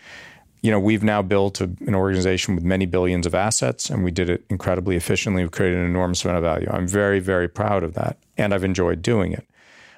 you 0.62 0.70
know, 0.70 0.80
we've 0.80 1.02
now 1.02 1.20
built 1.20 1.60
a, 1.60 1.64
an 1.86 1.94
organization 1.94 2.54
with 2.54 2.64
many 2.64 2.86
billions 2.86 3.26
of 3.26 3.34
assets, 3.34 3.90
and 3.90 4.02
we 4.02 4.10
did 4.10 4.30
it 4.30 4.44
incredibly 4.48 4.96
efficiently. 4.96 5.42
We've 5.42 5.50
created 5.50 5.78
an 5.78 5.84
enormous 5.84 6.24
amount 6.24 6.38
of 6.38 6.44
value. 6.44 6.68
I'm 6.70 6.88
very, 6.88 7.20
very 7.20 7.48
proud 7.48 7.84
of 7.84 7.94
that, 7.94 8.16
and 8.38 8.54
I've 8.54 8.64
enjoyed 8.64 9.02
doing 9.02 9.32
it. 9.32 9.46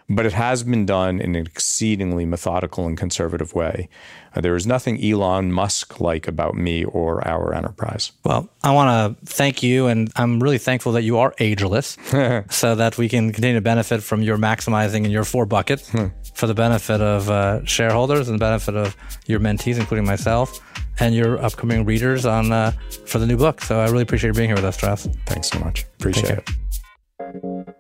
But 0.09 0.27
it 0.27 0.33
has 0.33 0.63
been 0.63 0.87
done 0.87 1.21
in 1.21 1.35
an 1.35 1.47
exceedingly 1.47 2.25
methodical 2.25 2.87
and 2.87 2.97
conservative 2.97 3.55
way. 3.55 3.89
Uh, 4.35 4.41
there 4.41 4.55
is 4.55 4.67
nothing 4.67 5.03
Elon 5.03 5.53
Musk 5.53 6.01
like 6.01 6.29
about 6.29 6.55
me 6.55 6.85
or 6.85 7.27
our 7.27 7.53
enterprise. 7.55 8.13
Well, 8.25 8.49
I 8.63 8.73
want 8.73 9.19
to 9.19 9.27
thank 9.27 9.63
you, 9.63 9.87
and 9.87 10.11
I'm 10.17 10.41
really 10.41 10.59
thankful 10.59 10.93
that 10.93 11.03
you 11.03 11.19
are 11.19 11.35
ageless 11.39 11.97
so 12.51 12.75
that 12.75 12.99
we 12.99 13.09
can 13.09 13.33
continue 13.33 13.57
to 13.57 13.61
benefit 13.61 14.03
from 14.03 14.23
your 14.23 14.37
maximizing 14.37 15.05
in 15.05 15.11
your 15.11 15.25
four 15.25 15.47
buckets 15.47 15.91
for 16.35 16.47
the 16.47 16.55
benefit 16.55 17.01
of 17.01 17.31
uh, 17.31 17.65
shareholders 17.65 18.29
and 18.29 18.39
the 18.39 18.45
benefit 18.45 18.77
of 18.77 18.97
your 19.27 19.41
mentees, 19.41 19.79
including 19.79 20.05
myself, 20.05 20.61
and 21.01 21.15
your 21.15 21.43
upcoming 21.43 21.85
readers 21.85 22.27
on 22.27 22.53
uh, 22.53 22.73
for 23.07 23.19
the 23.19 23.27
new 23.27 23.37
book. 23.37 23.61
So 23.63 23.81
I 23.81 23.87
really 23.87 24.03
appreciate 24.03 24.29
you 24.29 24.35
being 24.35 24.51
here 24.51 24.57
with 24.57 24.65
us, 24.65 24.77
Strauss. 24.77 25.09
Thanks 25.27 25.49
so 25.49 25.59
much. 25.59 25.85
Appreciate 25.99 26.39
it. 26.39 27.76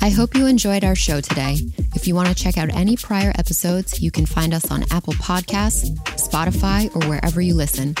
I 0.00 0.10
hope 0.10 0.36
you 0.36 0.46
enjoyed 0.46 0.84
our 0.84 0.94
show 0.94 1.20
today. 1.20 1.56
If 1.94 2.06
you 2.06 2.14
want 2.14 2.28
to 2.28 2.34
check 2.34 2.56
out 2.56 2.74
any 2.74 2.96
prior 2.96 3.32
episodes, 3.36 4.00
you 4.00 4.10
can 4.10 4.26
find 4.26 4.54
us 4.54 4.70
on 4.70 4.84
Apple 4.90 5.14
Podcasts, 5.14 5.90
Spotify, 6.14 6.94
or 6.94 7.08
wherever 7.08 7.40
you 7.40 7.54
listen. 7.54 7.94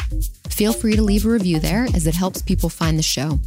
Feel 0.48 0.72
free 0.72 0.96
to 0.96 1.02
leave 1.02 1.26
a 1.26 1.28
review 1.28 1.58
there 1.58 1.86
as 1.94 2.06
it 2.06 2.14
helps 2.14 2.42
people 2.42 2.68
find 2.68 2.98
the 2.98 3.02
show. 3.02 3.38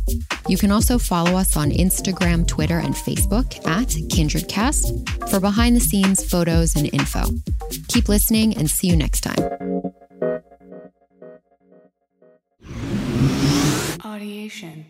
You 0.48 0.58
can 0.58 0.72
also 0.72 0.98
follow 0.98 1.38
us 1.38 1.56
on 1.56 1.72
Instagram, 1.72 2.48
Twitter, 2.48 2.80
and 2.80 2.94
Facebook 2.94 3.56
at 3.66 3.88
KindredCast 3.88 5.30
for 5.30 5.40
behind 5.40 5.76
the 5.76 5.82
scenes 5.82 6.24
photos 6.24 6.76
and 6.76 6.94
info. 6.94 7.24
Keep 7.88 8.10
listening 8.10 8.56
and 8.58 8.70
see 8.70 8.88
you 8.88 8.96
next 8.96 9.22
time. 9.22 9.38
Audiation. 14.02 14.86